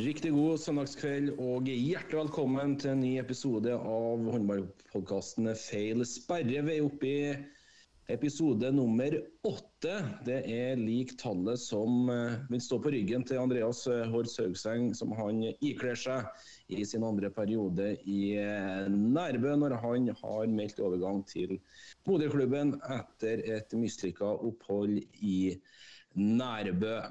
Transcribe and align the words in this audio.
Riktig 0.00 0.30
god 0.32 0.60
søndagskveld 0.62 1.34
og 1.42 1.66
hjertelig 1.68 2.22
velkommen 2.22 2.76
til 2.80 2.94
en 2.94 3.02
ny 3.02 3.10
episode 3.20 3.74
av 3.74 4.22
håndballpodkasten 4.32 5.50
Feil 5.60 6.00
sperre. 6.08 6.62
Vi 6.64 6.76
er 6.78 6.86
oppe 6.86 7.10
i 7.10 7.34
episode 8.14 8.70
nummer 8.72 9.18
åtte. 9.50 9.98
Det 10.24 10.38
er 10.54 10.80
lik 10.80 11.12
tallet 11.20 11.60
som 11.60 12.08
eh, 12.14 12.38
vil 12.48 12.64
stå 12.64 12.80
på 12.80 12.94
ryggen 12.94 13.26
til 13.28 13.42
Andreas 13.42 13.82
Hårds 14.14 14.38
Haugseng, 14.40 14.94
som 14.96 15.12
han 15.18 15.44
ikler 15.52 15.98
seg 15.98 16.72
i 16.72 16.86
sin 16.88 17.04
andre 17.04 17.28
periode 17.34 17.92
i 18.08 18.36
eh, 18.40 18.88
Nærbø, 18.88 19.52
når 19.66 19.76
han 19.84 20.12
har 20.22 20.54
meldt 20.54 20.80
overgang 20.80 21.26
til 21.28 21.58
moderklubben 22.08 22.78
etter 22.88 23.44
et 23.58 23.76
mislykka 23.76 24.32
opphold 24.48 25.02
i 25.20 25.40
Nærbø. 26.16 27.02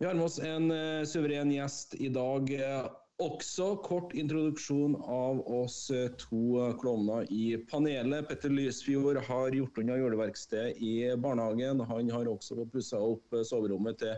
Vi 0.00 0.06
har 0.06 0.14
med 0.14 0.24
oss 0.24 0.38
en 0.38 0.70
uh, 0.70 1.04
suveren 1.04 1.50
gjest 1.52 1.94
i 2.00 2.06
dag 2.08 2.48
uh, 2.56 2.86
også. 3.20 3.74
Kort 3.84 4.14
introduksjon 4.16 4.94
av 4.96 5.42
oss 5.44 5.90
uh, 5.92 6.06
to 6.22 6.70
klovner 6.80 7.28
i 7.28 7.58
panelet. 7.68 8.24
Petter 8.30 8.48
Lysfjord 8.48 9.20
har 9.28 9.52
gjort 9.58 9.82
unna 9.84 9.98
juleverkstedet 10.00 10.80
i 10.80 10.94
barnehagen. 11.20 11.84
Han 11.92 12.08
har 12.16 12.32
også 12.32 12.56
fått 12.62 12.72
pussa 12.78 13.02
opp 13.10 13.36
soverommet 13.44 14.00
til 14.00 14.16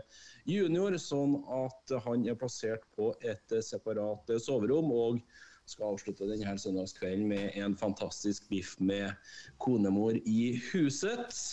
junior, 0.55 0.95
sånn 0.95 1.41
at 1.51 1.97
han 2.07 2.23
er 2.31 2.39
plassert 2.39 2.87
på 2.95 3.11
et 3.19 3.59
separat 3.59 4.37
soverom. 4.39 4.95
og 4.95 5.19
skal 5.67 5.97
avslutte 5.97 6.31
denne 6.31 6.55
søndagskvelden 6.59 7.27
med 7.27 7.59
en 7.59 7.75
fantastisk 7.75 8.47
biff 8.47 8.77
med 8.79 9.11
konemor 9.59 10.15
i 10.23 10.53
huset. 10.71 11.43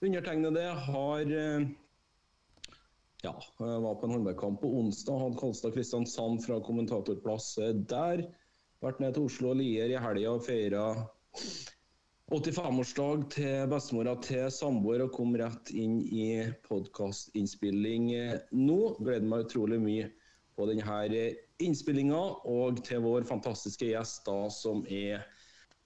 Undertegnede 0.00 0.70
har 0.88 1.36
ja, 3.26 3.34
jeg 3.58 3.82
var 3.82 3.96
på 3.98 4.06
en 4.06 4.16
håndballkamp 4.16 4.60
på 4.62 4.72
onsdag. 4.80 5.18
Hadde 5.22 5.40
Kolstad 5.40 5.74
Kristiansand 5.74 6.42
fra 6.44 6.60
kommentatorplass 6.62 7.54
der. 7.90 8.26
Vært 8.84 9.00
ned 9.02 9.16
til 9.16 9.26
Oslo 9.26 9.54
og 9.54 9.58
Lier 9.60 9.90
i 9.90 10.00
helga 10.00 10.34
og 10.36 10.44
feira 10.46 10.84
85-årsdag 12.26 13.24
til 13.30 13.68
bestemora 13.70 14.16
til 14.22 14.48
samboer 14.50 15.04
og 15.04 15.12
kom 15.14 15.36
rett 15.38 15.70
inn 15.74 16.00
i 16.02 16.28
podkastinnspilling 16.66 18.10
nå. 18.58 18.78
Gleder 19.00 19.28
meg 19.30 19.46
utrolig 19.46 19.78
mye 19.82 20.10
på 20.56 20.66
denne 20.70 21.22
innspillinga 21.62 22.20
og 22.50 22.82
til 22.86 23.02
vår 23.04 23.26
fantastiske 23.28 23.90
gjest 23.92 24.26
da, 24.28 24.46
som 24.52 24.84
er 24.90 25.24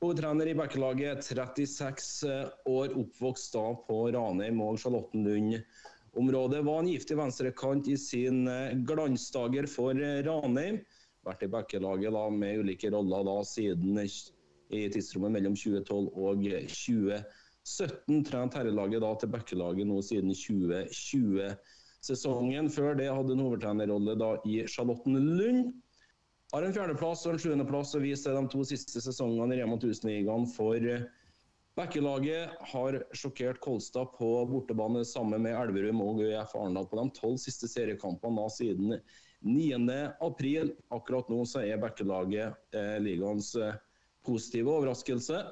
hovedtrener 0.01 0.51
i 0.51 0.57
Bekkelaget. 0.57 1.25
36 1.27 2.35
år, 2.71 2.97
oppvokst 3.05 3.55
da 3.57 3.67
på 3.87 4.03
Ranheim 4.17 4.61
og 4.65 4.81
Charlottenlund 4.83 5.61
området. 6.13 6.65
Var 6.65 6.79
en 6.79 6.89
giftig 6.89 7.17
venstrekant 7.19 7.89
i 7.89 7.97
sin 7.99 8.49
eh, 8.49 8.77
glansdager 8.89 9.69
for 9.71 9.97
eh, 9.97 10.23
Ranheim. 10.27 10.81
Vært 11.27 11.45
i 11.45 11.51
backelaget 11.53 12.15
da, 12.17 12.25
med 12.33 12.63
ulike 12.63 12.91
roller 12.93 13.27
da, 13.29 13.37
siden 13.45 13.99
i 14.01 14.87
tidsrommet 14.95 15.35
mellom 15.37 15.59
2012 15.59 16.09
og 16.17 16.47
2017. 16.47 18.25
Trent 18.31 18.57
herrelaget 18.57 19.05
da 19.05 19.13
til 19.21 19.33
backelaget 19.35 19.91
nå 19.91 20.01
siden 20.07 20.33
2020. 20.33 21.53
Sesongen 22.01 22.71
før 22.73 22.97
det 22.97 23.11
hadde 23.13 23.37
en 23.37 23.45
hovedtrenerrolle 23.45 24.17
da 24.17 24.33
i 24.49 24.63
Charlottenlund. 24.65 25.75
Har 26.51 26.65
en 26.67 26.73
fjerdeplass 26.75 27.27
og 27.29 27.37
en 27.37 27.43
sjuendeplass 27.43 27.93
å 27.95 28.03
vise 28.03 28.33
de 28.35 28.45
to 28.51 28.65
siste 28.67 29.03
sesongene 29.05 29.55
i 29.55 29.61
Rema 29.61 29.77
1000-ligaen 29.77 30.49
for 30.51 30.81
eh, 30.81 31.05
Bekkelaget 31.79 32.57
har 32.73 32.99
sjokkert 33.15 33.61
Kolstad 33.63 34.11
på 34.17 34.29
bortebane 34.51 35.05
sammen 35.07 35.45
med 35.47 35.55
Elverum 35.55 36.03
og 36.03 36.23
ØF 36.25 36.57
Arendal 36.59 36.89
på 36.91 36.99
de 36.99 37.05
tolv 37.17 37.39
siste 37.39 37.71
seriekampene 37.71 38.47
siden 38.51 38.97
9.4. 39.47 40.67
Akkurat 40.93 41.31
nå 41.31 41.45
så 41.49 41.63
er 41.63 41.81
Bekkelaget 41.81 42.77
eh, 42.77 42.97
ligaens 43.01 43.55
eh, 43.57 43.79
positive 44.27 44.73
overraskelse. 44.75 45.45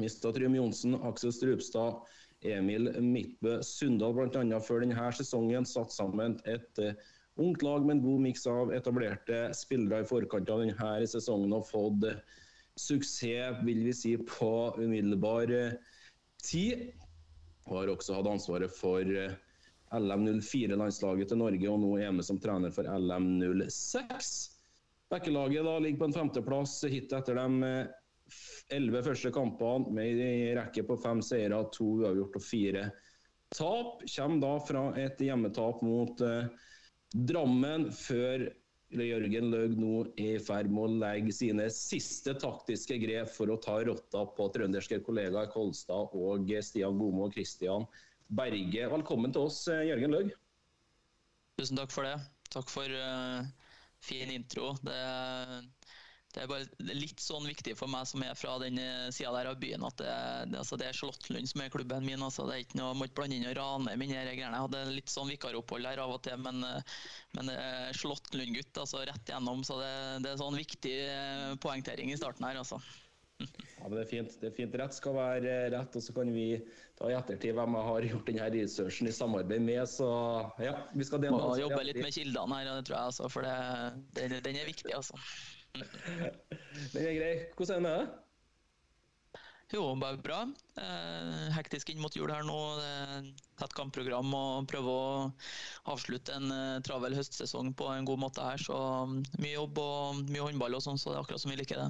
Mista 0.00 0.30
Trym 0.32 0.54
Johnsen, 0.56 0.94
Aksel 1.04 1.34
Strupstad, 1.34 2.06
Emil 2.42 2.88
Midtbø 3.02 3.58
Sundal 3.66 4.14
bl.a. 4.16 4.60
før 4.62 4.82
denne 4.82 5.10
sesongen 5.18 5.66
satt 5.68 5.92
sammen 5.94 6.38
et 6.48 6.80
eh, 6.82 6.94
ungt 7.42 7.62
lag 7.66 7.84
med 7.86 7.98
en 7.98 8.04
god 8.06 8.24
miks 8.28 8.46
av 8.50 8.72
etablerte 8.74 9.44
spillere 9.56 10.02
i 10.02 10.08
forkant 10.08 10.50
av 10.50 10.64
denne 10.64 10.94
sesongen 11.10 11.54
og 11.58 11.68
fått 11.68 12.08
eh, 12.08 12.18
suksess, 12.80 13.62
vil 13.62 13.84
vi 13.84 13.94
si, 13.94 14.16
på 14.18 14.74
umiddelbar 14.78 15.50
eh, 15.50 15.72
tid. 16.50 16.90
Og 17.66 17.78
har 17.78 17.92
også 17.92 18.16
hatt 18.18 18.30
ansvaret 18.30 18.74
for 18.74 19.06
eh, 19.06 19.36
LM04-landslaget 19.92 21.30
til 21.30 21.42
Norge, 21.42 21.68
og 21.70 21.82
nå 21.82 21.92
er 22.00 22.14
med 22.14 22.26
som 22.26 22.40
trener 22.42 22.74
for 22.74 22.88
LM06. 22.88 24.32
Bekkelaget 25.12 25.68
da 25.68 25.76
ligger 25.84 26.00
på 26.00 26.08
en 26.08 26.16
femteplass 26.16 26.78
hit 26.88 27.12
etter 27.12 27.38
de 27.38 27.68
eh, 27.68 27.92
elleve 28.72 29.04
første 29.10 29.32
kampene, 29.34 29.92
med 29.92 30.20
en 30.24 30.58
rekke 30.62 30.86
på 30.88 30.96
fem 31.02 31.20
seire, 31.24 31.60
to 31.74 31.98
uavgjort 32.00 32.38
og 32.40 32.44
fire 32.46 32.88
tap. 33.52 34.00
Kommer 34.08 34.40
da 34.40 34.52
fra 34.64 34.84
et 35.02 35.20
hjemmetap 35.20 35.82
mot 35.84 36.22
Drammen, 37.12 37.90
før 37.92 38.46
Jørgen 38.92 39.48
Løg 39.52 39.76
nå 39.80 40.02
i 40.20 40.34
ferd 40.42 40.68
med 40.72 40.84
å 40.84 41.00
legge 41.00 41.32
sine 41.32 41.68
siste 41.72 42.34
taktiske 42.36 42.98
grep 43.00 43.30
for 43.32 43.52
å 43.52 43.56
ta 43.62 43.78
rotta 43.88 44.26
på 44.36 44.48
trønderske 44.52 45.00
kollegaer 45.06 45.48
Kolstad 45.52 46.12
og 46.12 46.52
Stian 46.60 46.98
Gomo 47.00 47.26
og 47.28 47.36
Christian 47.36 47.86
Berge. 48.28 48.90
Velkommen 48.92 49.32
til 49.32 49.48
oss, 49.48 49.64
Jørgen 49.68 50.12
Løg. 50.12 50.32
Tusen 51.60 51.80
takk 51.80 51.92
for 51.94 52.08
det. 52.08 52.16
Takk 52.52 52.68
for 52.72 52.92
uh, 52.92 53.40
fin 54.04 54.32
intro. 54.34 54.74
Det 54.84 55.00
det 56.32 56.42
er 56.42 56.48
bare 56.48 56.94
litt 56.96 57.20
sånn 57.20 57.44
viktig 57.44 57.74
for 57.76 57.92
meg 57.92 58.06
som 58.08 58.22
er 58.24 58.36
fra 58.38 58.54
den 58.62 58.78
eh, 58.80 59.10
sida 59.12 59.34
der 59.34 59.50
av 59.50 59.58
byen, 59.60 59.84
at 59.84 59.98
det, 60.00 60.14
det, 60.48 60.60
altså 60.62 60.78
det 60.80 60.88
er 60.88 60.96
Charlottenlund 60.96 61.50
som 61.50 61.64
er 61.64 61.72
klubben 61.74 62.06
min. 62.08 62.24
Altså 62.24 62.46
det 62.48 62.56
er 62.56 62.64
ikke 62.64 62.80
noe, 62.80 62.96
Må 62.96 63.08
ikke 63.08 63.20
blande 63.20 63.36
inn 63.36 63.50
og 63.50 63.58
rane 63.58 63.96
mine 64.00 64.24
greiene. 64.24 64.48
Jeg 64.48 64.64
hadde 64.64 64.82
litt 64.96 65.12
sånn 65.12 65.28
vikaropphold 65.32 65.90
her 65.90 66.00
av 66.00 66.16
og 66.16 66.22
til, 66.24 66.40
men, 66.40 66.64
det 66.64 66.82
men 67.36 67.52
Charlottenlund-gutt 67.98 68.80
altså 68.80 69.04
rett 69.04 69.28
igjennom. 69.28 69.64
Så 69.66 69.78
det, 69.82 69.94
det, 70.24 70.32
er 70.32 70.40
sånn 70.40 70.58
viktig 70.58 70.98
eh, 71.04 71.48
poengtering 71.62 72.12
i 72.12 72.20
starten 72.20 72.48
her, 72.48 72.60
altså. 72.64 72.80
Ja, 73.82 73.88
men 73.88 73.96
det 73.96 74.02
er 74.04 74.10
fint. 74.10 74.34
Det 74.38 74.46
er 74.46 74.54
fint. 74.54 74.74
Rett 74.78 74.94
skal 74.94 75.16
være 75.16 75.54
rett, 75.74 75.96
og 75.98 76.04
så 76.04 76.12
kan 76.14 76.28
vi 76.30 76.46
ta 76.98 77.08
i 77.10 77.16
ettertid 77.18 77.56
hvem 77.56 77.74
jeg 77.74 77.88
har 77.88 78.06
gjort 78.06 78.28
denne 78.30 78.50
researchen 78.54 79.10
i 79.10 79.14
samarbeid 79.16 79.64
med. 79.64 79.82
Så 79.90 80.06
ja, 80.62 80.76
vi 80.94 81.06
skal 81.08 81.24
dele 81.24 81.40
Må 81.40 81.56
jobbe 81.58 81.82
litt 81.88 81.98
med 81.98 82.14
kildene 82.14 82.60
her, 82.60 82.70
det 82.70 82.86
tror 82.86 82.98
jeg, 82.98 83.10
altså, 83.10 83.32
for 83.32 83.48
det, 83.48 84.38
den 84.46 84.60
er 84.60 84.70
viktig, 84.70 84.94
altså. 84.94 85.18
Den 85.72 87.06
er 87.06 87.14
grei. 87.16 87.32
Hvordan 87.56 87.72
er 87.72 87.80
det 87.80 87.86
med 87.86 87.96
deg? 87.96 88.18
Jo, 89.72 89.86
bare 89.96 90.18
bra. 90.20 90.42
Eh, 90.76 91.46
hektisk 91.56 91.88
inn 91.88 92.00
mot 92.02 92.12
jul 92.12 92.28
her 92.28 92.44
nå. 92.44 92.56
Tett 93.56 93.72
kampprogram 93.76 94.34
og 94.36 94.66
prøve 94.68 94.92
å 94.92 95.14
avslutte 95.94 96.34
en 96.36 96.52
eh, 96.52 96.82
travel 96.84 97.16
høstsesong 97.16 97.72
på 97.78 97.88
en 97.94 98.08
god 98.08 98.20
måte 98.20 98.44
her. 98.44 98.60
Så 98.60 98.76
mm, 99.08 99.22
mye 99.40 99.54
jobb 99.54 99.80
og 99.80 100.20
mye 100.28 100.44
håndball 100.44 100.76
og 100.76 100.84
sånn, 100.84 101.00
så 101.00 101.14
det 101.14 101.16
er 101.16 101.24
akkurat 101.24 101.44
som 101.44 101.54
vi 101.54 101.56
liker 101.62 101.80
det. 101.80 101.88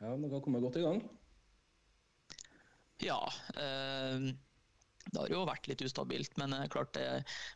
Ja, 0.00 0.14
Dere 0.16 0.32
har 0.32 0.44
kommet 0.46 0.64
godt 0.64 0.80
i 0.80 0.86
gang? 0.86 1.04
Ja. 3.04 3.20
Eh, 3.60 4.32
det 5.14 5.22
har 5.22 5.32
jo 5.32 5.44
vært 5.48 5.68
litt 5.70 5.82
ustabilt, 5.86 6.34
men 6.40 6.54
klart 6.72 6.92
det, 6.96 7.06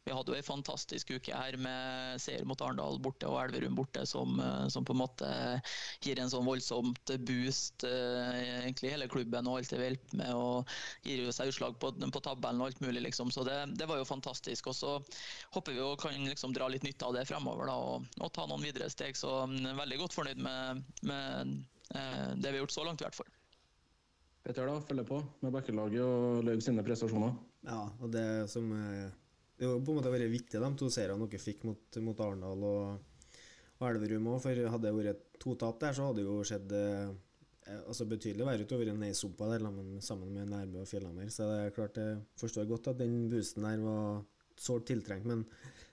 vi 0.07 0.15
hadde 0.15 0.33
jo 0.33 0.39
ei 0.39 0.47
fantastisk 0.47 1.11
uke 1.17 1.35
her 1.35 1.59
med 1.61 2.23
seier 2.23 2.47
mot 2.49 2.61
Arendal 2.63 3.01
borte 3.03 3.29
og 3.29 3.41
Elverum 3.43 3.77
borte, 3.79 4.05
som, 4.07 4.39
eh, 4.41 4.67
som, 4.73 4.87
på 4.87 4.95
en 4.95 5.03
måte 5.03 5.31
gir 6.05 6.21
en 6.21 6.31
sånn 6.31 6.47
voldsomt 6.47 7.15
boost 7.29 7.85
eh, 7.89 8.63
egentlig 8.63 8.93
hele 8.95 9.09
klubben 9.11 9.49
og 9.51 9.61
alt 9.61 9.73
det 9.73 9.81
vi 9.81 9.89
hjelper 9.91 10.21
med. 10.23 10.35
og 10.35 10.77
Gir 11.07 11.25
jo 11.25 11.35
seg 11.35 11.53
utslag 11.53 11.79
på, 11.83 11.93
på 11.99 12.25
tabellen 12.25 12.63
og 12.63 12.71
alt 12.71 12.85
mulig, 12.85 13.03
liksom. 13.09 13.33
Så 13.35 13.45
det, 13.49 13.59
det, 13.79 13.89
var 13.91 14.01
jo 14.01 14.09
fantastisk. 14.09 14.71
Og 14.71 14.77
så 14.77 14.95
håper 15.57 15.75
vi 15.75 15.83
jo 15.83 15.91
kan 16.01 16.15
liksom 16.29 16.55
dra 16.57 16.69
litt 16.71 16.87
nytte 16.87 17.09
av 17.09 17.17
det 17.17 17.27
fremover 17.29 17.71
da, 17.71 17.79
og, 17.79 18.07
og 18.21 18.33
ta 18.35 18.47
noen 18.49 18.65
videre 18.65 18.91
steg. 18.93 19.19
Så 19.19 19.41
veldig 19.49 20.01
godt 20.05 20.17
fornøyd 20.17 20.43
med, 20.45 20.87
med 21.09 21.59
eh, 21.95 22.31
det 22.37 22.53
vi 22.53 22.57
har 22.57 22.65
gjort 22.65 22.79
så 22.79 22.87
langt, 22.89 23.03
i 23.03 23.09
hvert 23.09 23.19
fall. 23.19 23.35
Petter, 24.47 24.65
da, 24.65 24.81
følger 24.89 25.05
på 25.05 25.21
med 25.45 25.53
bakkelaget 25.53 26.03
og 26.05 26.45
Laug 26.47 26.63
sine 26.65 26.85
prestasjoner. 26.87 27.35
Ja, 27.67 27.81
og 27.99 28.11
det 28.15 28.49
som 28.53 28.71
eh, 28.73 29.09
Det 29.59 29.67
har 29.67 29.81
på 29.83 29.93
en 29.93 29.99
måte 29.99 30.13
vært 30.13 30.31
viktig, 30.31 30.61
de 30.63 30.71
to 30.79 30.91
seirene 30.93 31.27
dere 31.27 31.43
fikk 31.43 31.65
mot, 31.67 32.01
mot 32.05 32.21
Arendal 32.23 32.67
og, 32.69 33.41
og 33.81 33.89
Elverum 33.89 34.29
òg. 34.35 34.43
For 34.45 34.69
hadde 34.75 34.87
det 34.87 34.95
vært 34.95 35.25
to 35.43 35.57
tap 35.59 35.81
der, 35.83 35.97
så 35.97 36.09
hadde 36.09 36.23
det 36.23 36.29
jo 36.29 36.39
skjedd 36.47 36.75
eh, 36.79 37.11
altså 37.81 38.07
betydelig 38.09 38.47
verre 38.47 38.65
utover 38.65 38.93
en 38.93 39.03
nedsumpa 39.03 39.51
der 39.51 39.67
sammen 40.05 40.31
med 40.37 40.53
Nærbø 40.53 40.85
og 40.85 40.89
Fjellhammer. 40.89 41.33
Så 41.35 41.51
det 41.51 41.59
er 41.65 41.75
klart 41.75 41.99
jeg 42.01 42.23
forstår 42.41 42.71
godt 42.71 42.93
at 42.95 43.03
den 43.03 43.27
boosten 43.33 43.67
der 43.67 43.83
var 43.83 44.23
sårt 44.59 44.87
tiltrengt, 44.91 45.27
men 45.29 45.45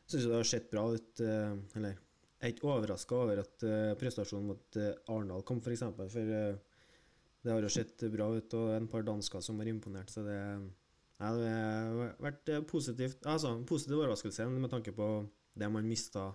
jeg 0.05 0.13
syns 0.13 0.29
det 0.29 0.37
har 0.37 0.51
sett 0.51 0.69
bra 0.69 0.85
ut. 0.93 1.25
Eh, 1.25 1.57
eller 1.79 1.97
jeg 1.97 2.51
er 2.51 2.53
ikke 2.53 2.69
overraska 2.69 3.17
over 3.17 3.41
at 3.41 3.63
prestasjonen 3.97 4.49
mot 4.51 4.77
Arendal 5.09 5.41
kom, 5.47 5.57
f.eks. 5.63 5.65
For, 5.65 5.73
eksempel, 5.73 6.09
for 6.13 6.65
det 7.41 7.53
har 7.53 7.63
jo 7.65 7.71
sett 7.73 8.03
bra 8.13 8.27
ut, 8.35 8.53
og 8.59 8.73
en 8.75 8.89
par 8.91 9.05
dansker 9.07 9.41
som 9.41 9.57
har 9.61 9.69
imponert. 9.71 10.11
Så 10.13 10.21
det, 10.27 10.35
ja, 11.19 11.29
det 11.39 11.51
har 11.51 12.15
vært 12.19 12.49
positivt 12.67 13.23
Altså, 13.29 13.53
positiv 13.67 14.01
overraskelse 14.01 14.47
med 14.51 14.71
tanke 14.73 14.91
på 14.95 15.09
det 15.55 15.69
man 15.71 15.87
mista 15.87 16.33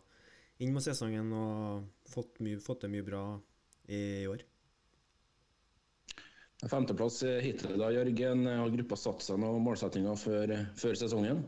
inn 0.60 0.72
mot 0.72 0.84
sesongen 0.84 1.32
og 1.36 2.08
fått, 2.08 2.40
mye, 2.44 2.60
fått 2.60 2.82
til 2.84 2.92
mye 2.92 3.04
bra 3.04 3.24
i 3.92 4.00
år. 4.28 4.44
Femteplass 6.68 7.22
hittil 7.40 7.78
da, 7.80 7.88
Jørgen. 7.94 8.44
Har 8.48 8.72
gruppa 8.74 8.98
satt 9.00 9.24
seg 9.24 9.40
noen 9.40 9.64
målsettinger 9.64 10.18
før, 10.20 10.52
før 10.76 10.98
sesongen? 11.00 11.40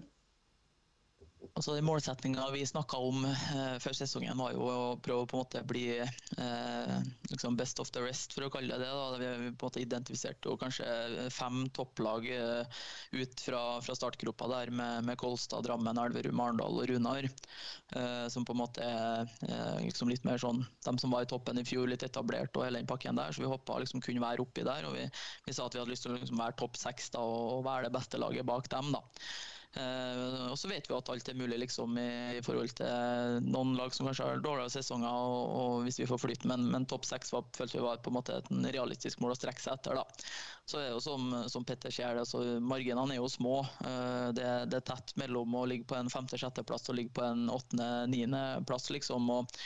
Altså, 1.42 1.74
de 1.74 1.82
Målsettinga 1.84 2.44
vi 2.54 2.62
snakka 2.66 2.98
om 3.02 3.24
eh, 3.26 3.76
før 3.82 3.96
sesongen, 3.96 4.38
var 4.38 4.52
jo 4.54 4.62
å 4.62 4.76
prøve 5.02 5.24
å 5.24 5.28
på 5.28 5.36
en 5.36 5.42
måte 5.42 5.62
bli 5.66 5.86
eh, 5.98 6.92
liksom 7.30 7.56
best 7.58 7.82
of 7.82 7.90
the 7.94 8.02
rest, 8.04 8.32
for 8.36 8.46
å 8.46 8.50
kalle 8.52 8.70
det 8.78 8.86
det. 8.86 8.90
Da. 8.94 9.18
Vi, 9.18 9.50
på 9.50 9.66
en 9.66 9.70
måte 9.70 9.82
identifiserte 9.82 10.54
kanskje 10.60 10.86
fem 11.34 11.64
topplag 11.74 12.28
eh, 12.30 12.82
ut 13.18 13.42
fra, 13.42 13.62
fra 13.82 13.96
startgropa 13.98 14.48
der, 14.52 14.70
med, 14.70 15.08
med, 15.08 15.18
Kolstad, 15.20 15.66
Drammen, 15.66 15.98
Elverum, 15.98 16.42
Arendal 16.44 16.78
og 16.84 16.90
Runar. 16.90 17.26
Eh, 17.26 18.26
som 18.32 18.46
på 18.46 18.54
en 18.54 18.62
måte 18.62 18.86
er 18.86 19.26
eh, 19.48 19.80
liksom 19.88 20.12
litt 20.12 20.24
mer 20.28 20.40
sånn 20.40 20.62
de 20.62 20.94
som 21.02 21.12
var 21.12 21.26
i 21.26 21.30
toppen 21.30 21.58
i 21.58 21.66
fjor, 21.66 21.90
litt 21.90 22.06
etablert 22.06 22.54
og 22.56 22.68
hele 22.68 22.80
den 22.80 22.90
pakken 22.90 23.18
der. 23.18 23.34
Så 23.34 23.42
vi 23.42 23.50
håpa 23.50 23.80
liksom 23.82 24.04
kunne 24.04 24.22
være 24.22 24.46
oppi 24.46 24.64
der. 24.66 24.86
Og 24.88 24.94
vi, 24.96 25.08
vi, 25.46 25.56
sa 25.56 25.66
at 25.66 25.74
vi 25.74 25.82
hadde 25.82 25.92
lyst 25.92 26.06
til 26.06 26.14
å 26.14 26.20
liksom 26.20 26.38
være 26.40 26.56
topp 26.62 26.78
seks 26.80 27.12
og, 27.18 27.58
og 27.58 27.66
være 27.66 27.88
det 27.88 27.96
beste 27.98 28.22
laget 28.22 28.48
bak 28.48 28.70
dem. 28.72 28.94
da. 28.94 29.02
Uh, 29.72 30.50
og 30.52 30.58
så 30.60 30.68
vet 30.68 30.84
vi 30.84 30.92
at 30.92 31.08
alt 31.08 31.28
er 31.30 31.36
mulig 31.38 31.56
liksom, 31.62 31.94
i, 31.96 32.40
forhold 32.44 32.74
til 32.76 33.46
noen 33.46 33.70
lag 33.78 33.94
som 33.96 34.04
kanskje 34.04 34.26
har 34.28 34.42
dårligere 34.44 34.72
sesonger, 34.74 35.08
og, 35.08 35.54
og 35.56 35.86
hvis 35.86 36.02
vi 36.02 36.08
får 36.10 36.20
flyt, 36.20 36.44
men, 36.50 36.66
men 36.74 36.84
topp 36.88 37.06
seks 37.08 37.32
følte 37.32 37.78
vi 37.78 37.84
var 37.84 38.02
på 38.04 38.12
en 38.12 38.18
måte 38.18 38.36
et 38.36 38.50
realistisk 38.76 39.22
mål 39.24 39.32
å 39.32 39.38
strekke 39.38 39.64
seg 39.64 39.78
etter. 39.78 39.96
Da. 39.96 40.28
Så 40.68 40.76
er 40.76 40.90
det 40.90 40.92
jo 40.92 41.00
som, 41.06 41.32
som 41.54 41.64
Petter 41.68 41.94
sier, 41.94 42.20
altså, 42.20 42.42
marginene 42.60 43.16
er 43.16 43.22
jo 43.22 43.32
små. 43.32 43.62
Uh, 43.80 44.28
det, 44.36 44.48
det, 44.68 44.82
er 44.82 44.86
tett 44.92 45.16
mellom 45.22 45.56
å 45.56 45.64
ligge 45.70 45.88
på 45.88 45.96
en 45.96 46.12
femte-sjetteplass 46.12 46.92
og 46.92 47.00
ligge 47.00 47.16
på 47.16 47.24
en 47.24 47.48
åttende-niendeplass, 47.52 48.90
liksom. 48.92 49.32
Og, 49.38 49.58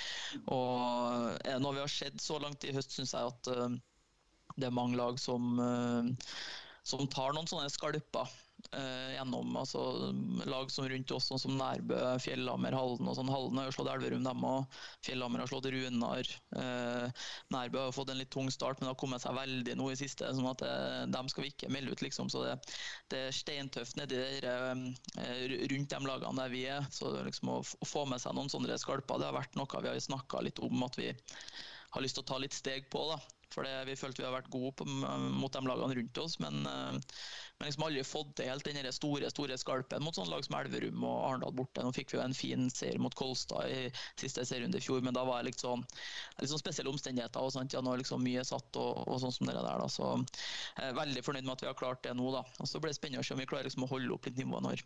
og 0.54 1.34
er 1.42 1.56
det 1.56 1.60
noe 1.64 1.74
vi 1.80 1.82
har 1.82 1.90
sett 1.90 2.22
så 2.22 2.38
langt 2.42 2.62
i 2.62 2.74
høst, 2.76 2.94
syns 2.94 3.16
jeg 3.16 3.34
at 3.34 3.54
det 4.56 4.68
er 4.68 4.74
mange 4.74 4.96
lag 4.96 5.18
som, 5.20 5.58
som 6.86 7.08
tar 7.12 7.34
noen 7.34 7.48
sånne 7.50 7.68
skalper 7.72 8.30
eh, 8.30 8.45
gjennom 8.76 9.54
altså, 9.56 10.12
lag 10.48 10.70
som 10.72 10.88
rundt 10.88 11.12
oss, 11.14 11.28
sånn 11.30 11.40
som 11.40 11.54
Nærbø, 11.56 11.98
Fjellhammer, 12.20 12.74
Halden. 12.76 13.08
og 13.08 13.16
sånn. 13.18 13.30
Halden 13.30 13.60
har 13.60 13.68
jo 13.68 13.74
slått 13.76 13.90
Elverum, 13.92 14.24
dem 14.26 14.44
òg. 14.44 14.78
Fjellhammer 15.06 15.42
har 15.42 15.50
slått 15.50 15.68
Runar. 15.72 16.30
Eh, 16.56 17.24
Nærbø 17.54 17.86
har 17.86 17.94
fått 17.94 18.10
en 18.12 18.20
litt 18.20 18.32
tung 18.34 18.50
start, 18.52 18.80
men 18.80 18.90
har 18.90 18.98
kommet 18.98 19.22
seg 19.24 19.36
veldig 19.36 19.76
nå 19.78 19.90
i 19.92 19.98
siste. 19.98 20.28
sånn 20.34 20.50
at 20.50 20.64
det, 20.64 20.72
eh, 20.72 21.06
Dem 21.16 21.28
skal 21.28 21.44
vi 21.44 21.52
ikke 21.52 21.70
melde 21.72 21.92
ut, 21.92 22.02
liksom. 22.02 22.30
Så 22.30 22.44
det, 22.44 22.56
det 23.12 23.22
er 23.28 23.38
steintøft 23.38 23.96
nedi 23.96 24.16
der, 24.16 24.44
eh, 24.44 25.46
rundt 25.72 25.94
de 25.94 26.02
lagene 26.06 26.36
der 26.42 26.52
vi 26.52 26.66
er. 26.66 26.82
Så 26.90 27.12
liksom 27.24 27.48
å, 27.48 27.62
få 27.86 28.06
med 28.08 28.20
seg 28.20 28.34
noen 28.34 28.52
sånne 28.52 28.78
skalper, 28.78 29.18
det 29.18 29.30
har 29.30 29.40
vært 29.40 29.56
noe 29.56 29.82
vi 29.82 29.88
har 29.88 30.00
snakka 30.00 30.42
litt 30.42 30.58
om 30.58 30.82
at 30.82 30.96
vi 30.96 31.12
har 31.92 32.02
lyst 32.02 32.16
til 32.18 32.24
å 32.24 32.30
ta 32.32 32.38
litt 32.38 32.52
steg 32.52 32.90
på. 32.90 33.08
da. 33.12 33.20
For 33.54 33.62
Vi 33.86 33.96
følte 33.96 34.22
vi 34.22 34.26
har 34.26 34.34
vært 34.34 34.50
gode 34.50 34.72
på, 34.76 34.84
mot 34.84 35.52
de 35.52 35.60
lagene 35.64 35.94
rundt 35.94 36.18
oss, 36.18 36.38
men, 36.42 36.66
uh, 36.66 36.98
men 37.58 37.68
liksom 37.68 37.84
aldri 37.86 38.02
fått 38.04 38.34
til 38.36 38.50
helt 38.50 38.66
den 38.68 38.92
store 38.92 39.30
store 39.32 39.56
skalpen 39.56 40.04
mot 40.04 40.16
sånne 40.16 40.34
lag 40.34 40.44
som 40.44 40.58
Elverum 40.58 41.04
og 41.08 41.20
Arendal 41.30 41.54
borte. 41.56 41.84
Nå 41.84 41.92
fikk 41.96 42.12
vi 42.12 42.18
jo 42.18 42.24
en 42.24 42.36
fin 42.36 42.66
seier 42.72 43.00
mot 43.00 43.14
Kolstad 43.16 43.70
i 43.72 43.86
siste 44.20 44.44
serierunde 44.44 44.76
i 44.76 44.84
fjor, 44.84 45.00
men 45.04 45.16
da 45.16 45.24
var 45.24 45.40
det 45.40 45.52
liksom, 45.52 45.84
sånn 46.42 46.60
spesielle 46.60 46.92
omstendigheter. 46.92 47.40
og 47.40 47.54
sånt, 47.54 47.72
ja, 47.72 47.80
Nå 47.80 47.94
er 47.94 48.02
liksom 48.02 48.20
mye 48.24 48.44
satt 48.44 48.76
og, 48.76 49.06
og 49.06 49.22
sånn 49.22 49.32
som 49.32 49.48
det 49.48 49.56
der. 49.56 49.70
da, 49.72 49.88
så 49.88 50.12
jeg 50.18 50.90
er 50.90 51.00
Veldig 51.00 51.24
fornøyd 51.24 51.48
med 51.48 51.56
at 51.56 51.64
vi 51.64 51.70
har 51.70 51.80
klart 51.80 52.04
det 52.04 52.12
nå. 52.18 52.28
da, 52.34 52.44
og 52.60 52.68
Så 52.68 52.82
blir 52.82 52.92
det 52.92 53.00
spennende 53.00 53.24
å 53.24 53.28
se 53.28 53.36
om 53.36 53.40
vi 53.40 53.48
klarer 53.48 53.70
liksom 53.70 53.88
å 53.88 53.92
holde 53.94 54.12
opp 54.12 54.28
litt 54.28 54.36
nivået 54.40 54.66
når 54.66 54.84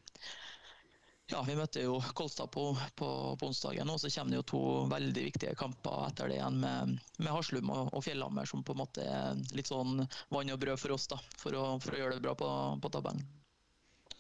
ja, 1.30 1.42
Vi 1.46 1.56
møter 1.56 1.84
jo 1.84 1.98
Kolstad 2.14 2.50
på, 2.54 2.70
på, 2.98 3.08
på, 3.40 3.46
onsdagen, 3.46 3.90
og 3.90 4.00
så 4.00 4.10
kommer 4.12 4.34
det 4.34 4.40
jo 4.40 4.46
to 4.50 4.62
veldig 4.90 5.26
viktige 5.28 5.56
kamper 5.58 6.06
etter 6.08 6.30
det 6.30 6.38
igjen 6.38 6.60
med, 6.62 6.96
med 7.18 7.32
Haslum 7.32 7.70
og, 7.72 7.90
og, 7.92 8.02
Fjellhammer, 8.04 8.48
som 8.48 8.64
på 8.66 8.74
en 8.74 8.82
måte 8.82 9.04
er 9.04 9.42
litt 9.56 9.70
sånn 9.70 10.02
vann 10.32 10.54
og 10.54 10.62
brød 10.62 10.80
for 10.82 10.96
oss 10.96 11.06
da, 11.10 11.20
for 11.40 11.56
å, 11.56 11.66
for 11.82 11.96
å 11.96 12.02
gjøre 12.02 12.18
det 12.18 12.26
bra 12.26 12.34
på, 12.38 12.50
på 12.82 12.92
tabellen. 12.96 13.22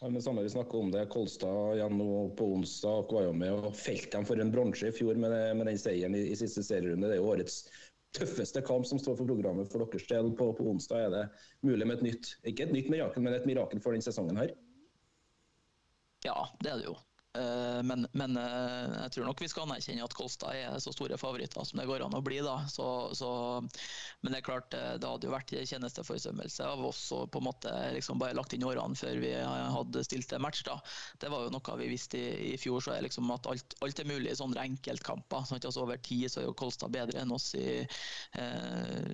Ja, 0.00 0.08
men 0.08 0.22
samme 0.24 0.46
vi 0.46 0.52
snakker 0.52 0.80
om 0.80 0.92
det, 0.94 1.04
Kolstad 1.12 1.76
igjen 1.76 1.98
nå 2.00 2.30
på 2.38 2.46
onsdag 2.54 3.02
og 3.02 3.18
var 3.18 3.26
jo 3.26 3.36
med 3.36 3.52
og 3.52 3.76
felte 3.76 4.14
dem 4.16 4.24
for 4.28 4.40
en 4.40 4.52
bronse 4.54 4.88
i 4.88 4.94
fjor 4.96 5.18
med, 5.20 5.34
med, 5.58 5.66
den 5.68 5.80
seieren 5.80 6.16
i, 6.16 6.24
i 6.32 6.38
siste 6.40 6.64
serierunde. 6.64 7.10
Det 7.10 7.18
er 7.18 7.20
jo 7.20 7.28
årets 7.34 7.66
tøffeste 8.16 8.62
kamp 8.66 8.88
som 8.88 8.98
står 8.98 9.18
for 9.18 9.28
programmet 9.28 9.68
for 9.68 9.84
deres 9.84 10.08
del. 10.08 10.32
På, 10.38 10.54
på 10.56 10.70
onsdag 10.72 11.04
er 11.04 11.12
det 11.12 11.26
mulig 11.68 11.84
med 11.84 11.98
et 11.98 12.06
nytt, 12.08 12.32
ikke 12.48 12.64
et 12.64 12.74
nytt 12.78 12.88
mirakel, 12.92 13.26
men 13.26 13.36
et 13.36 13.46
mirakel 13.50 13.82
for 13.84 13.92
denne 13.92 14.08
sesongen 14.08 14.40
her. 14.40 14.56
Ja, 16.24 16.48
det 16.60 16.70
er 16.72 16.76
det 16.76 16.84
jo. 16.84 16.96
Eh, 17.38 17.82
men, 17.82 18.06
men, 18.12 18.36
eh, 18.36 18.94
jeg 19.04 19.12
tror 19.14 19.28
nok 19.28 19.40
vi 19.44 19.48
skal 19.50 19.68
anerkjenne 19.68 20.02
at 20.02 20.14
Kolstad 20.18 20.56
er 20.58 20.78
så 20.82 20.90
store 20.90 21.14
favoritter 21.20 21.62
som 21.66 21.78
det 21.78 21.86
går 21.86 22.02
an 22.02 22.16
å 22.18 22.22
bli. 22.26 22.40
da. 22.42 22.56
Så, 22.70 22.86
så, 23.14 23.30
men 24.20 24.34
det 24.34 24.40
er 24.40 24.46
klart, 24.48 24.74
eh, 24.74 24.96
det 24.98 25.06
hadde 25.06 25.28
jo 25.28 25.34
vært 25.34 25.54
tjenesteforsømmelse 25.54 26.66
av 26.66 26.82
oss 26.88 27.04
å 27.14 27.22
på 27.30 27.38
en 27.38 27.46
måte 27.46 27.74
liksom 27.94 28.18
bare 28.18 28.34
lagt 28.34 28.56
inn 28.56 28.66
årene 28.66 28.98
før 28.98 29.20
vi 29.22 29.30
hadde 29.38 30.02
stilt 30.06 30.30
til 30.32 30.42
match. 30.42 30.64
da. 30.66 30.80
Det 31.22 31.30
var 31.30 31.46
jo 31.46 31.54
noe 31.54 31.78
vi 31.78 31.92
visste 31.92 32.18
i, 32.18 32.54
i 32.54 32.58
fjor, 32.58 32.82
så 32.82 32.96
er 32.96 33.06
liksom 33.06 33.30
at 33.30 33.46
alt, 33.50 33.78
alt, 33.84 34.02
er 34.02 34.10
mulig 34.10 34.32
i 34.32 34.40
sånne 34.40 34.66
enkeltkamper. 34.66 35.46
Sånn 35.46 35.62
altså 35.62 35.84
over 35.84 36.02
tid 36.02 36.26
så 36.32 36.42
er 36.42 36.48
jo 36.48 36.56
Kolstad 36.58 36.90
bedre 36.90 37.22
enn 37.22 37.34
oss, 37.36 37.52
i, 37.54 37.78
eh, 38.42 39.06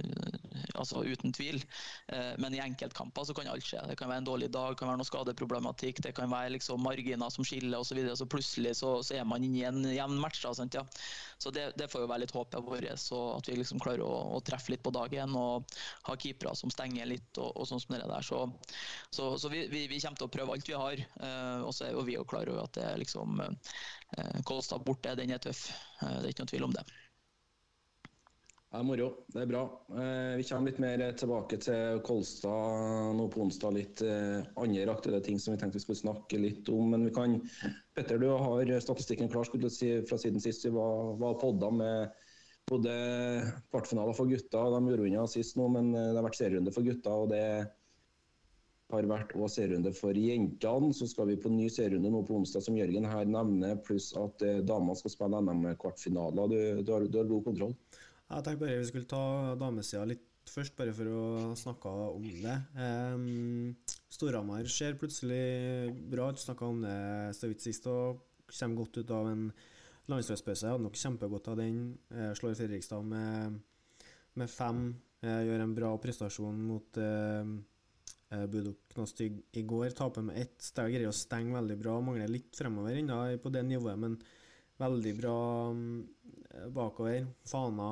altså 0.72 1.04
uten 1.04 1.36
tvil. 1.36 1.60
Eh, 2.08 2.32
men 2.40 2.56
i 2.56 2.64
enkeltkamper 2.64 3.28
så 3.28 3.36
kan 3.36 3.52
alt 3.52 3.66
skje. 3.66 3.84
Det 3.90 4.00
kan 4.00 4.08
være 4.08 4.24
en 4.24 4.30
dårlig 4.32 4.50
dag, 4.56 4.72
det 4.72 4.80
kan 4.80 4.88
være 4.88 5.02
noe 5.02 5.12
skadeproblematikk, 5.12 6.00
det 6.06 6.16
kan 6.16 6.32
være 6.32 6.56
liksom 6.56 6.80
marginer 6.80 7.28
som 7.34 7.44
skiller 7.44 7.84
osv 7.84 8.05
så 8.14 8.26
plutselig 8.30 8.76
så, 8.78 8.90
så 9.02 9.16
er 9.18 9.24
man 9.28 9.44
inne 9.44 9.58
i 9.58 9.64
en 9.68 9.80
jevn 9.90 10.18
match. 10.20 10.42
Da, 10.44 10.52
sant, 10.54 10.76
ja. 10.76 10.84
Så 11.38 11.50
det, 11.52 11.66
det, 11.76 11.88
får 11.92 12.04
jo 12.04 12.10
være 12.10 12.22
litt 12.24 12.34
håpet 12.36 12.64
vårt, 12.64 12.86
at 12.86 13.48
vi 13.50 13.56
liksom 13.58 13.80
klarer 13.82 14.04
å, 14.04 14.12
å, 14.36 14.40
treffe 14.46 14.72
litt 14.72 14.84
på 14.84 14.92
dagen 14.94 15.34
og 15.36 15.76
ha 16.08 16.16
keepere 16.16 16.54
som 16.56 16.72
stenger 16.72 17.08
litt 17.10 17.40
og, 17.42 17.50
og 17.52 17.68
sånn 17.68 17.82
som 17.82 17.96
det 17.96 18.06
der. 18.08 18.24
Så, 18.24 18.44
så, 19.10 19.32
så 19.40 19.52
vi, 19.52 19.66
vi, 19.72 19.86
vi, 19.90 20.00
kommer 20.00 20.20
til 20.20 20.28
å 20.28 20.34
prøve 20.38 20.56
alt 20.56 20.70
vi 20.70 20.78
har. 20.78 21.02
Uh, 21.20 21.66
og 21.66 21.74
så 21.76 21.88
er 21.88 21.96
jo 21.96 22.06
vi 22.06 22.16
jo 22.16 22.24
klar 22.28 22.48
over 22.52 22.64
at 22.64 22.76
det 22.78 22.86
er 22.88 23.02
liksom 23.02 23.42
uh, 23.42 24.38
Kolstad 24.48 24.86
borte, 24.86 25.16
den 25.18 25.34
er 25.34 25.42
tøff. 25.42 25.66
Uh, 26.00 26.20
det 26.20 26.24
er 26.24 26.32
ikke 26.32 26.46
noen 26.46 26.54
tvil 26.54 26.70
om 26.70 26.78
det. 26.78 26.86
Ja, 28.74 28.82
Moro. 28.82 29.12
Det 29.30 29.44
er 29.44 29.46
bra. 29.46 29.60
Eh, 29.94 30.36
vi 30.40 30.44
kommer 30.48 30.70
litt 30.72 30.80
mer 30.82 31.02
tilbake 31.18 31.58
til 31.62 32.00
Kolstad 32.04 33.14
nå 33.14 33.28
på 33.30 33.44
onsdag. 33.44 33.76
Litt 33.76 34.02
eh, 34.02 34.42
andre 34.58 34.88
aktuelle 34.90 35.20
ting 35.22 35.38
som 35.40 35.54
vi 35.54 35.60
tenkte 35.60 35.78
vi 35.78 35.84
skulle 35.84 36.00
snakke 36.00 36.40
litt 36.42 36.66
om. 36.74 36.90
Men 36.90 37.06
vi 37.06 37.12
kan 37.14 37.38
Petter, 37.94 38.18
du 38.18 38.26
har 38.28 38.72
statistikken 38.82 39.30
klar 39.30 39.46
skulle 39.46 39.70
du 39.70 39.72
si, 39.72 39.92
fra 40.10 40.18
siden 40.18 40.42
sist 40.42 40.66
vi 40.66 40.74
var, 40.74 41.14
var 41.20 41.38
podda 41.40 41.70
med 41.72 42.24
både 42.66 42.92
kvartfinaler 43.70 44.18
for 44.18 44.28
gutta. 44.34 44.64
De 44.74 44.80
gjorde 44.90 45.06
unna 45.12 45.26
sist 45.30 45.56
nå, 45.56 45.68
men 45.76 45.92
eh, 45.94 46.10
det 46.10 46.18
har 46.18 46.26
vært 46.26 46.40
serierunde 46.40 46.74
for 46.74 46.88
gutta. 46.90 47.14
og 47.14 47.30
det 47.30 47.44
har 48.90 49.08
vært 49.10 49.36
òg 49.38 49.46
serierunde 49.54 49.94
for 49.94 50.18
jentene. 50.18 50.90
Så 50.90 51.06
skal 51.12 51.30
vi 51.30 51.38
på 51.38 51.54
ny 51.54 51.70
serierunde 51.70 52.10
nå 52.10 52.24
på 52.26 52.42
onsdag, 52.42 52.66
som 52.66 52.82
Jørgen 52.82 53.06
her 53.06 53.30
nevner. 53.30 53.78
Pluss 53.86 54.10
at 54.18 54.42
damene 54.66 54.98
skal 54.98 55.14
spille 55.14 55.40
NM-kvartfinaler. 55.46 56.50
Du, 56.50 56.82
du, 56.82 56.92
du, 57.06 57.22
har 57.22 57.30
god 57.30 57.46
kontroll? 57.46 57.78
Jeg 58.26 58.42
tenkte 58.42 58.64
bare 58.64 58.80
vi 58.80 58.88
skulle 58.88 59.10
ta 59.10 59.54
damesida 59.58 60.02
litt 60.08 60.24
først, 60.50 60.74
bare 60.78 60.94
for 60.94 61.10
å 61.10 61.54
snakke 61.58 61.92
om 62.16 62.26
det. 62.42 62.56
Um, 62.78 63.76
Storhamar 64.12 64.66
ser 64.70 64.98
plutselig 64.98 65.92
bra 66.10 66.30
ut. 66.32 66.42
Snakka 66.42 66.70
om 66.70 66.82
det 66.82 66.98
så 67.38 67.50
vidt 67.50 67.64
sist 67.64 67.86
og 67.90 68.22
kommer 68.50 68.82
godt 68.82 69.00
ut 69.02 69.12
av 69.14 69.30
en 69.30 69.48
landslagspause. 70.10 70.70
Hadde 70.70 70.86
nok 70.86 70.98
kjempegodt 70.98 71.50
av 71.52 71.58
den. 71.60 71.80
Eh, 72.14 72.32
slår 72.38 72.54
Fredrikstad 72.58 73.06
med, 73.06 73.58
med 74.38 74.50
fem. 74.50 74.88
Eh, 75.22 75.42
gjør 75.48 75.64
en 75.64 75.74
bra 75.74 75.90
prestasjon 76.02 76.60
mot 76.68 77.00
uh, 77.02 77.56
eh 78.30 78.46
Budok 78.50 78.88
Knost 78.94 79.22
i, 79.22 79.30
går. 79.62 79.90
Taper 79.98 80.26
med 80.26 80.38
ett. 80.42 80.70
Greier 80.76 81.10
å 81.10 81.14
stenge 81.14 81.58
veldig 81.58 81.78
bra. 81.82 81.98
Mangler 82.00 82.30
litt 82.30 82.54
fremover 82.58 82.98
ennå 82.98 83.20
på 83.42 83.54
det 83.54 83.62
nivået, 83.66 83.98
men 83.98 84.18
veldig 84.80 85.12
bra 85.20 85.38
mm, 85.72 85.96
bakover. 86.74 87.26
Fana 87.48 87.88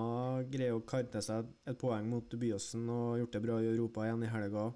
greier 0.51 0.77
å 0.77 0.85
karte 0.89 1.23
seg 1.25 1.49
et 1.69 1.79
poeng 1.81 2.07
mot 2.09 2.37
Byåsen 2.41 2.89
og 2.93 3.21
gjort 3.23 3.37
det 3.37 3.45
bra 3.45 3.61
i 3.63 3.71
Europa 3.71 4.07
igjen 4.07 4.27
i 4.27 4.33
helga. 4.33 4.69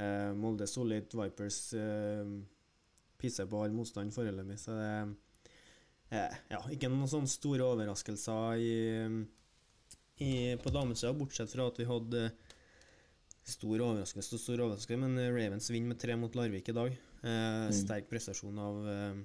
Eh, 0.00 0.30
Molde 0.38 0.68
solid, 0.70 1.10
Vipers 1.12 1.60
eh, 1.76 2.30
pisser 3.20 3.48
på 3.50 3.60
all 3.62 3.74
motstand 3.76 4.14
foreløpig, 4.14 4.56
så 4.62 4.76
det 4.78 4.94
eh, 6.16 6.38
ja, 6.54 6.62
ikke 6.72 6.88
noen 6.88 7.10
sånne 7.10 7.30
store 7.30 7.66
overraskelser 7.68 8.62
i, 8.64 8.72
i, 10.24 10.30
på 10.62 10.72
damesida, 10.72 11.12
bortsett 11.16 11.52
fra 11.52 11.68
at 11.68 11.82
vi 11.82 11.88
hadde 11.90 12.30
stor 13.50 13.82
overraskelse 13.82 14.38
stor 14.38 14.62
overraskelse, 14.64 14.98
men 15.00 15.18
Ravens 15.34 15.68
vinner 15.72 15.92
med 15.92 16.00
tre 16.00 16.16
mot 16.16 16.34
Larvik 16.38 16.70
i 16.70 16.76
dag. 16.76 16.96
Eh, 17.20 17.28
mm. 17.66 17.76
Sterk 17.76 18.08
prestasjon 18.10 18.58
av 18.62 18.80
eh, 18.88 19.20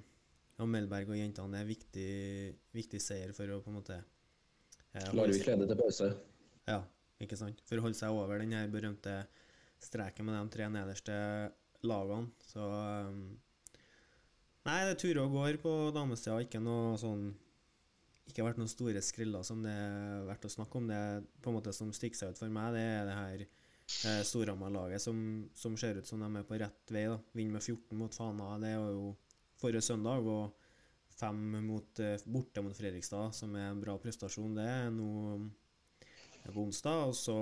og 0.62 0.68
Melberg 0.72 1.10
og 1.12 1.18
jentene 1.18 1.60
er 1.60 1.68
viktig, 1.68 2.10
viktig 2.76 3.00
seier 3.02 3.32
for 3.36 3.50
å 3.52 3.60
på 3.64 3.72
en 3.72 3.78
måte 3.78 3.96
eh, 3.98 5.10
Larvik 5.16 5.44
leder 5.48 5.68
til 5.68 5.80
pause. 5.80 6.10
Ja, 6.68 6.80
ikke 7.22 7.38
sant. 7.38 7.60
For 7.68 7.78
å 7.78 7.86
holde 7.86 7.98
seg 7.98 8.16
over 8.16 8.40
den 8.40 8.54
her 8.56 8.70
berømte 8.72 9.18
streken 9.82 10.28
med 10.28 10.38
de 10.38 10.54
tre 10.54 10.68
nederste 10.72 11.16
lagene. 11.86 12.32
Så 12.48 12.64
um, 12.64 13.26
Nei, 14.66 14.80
det 14.88 14.96
turer 14.98 15.22
og 15.22 15.36
går 15.36 15.60
på 15.62 15.72
damesida. 15.94 16.40
Ikke 16.42 16.62
noe 16.62 16.96
sånn 16.98 17.28
ikke 18.26 18.42
vært 18.42 18.58
noen 18.58 18.70
store 18.70 19.00
skriller 19.04 19.44
som 19.46 19.60
det 19.62 19.70
er 19.70 20.24
verdt 20.26 20.48
å 20.48 20.50
snakke 20.50 20.80
om. 20.80 20.88
Det 20.90 21.02
på 21.42 21.52
en 21.52 21.58
måte 21.60 21.74
som 21.76 21.92
stikker 21.94 22.18
seg 22.18 22.34
ut 22.34 22.40
for 22.40 22.52
meg, 22.52 22.74
det 22.74 22.82
er 22.82 23.04
det 23.06 23.14
her 23.20 23.44
eh, 23.44 24.22
Storhamar-laget 24.26 25.04
som, 25.04 25.20
som, 25.54 25.76
ser 25.78 26.00
ut 26.00 26.08
som 26.08 26.24
de 26.24 26.30
er 26.40 26.48
på 26.48 26.58
rett 26.58 26.92
vei. 26.92 27.04
da. 27.12 27.20
Vinner 27.36 27.60
med 27.60 27.62
14 27.62 28.00
mot 28.00 28.18
Fana. 28.18 28.56
Det 28.62 28.72
var 28.74 28.90
jo 28.96 29.12
forrige 29.60 29.84
søndag. 29.84 30.26
og 30.26 30.54
fem 31.16 31.64
mot, 31.64 32.00
eh, 32.00 32.20
borte 32.26 32.62
mot 32.62 32.76
Fredrikstad, 32.76 33.32
som 33.34 33.54
er 33.56 33.70
en 33.70 33.80
bra 33.80 33.96
prestasjon. 33.98 34.54
Det 34.54 34.66
er 34.68 34.90
nå 34.92 35.50
på 36.46 36.64
onsdag, 36.66 37.08
og 37.08 37.14
så 37.16 37.38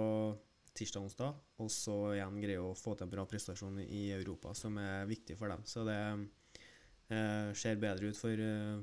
tirsdag-onsdag. 0.74 1.34
Og 1.62 1.70
så 1.70 1.96
igjen 2.14 2.40
greie 2.42 2.62
å 2.62 2.74
få 2.78 2.96
til 2.96 3.06
en 3.06 3.14
bra 3.14 3.26
prestasjon 3.30 3.80
i 3.84 4.08
Europa, 4.14 4.54
som 4.54 4.78
er 4.78 5.08
viktig 5.10 5.36
for 5.38 5.52
dem. 5.52 5.64
Så 5.66 5.84
det 5.86 5.98
eh, 7.10 7.50
ser 7.54 7.82
bedre 7.82 8.10
ut 8.10 8.18
for, 8.18 8.44
eh, 8.46 8.78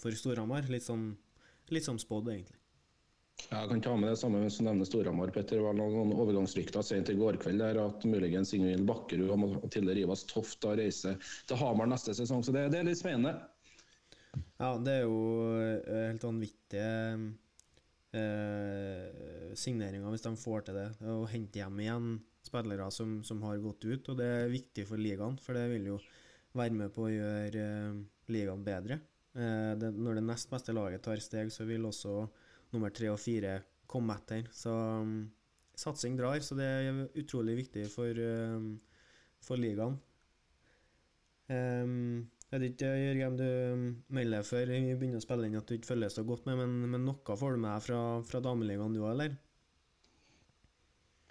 for 0.00 0.20
Storhamar. 0.20 0.68
Litt, 0.72 0.86
sånn, 0.86 1.10
litt 1.72 1.88
som 1.88 2.00
spådd, 2.00 2.30
egentlig. 2.34 2.60
Jeg 3.44 3.68
kan 3.70 3.80
ta 3.82 3.94
med 3.98 4.10
det 4.10 4.18
samme 4.18 4.42
som 4.50 4.66
nevner 4.66 4.88
Storhamar. 4.88 5.30
Petter. 5.34 5.58
Det 5.60 5.64
var 5.66 5.76
noen 5.78 6.12
overgangsrykter 6.14 6.84
sent 6.86 7.10
i 7.12 7.16
går 7.18 7.38
kveld 7.42 7.62
der 7.62 7.80
at 7.82 8.06
muligens 8.08 8.54
Ingvild 8.56 8.86
Bakkerud 8.88 9.32
og 9.34 9.66
Tilde 9.74 9.94
Rivas 9.98 10.24
Toft 10.30 10.60
da 10.64 10.74
reiser 10.78 11.18
til 11.48 11.60
Hamar 11.60 11.90
neste 11.90 12.14
sesong. 12.16 12.44
Så 12.46 12.54
det, 12.54 12.68
det 12.72 12.80
er 12.80 12.88
litt 12.88 13.00
spennende. 13.00 13.36
Ja, 14.58 14.74
det 14.82 15.00
er 15.00 15.04
jo 15.04 15.18
eh, 15.60 16.06
helt 16.10 16.26
vanvittige 16.26 16.90
eh, 18.18 19.54
signeringer 19.58 20.14
hvis 20.14 20.26
de 20.26 20.34
får 20.40 20.68
til 20.68 20.80
det. 20.80 20.88
Å 21.10 21.24
hente 21.30 21.60
hjem 21.60 21.82
igjen 21.84 22.14
spillere 22.44 22.90
som, 22.94 23.18
som, 23.24 23.42
har 23.46 23.62
gått 23.62 23.84
ut. 23.86 24.10
Og 24.12 24.18
det 24.18 24.28
er 24.28 24.52
viktig 24.52 24.86
for 24.88 25.00
ligaen, 25.00 25.38
for 25.42 25.58
det 25.58 25.68
vil 25.72 25.92
jo 25.94 25.98
være 26.54 26.78
med 26.78 26.94
på 26.94 27.06
å 27.06 27.12
gjøre 27.12 27.66
eh, 27.66 28.00
ligaen 28.34 28.64
bedre. 28.66 29.00
Eh, 29.34 29.72
det, 29.80 29.94
når 29.96 30.20
det 30.20 30.26
nest 30.28 30.50
beste 30.52 30.74
laget 30.74 31.04
tar 31.04 31.22
steg, 31.22 31.52
så 31.54 31.66
vil 31.68 31.86
også 31.88 32.24
nummer 32.74 32.92
tre 32.94 33.10
og 33.12 33.20
fire 33.22 33.60
komme 33.90 34.16
etter. 34.18 34.50
Så 34.54 34.72
um, 34.74 35.16
satsing 35.78 36.18
drar, 36.18 36.40
så 36.44 36.58
det 36.58 36.66
er 36.66 37.00
utrolig 37.20 37.56
viktig 37.64 37.86
for, 37.92 38.18
um, 38.18 38.74
for 39.44 39.60
ligaen. 39.60 39.98
Um, 41.50 42.24
jeg 42.50 42.60
vet 42.60 42.68
ikke, 42.70 42.90
Jørgen, 43.00 43.38
du 43.40 44.14
melder 44.14 44.44
før 44.46 44.70
vi 44.70 44.94
begynner 44.94 45.18
å 45.18 45.24
spille 45.24 45.48
inn 45.48 45.58
at 45.58 45.66
du 45.66 45.74
ikke 45.74 45.90
følger 45.90 46.12
så 46.12 46.22
godt 46.26 46.46
med, 46.46 46.60
men, 46.60 46.76
men 46.92 47.02
noe 47.08 47.36
får 47.40 47.56
du 47.56 47.62
med 47.64 47.82
fra, 47.82 48.00
fra 48.28 48.40
dameligaen 48.44 48.94
du 48.94 49.00
òg, 49.02 49.10
eller? 49.16 49.34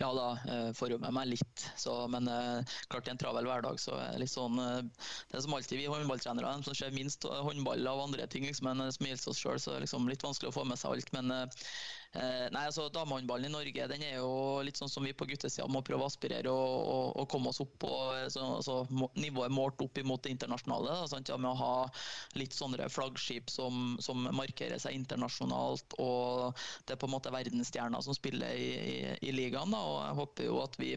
Ja 0.02 0.10
da, 0.18 0.28
eh, 0.50 0.70
får 0.74 0.96
jo 0.96 0.98
med 1.00 1.14
meg 1.16 1.28
litt. 1.30 1.66
Så, 1.78 1.94
men 2.12 2.28
klart, 2.28 2.64
klart 2.90 3.08
i 3.08 3.12
en 3.14 3.20
travel 3.22 3.46
hverdag 3.48 3.78
så 3.80 3.94
er 4.02 4.16
det 4.16 4.24
litt 4.24 4.34
sånn 4.34 4.58
eh, 4.60 4.80
Det 5.30 5.38
er 5.38 5.46
som 5.46 5.54
alltid 5.54 5.80
vi 5.80 5.90
håndballtrenere, 5.92 6.56
de 6.58 6.68
som 6.68 6.78
ser 6.78 6.96
minst 6.96 7.28
håndball 7.30 7.88
av 7.88 8.02
andre 8.08 8.28
ting. 8.28 8.48
liksom, 8.50 8.72
Men 8.72 8.92
smiler 8.96 9.22
oss 9.30 9.40
sjøl, 9.40 9.62
så 9.62 9.72
det 9.74 9.82
er 9.82 9.86
liksom 9.88 10.10
litt 10.10 10.26
vanskelig 10.26 10.50
å 10.50 10.58
få 10.58 10.66
med 10.68 10.82
seg 10.82 10.98
alt. 10.98 11.14
Men 11.16 11.32
Eh, 11.38 11.48
nei, 12.14 12.66
altså 12.68 12.90
Damehåndballen 12.94 13.50
i 13.50 13.54
Norge 13.54 13.88
den 13.90 14.04
er 14.06 14.20
jo 14.20 14.62
litt 14.66 14.78
sånn 14.78 14.92
som 14.92 15.06
vi 15.06 15.16
på 15.18 15.26
guttesida 15.26 15.66
må 15.72 15.82
prøve 15.86 16.06
å 16.06 16.10
aspirere 16.12 16.52
og, 16.52 16.74
og, 16.94 17.08
og 17.24 17.30
komme 17.32 17.50
oss 17.50 17.62
opp 17.64 17.74
på 17.82 17.92
eh, 18.14 18.28
så, 18.34 18.44
altså, 18.60 18.76
nivået 19.18 19.54
målt 19.54 19.82
opp 19.82 19.98
imot 19.98 20.24
det 20.26 20.34
internasjonale. 20.36 20.94
Da? 20.94 21.22
Ja, 21.30 21.38
med 21.42 21.52
å 21.52 21.60
ha 21.60 21.74
litt 22.40 22.56
sånne 22.56 22.90
flaggskip 22.92 23.50
som, 23.52 23.96
som, 24.04 24.28
markerer 24.34 24.82
seg 24.82 24.98
internasjonalt. 24.98 25.98
og 26.04 26.60
Det 26.86 26.96
er 26.96 27.02
på 27.02 27.10
en 27.10 27.16
måte 27.16 27.34
verdensstjerner 27.34 28.06
som 28.06 28.18
spiller 28.18 28.54
i, 28.54 28.70
i, 28.74 28.98
i 29.30 29.34
ligaen. 29.36 29.74
Da, 29.74 29.82
og 29.82 29.98
Jeg 30.04 30.20
håper 30.22 30.50
jo 30.50 30.60
at 30.64 30.78
vi, 30.82 30.94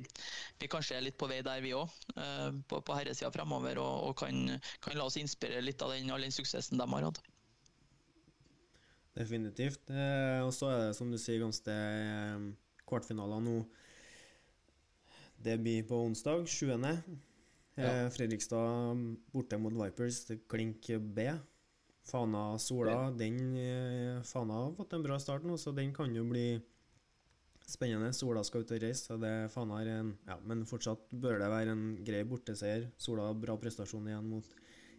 vi 0.61 0.70
kanskje 0.73 0.99
er 0.99 1.06
litt 1.08 1.18
på 1.20 1.30
vei 1.30 1.40
der, 1.46 1.62
vi 1.64 1.75
òg, 1.76 1.92
eh, 2.16 2.50
på, 2.68 2.82
på 2.85 2.99
herresida 2.99 3.32
fremover. 3.35 3.80
Og, 3.82 4.11
og 4.11 4.20
kan, 4.20 4.58
kan, 4.85 4.99
la 4.99 5.08
oss 5.08 5.20
inspirere 5.20 5.64
litt 5.64 5.82
av 5.82 5.94
den, 5.94 6.12
all 6.12 6.25
den 6.25 6.35
suksessen 6.35 6.80
de 6.80 6.88
har 6.92 7.08
hatt. 7.11 7.25
Definitivt. 9.16 9.88
Eh, 9.90 10.44
og 10.44 10.52
så 10.54 10.70
er 10.70 10.80
det, 10.85 10.94
som 10.99 11.11
du 11.11 11.16
sier, 11.20 11.40
ganske 11.40 11.73
eh, 11.73 12.46
kvartfinaler 12.87 13.42
nå. 13.44 13.58
Det 15.46 15.56
blir 15.61 15.85
på 15.88 15.99
onsdag, 16.04 16.46
7. 16.49 16.70
Eh, 16.76 17.00
ja. 17.76 17.92
Fredrikstad 18.12 19.04
borte 19.32 19.61
mot 19.61 19.76
Vipers, 19.76 20.25
klink 20.49 20.90
B. 21.16 21.30
Fana-Sola, 22.06 23.11
den 23.11 23.38
eh, 23.58 24.23
Fana 24.23 24.61
har 24.62 24.75
fått 24.76 24.94
en 24.94 25.02
bra 25.02 25.18
start 25.18 25.46
nå, 25.46 25.56
så 25.58 25.73
den 25.75 25.90
kan 25.94 26.12
jo 26.14 26.23
bli 26.28 26.46
spennende. 27.66 28.12
Sola 28.14 28.44
skal 28.46 28.62
ut 28.62 28.75
og 28.76 28.82
reise, 28.85 29.08
så 29.08 29.16
det 29.18 29.50
Fana 29.54 29.80
er 29.82 29.92
en 29.96 30.12
Ja, 30.28 30.38
men 30.46 30.62
fortsatt 30.68 31.08
bør 31.11 31.40
det 31.42 31.50
være 31.50 31.75
en 31.75 31.87
grei 32.06 32.23
borteseier. 32.28 32.90
Sola 33.00 33.26
har 33.30 33.40
bra 33.40 33.56
prestasjon 33.58 34.06
igjen 34.06 34.28
mot 34.30 34.52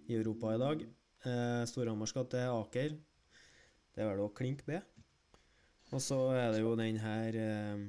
i 0.08 0.18
Europa 0.20 0.56
i 0.56 0.62
dag. 0.62 0.84
Eh, 1.28 1.64
Storhamar 1.70 2.12
skal 2.12 2.28
til 2.32 2.52
Aker. 2.52 2.98
Det 3.98 4.04
er 4.06 4.12
vel 4.12 4.20
òg 4.28 4.34
klink 4.38 4.60
B. 4.68 4.78
Og 5.90 6.02
så 6.04 6.18
er 6.38 6.52
det 6.54 6.60
jo 6.62 6.76
den 6.78 7.00
her 7.02 7.38
eh, 7.42 7.86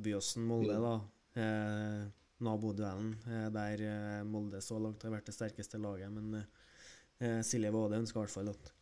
Byåsen-Molde, 0.00 0.78
da. 0.80 0.94
Eh, 1.42 2.04
naboduellen 2.44 3.10
eh, 3.28 3.48
der 3.52 3.82
eh, 3.84 4.22
Molde 4.26 4.60
så 4.64 4.78
langt 4.80 5.02
har 5.04 5.12
vært 5.12 5.28
det 5.28 5.34
sterkeste 5.36 5.80
laget. 5.82 6.08
Men 6.14 6.38
eh, 6.40 7.40
Silje 7.44 7.72
Våde 7.74 8.00
ønska 8.00 8.16
i 8.18 8.24
hvert 8.24 8.32
fall 8.32 8.48
at 8.54 8.72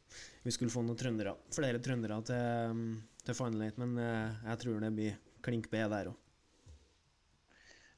vi 0.44 0.52
skulle 0.54 0.70
få 0.70 0.84
noen 0.86 0.98
trøndere. 1.00 1.34
Flere 1.56 1.80
trøndere 1.82 2.20
til, 2.28 2.92
til 3.26 3.38
Final 3.38 3.66
Eight, 3.66 3.80
men 3.82 3.96
eh, 3.98 4.42
jeg 4.52 4.62
tror 4.62 4.80
det 4.86 4.92
blir 4.94 5.18
klink 5.42 5.70
B 5.72 5.82
der 5.90 6.12
òg. 6.12 6.18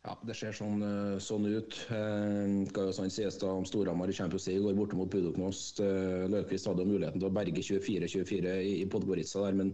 Ja, 0.05 0.13
Det 0.21 0.35
ser 0.37 0.53
sånn, 0.53 0.83
eh, 0.85 1.17
sånn 1.17 1.47
ut. 1.49 1.77
Eh, 1.89 2.51
skal 2.69 2.89
jo 2.91 2.93
sånn 2.93 3.13
sies 3.13 3.39
da 3.41 3.49
om 3.57 3.65
Storhamar 3.65 4.11
i 4.13 4.13
Champions 4.13 4.47
League 4.51 4.61
går 4.61 4.75
borte 4.77 4.99
mot 4.99 5.09
Budoknost. 5.09 5.81
Eh, 5.81 6.27
Løkvist 6.29 6.69
hadde 6.69 6.85
jo 6.85 6.91
muligheten 6.91 7.23
til 7.23 7.31
å 7.31 7.33
berge 7.33 7.63
24-24 7.65 8.53
i, 8.61 8.85
Podgorica 8.85 9.47
der, 9.47 9.57
men, 9.57 9.71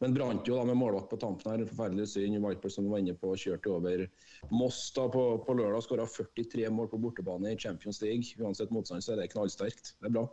men 0.00 0.16
brant 0.16 0.48
jo 0.48 0.56
da 0.56 0.64
med 0.64 0.78
målvakt 0.80 1.10
på 1.12 1.18
tampen 1.20 1.52
her. 1.52 1.66
Forferdelig 1.68 2.06
synd. 2.14 2.40
Viper 2.46 2.72
som 2.72 2.88
var 2.88 3.02
inne 3.04 3.12
på 3.20 3.34
kjørte 3.36 3.74
over 3.74 4.06
Moss 4.48 4.78
da 4.96 5.04
på, 5.12 5.26
på 5.44 5.58
lørdag. 5.60 5.84
Skåra 5.84 6.08
43 6.08 6.64
mål 6.72 6.88
på 6.88 7.02
bortebane 7.04 7.52
i 7.52 7.60
Champions 7.60 8.00
League. 8.00 8.32
Uansett 8.40 8.72
motstand 8.72 9.04
så 9.04 9.12
er 9.12 9.20
det 9.20 9.28
knallsterkt. 9.36 9.92
Det 10.00 10.08
er 10.08 10.16
bra. 10.16 10.24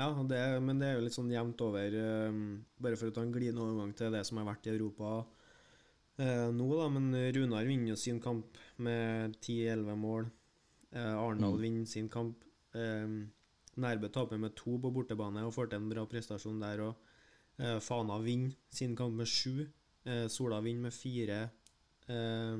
Ja, 0.00 0.08
det, 0.24 0.40
men 0.64 0.80
det 0.80 0.88
er 0.88 0.96
jo 0.96 1.04
litt 1.04 1.18
sånn 1.20 1.28
jevnt 1.28 1.60
over. 1.68 2.00
Bare 2.80 2.96
for 2.96 3.12
å 3.12 3.14
ta 3.14 3.28
en 3.28 3.36
glidende 3.36 3.68
overgang 3.68 3.92
til 3.92 4.16
det 4.16 4.24
som 4.24 4.40
har 4.40 4.48
vært 4.54 4.72
i 4.72 4.76
Europa 4.78 5.20
eh, 6.18 6.48
nå, 6.52 6.68
da, 6.76 6.88
men 6.92 7.12
Runar 7.32 7.64
vinner 7.64 7.96
sin 7.96 8.20
kamp 8.20 8.58
med 8.76 9.36
10-11 9.40 9.96
mål. 9.96 10.28
Eh, 10.92 11.14
Arendal 11.14 11.56
mm. 11.56 11.62
vinner 11.62 11.86
sin 11.86 12.08
kamp. 12.08 12.44
Eh, 12.74 13.08
Nærbø 13.82 14.08
taper 14.12 14.36
med 14.36 14.54
to 14.56 14.76
på 14.78 14.90
bortebane 14.92 15.44
og 15.46 15.54
får 15.54 15.70
til 15.70 15.80
en 15.80 15.88
bra 15.92 16.04
prestasjon 16.08 16.60
der 16.60 16.84
òg. 16.88 17.10
Eh, 17.58 17.78
Fana 17.80 18.18
vinner 18.20 18.56
sin 18.70 18.96
kamp 18.96 19.16
med 19.16 19.28
sju. 19.28 19.66
Eh, 20.04 20.26
Sola 20.28 20.60
vinner 20.60 20.88
med 20.88 20.92
fire. 20.96 21.42
Eh, 22.08 22.56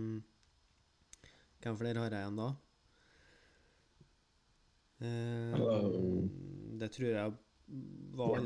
hvem 1.62 1.78
flere 1.78 2.04
har 2.04 2.10
jeg 2.10 2.26
igjen 2.26 2.44
da? 2.44 2.52
det 6.78 6.88
tror 6.94 7.08
jeg 7.08 7.32
var 8.14 8.44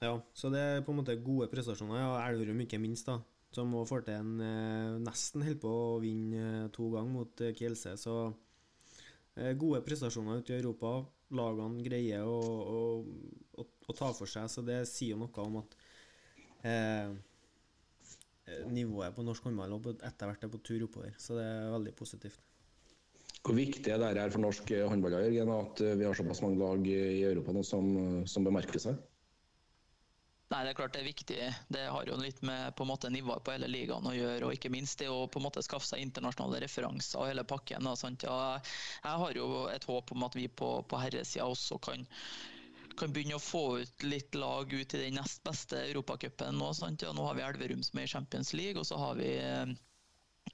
Ja, 0.00 0.12
så 0.32 0.48
det 0.48 0.60
er 0.60 0.80
på 0.80 0.94
en 0.94 0.96
måte 1.02 1.16
gode 1.20 1.50
prestasjoner. 1.52 1.98
Ja, 2.00 2.14
Elverum 2.30 2.62
ikke 2.64 2.80
minst, 2.80 3.04
da 3.04 3.18
som 3.54 3.70
må 3.70 3.84
få 3.88 4.00
til 4.04 4.16
en 4.18 4.40
eh, 4.42 4.96
nesten 5.04 5.44
holder 5.44 5.60
på 5.62 5.74
å 5.74 6.00
vinne 6.02 6.46
eh, 6.64 6.70
to 6.74 6.88
ganger 6.92 7.12
mot 7.14 7.44
eh, 7.44 7.54
Kielse. 7.56 7.96
Så 8.00 8.16
gode 9.58 9.80
prestasjoner 9.82 10.42
ute 10.42 10.54
i 10.54 10.60
Europa. 10.60 11.00
Lagene 11.34 11.82
greier 11.82 12.22
å, 12.28 12.36
å, 12.38 12.82
å, 13.58 13.64
å, 13.66 13.94
ta 13.96 14.12
for 14.14 14.30
seg, 14.30 14.46
så 14.52 14.62
det 14.62 14.84
sier 14.86 15.18
noe 15.18 15.42
om 15.42 15.56
at 15.58 15.74
eh, 16.70 17.10
nivået 18.70 19.16
på 19.16 19.24
norsk 19.26 19.48
håndball 19.48 19.74
etter 20.06 20.30
hvert 20.30 20.46
er 20.46 20.52
på 20.52 20.62
tur 20.62 20.86
oppover. 20.86 21.16
Så 21.18 21.38
det 21.40 21.48
er 21.48 21.72
veldig 21.74 21.96
positivt. 21.98 22.38
Hvor 23.44 23.58
viktig 23.58 23.90
er 23.90 24.04
det 24.16 24.28
for 24.32 24.44
norsk 24.44 24.70
håndball 24.92 25.18
Jørgen, 25.18 25.50
at 25.56 25.82
vi 25.98 26.06
har 26.06 26.14
såpass 26.16 26.44
mange 26.44 26.62
lag 26.62 26.86
i 26.88 27.24
Europa 27.26 27.58
som, 27.66 27.90
som 28.30 28.46
bemerker 28.46 28.86
seg? 28.86 29.02
Nei, 30.54 30.62
Det 30.62 30.70
er 30.70 30.76
klart 30.78 30.92
det 30.94 31.00
er 31.02 31.08
viktig. 31.08 31.36
Det 31.74 31.84
har 31.90 32.06
jo 32.06 32.16
litt 32.20 32.40
med 32.46 32.76
på 32.78 32.84
en 32.84 32.90
måte 32.92 33.08
nivået 33.10 33.42
på 33.42 33.50
hele 33.56 33.66
ligaen 33.66 34.06
å 34.06 34.12
gjøre. 34.14 34.46
og 34.46 34.54
Ikke 34.54 34.70
minst 34.70 35.00
det 35.02 35.08
å 35.10 35.24
på 35.26 35.40
en 35.40 35.46
måte 35.48 35.64
skaffe 35.66 35.88
seg 35.88 36.04
internasjonale 36.04 36.60
referanser 36.62 37.18
og 37.18 37.30
hele 37.32 37.42
pakken. 37.42 37.88
Ja, 38.22 38.42
jeg 38.62 39.16
har 39.24 39.38
jo 39.40 39.48
et 39.72 39.86
håp 39.90 40.12
om 40.14 40.26
at 40.28 40.38
vi 40.38 40.46
på, 40.46 40.68
på 40.86 41.00
herresida 41.02 41.48
også 41.50 41.80
kan 41.82 42.06
kan 42.94 43.10
begynne 43.10 43.34
å 43.34 43.42
få 43.42 43.80
ut 43.82 44.04
litt 44.06 44.36
lag 44.38 44.70
ut 44.70 44.92
i 44.94 44.98
den 45.00 45.16
nest 45.18 45.40
beste 45.42 45.80
europacupen 45.88 46.54
nå. 46.54 46.68
Nå 46.70 47.24
har 47.26 47.34
vi 47.34 47.42
Elverum 47.42 47.82
som 47.82 47.98
er 47.98 48.06
i 48.06 48.12
Champions 48.12 48.52
League, 48.54 48.78
og 48.78 48.86
så 48.86 49.00
har 49.02 49.18
vi 49.18 49.32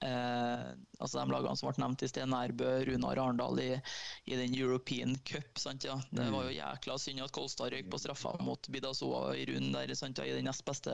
Eh, 0.01 0.71
altså 1.01 1.21
De 1.21 1.33
lagene 1.33 1.57
som 1.59 1.71
ble 1.71 1.83
nevnt 1.83 2.05
i 2.05 2.11
sted, 2.11 2.29
Nærbø, 2.31 2.69
Runar 2.89 3.21
Arendal 3.23 3.63
i, 3.63 3.71
i, 4.27 4.37
den 4.37 4.55
European 4.57 5.17
Cup. 5.27 5.59
Sant, 5.61 5.87
ja. 5.89 5.97
Det 6.11 6.29
var 6.33 6.49
jo 6.49 6.57
jækla 6.57 6.99
synd 7.01 7.25
at 7.25 7.35
Kolstad 7.37 7.73
røyk 7.75 7.91
på 7.93 8.01
straffa 8.03 8.35
mot 8.45 8.69
Bidasoa 8.73 9.35
i 9.39 9.47
runden 9.51 9.73
der. 9.77 9.95
Sant, 9.99 10.21
ja. 10.21 10.29
I 10.29 10.37
den 10.39 10.49
nest 10.49 10.65
beste 10.69 10.93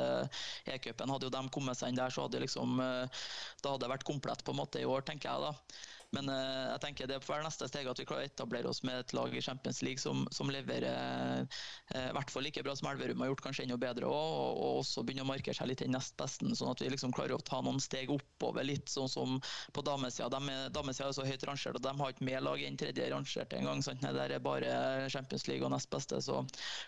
e-cupen. 0.64 1.12
Hadde 1.12 1.28
jo 1.30 1.34
de 1.34 1.44
kommet 1.54 1.78
seg 1.78 1.92
inn 1.92 2.00
der, 2.00 2.14
så 2.14 2.26
hadde 2.26 2.44
liksom, 2.44 2.78
det 2.78 3.66
da 3.66 3.74
hadde 3.74 3.84
det 3.86 3.92
vært 3.96 4.08
komplett 4.08 4.44
på 4.46 4.54
en 4.54 4.62
måte 4.62 4.82
i 4.82 4.88
år, 4.88 5.04
tenker 5.06 5.32
jeg. 5.32 5.50
da. 5.50 5.94
Men 6.14 6.28
uh, 6.30 6.72
jeg 6.72 6.82
tenker 6.84 7.08
det 7.10 7.18
får 7.24 7.34
være 7.34 7.46
neste 7.48 7.66
steg 7.70 7.88
at 7.90 7.98
vi 8.00 8.06
klarer 8.08 8.26
å 8.26 8.30
etablere 8.30 8.70
oss 8.70 8.82
med 8.86 9.00
et 9.00 9.14
lag 9.16 9.32
i 9.34 9.42
Champions 9.42 9.80
League 9.82 10.02
som, 10.02 10.22
som 10.34 10.50
leverer 10.52 10.86
uh, 10.86 11.56
i 11.96 12.14
hvert 12.14 12.30
fall 12.32 12.46
like 12.46 12.62
bra 12.62 12.76
som 12.78 12.88
Elverum 12.92 13.24
har 13.24 13.32
gjort, 13.32 13.42
kanskje 13.48 13.66
enda 13.66 13.78
bedre 13.80 14.08
òg. 14.08 14.14
Og, 14.36 14.60
og, 14.62 14.80
også 14.84 15.04
begynne 15.06 15.26
å 15.26 15.28
markere 15.28 15.56
seg 15.56 15.70
litt 15.70 15.82
den 15.82 15.94
nest 15.96 16.16
besten, 16.20 16.54
sånn 16.56 16.72
at 16.72 16.82
vi 16.82 16.90
liksom 16.92 17.14
klarer 17.16 17.36
å 17.36 17.46
ta 17.46 17.60
noen 17.64 17.80
steg 17.82 18.12
oppover. 18.14 18.66
Litt 18.66 18.90
sånn 18.92 19.10
som 19.10 19.38
på 19.74 19.84
damesida. 19.86 20.40
Damesida 20.74 21.10
er 21.10 21.16
så 21.16 21.26
høyt 21.26 21.46
rangert, 21.48 21.78
og 21.78 21.84
de 21.84 21.94
har 22.00 22.14
ikke 22.14 22.28
mer 22.28 22.44
lag 22.44 22.66
enn 22.66 22.78
tredje 22.80 23.08
rangerte 23.12 23.58
engang. 23.58 23.82
Nei, 24.02 24.12
der 24.16 24.36
er 24.36 24.44
bare 24.44 24.74
Champions 25.12 25.46
League 25.50 25.66
og 25.66 25.72
nest 25.74 25.90
beste. 25.92 26.20
Så 26.24 26.42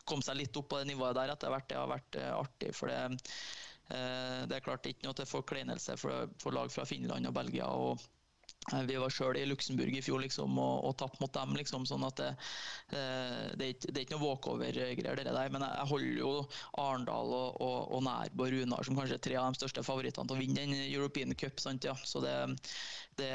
kom 0.08 0.22
seg 0.24 0.38
litt 0.40 0.56
opp 0.60 0.70
på 0.70 0.80
det 0.80 0.90
nivået 0.92 1.16
der 1.18 1.34
etter 1.34 1.52
hvert. 1.52 1.68
Det 1.70 1.80
har 1.80 1.90
vært 1.90 2.20
uh, 2.20 2.34
artig. 2.42 2.74
for 2.76 2.92
det 2.92 3.18
det 3.88 4.52
er 4.52 4.60
klart 4.60 4.84
ikke 4.84 5.06
noe 5.06 5.16
til 5.16 5.24
forkleinelse 5.24 5.94
for, 5.96 6.28
for 6.36 6.52
lag 6.52 6.68
fra 6.68 6.84
Finland 6.84 7.24
og 7.24 7.32
Belgia 7.32 7.70
og 7.72 7.94
Eh, 7.96 8.17
vi 8.88 8.98
var 9.00 9.12
sjøl 9.12 9.38
i 9.40 9.46
Luxembourg 9.48 9.96
i 9.96 10.02
fjor 10.04 10.22
liksom, 10.24 10.58
og, 10.60 10.84
og 10.88 10.96
tapte 11.00 11.22
mot 11.22 11.32
dem. 11.34 11.54
Liksom, 11.58 11.86
sånn 11.88 12.06
at 12.08 12.20
det, 12.20 12.28
eh, 12.92 13.48
det, 13.54 13.64
er 13.64 13.72
ikke, 13.74 13.90
det 13.90 14.00
er 14.00 14.06
ikke 14.06 14.18
noe 14.18 14.26
walkover-greier. 14.26 15.52
Men 15.54 15.66
jeg 15.66 15.88
holder 15.92 16.22
jo 16.22 16.32
Arendal 16.82 17.34
og, 17.38 17.60
og, 17.64 17.78
og 17.96 18.04
Nærbo 18.06 18.46
og 18.46 18.54
Runar 18.54 18.86
som 18.86 18.98
kanskje 18.98 19.20
tre 19.28 19.38
av 19.40 19.52
de 19.52 19.62
største 19.62 19.86
favorittene 19.86 20.28
til 20.28 20.38
å 20.38 20.42
vinne 20.42 20.64
den 20.64 20.76
European 20.86 21.34
Cup. 21.38 21.60
Sant, 21.62 21.88
ja. 21.88 21.96
Så 22.04 22.22
det, 22.24 22.34
det, 23.18 23.32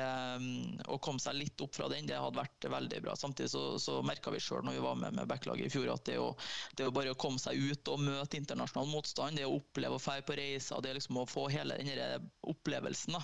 å 0.90 0.98
komme 1.04 1.22
seg 1.22 1.38
litt 1.38 1.62
opp 1.64 1.76
fra 1.76 1.90
den, 1.92 2.08
det 2.10 2.20
hadde 2.20 2.40
vært 2.40 2.68
veldig 2.72 3.02
bra. 3.06 3.16
Samtidig 3.20 3.52
så, 3.54 3.64
så 3.82 4.00
merka 4.06 4.34
vi 4.34 4.42
sjøl 4.44 4.64
når 4.66 4.78
vi 4.78 4.86
var 4.86 5.00
med 5.00 5.18
med 5.18 5.30
backlaget 5.30 5.68
i 5.68 5.74
fjor, 5.74 5.92
at 5.94 6.06
det 6.08 6.18
å, 6.22 6.32
det 6.80 6.88
å, 6.88 6.94
bare 6.96 7.16
komme 7.20 7.42
seg 7.42 7.60
ut 7.60 7.92
og 7.94 8.02
møte 8.04 8.40
internasjonal 8.40 8.90
motstand, 8.92 9.40
det 9.40 9.48
å 9.48 9.58
oppleve 9.60 10.00
å 10.00 10.04
dra 10.04 10.18
på 10.26 10.38
reiser, 10.40 10.82
det 10.84 10.96
liksom 10.98 11.22
å 11.22 11.28
få 11.30 11.48
hele 11.54 11.78
den 11.80 12.30
opplevelsen, 12.50 13.18
da, 13.20 13.24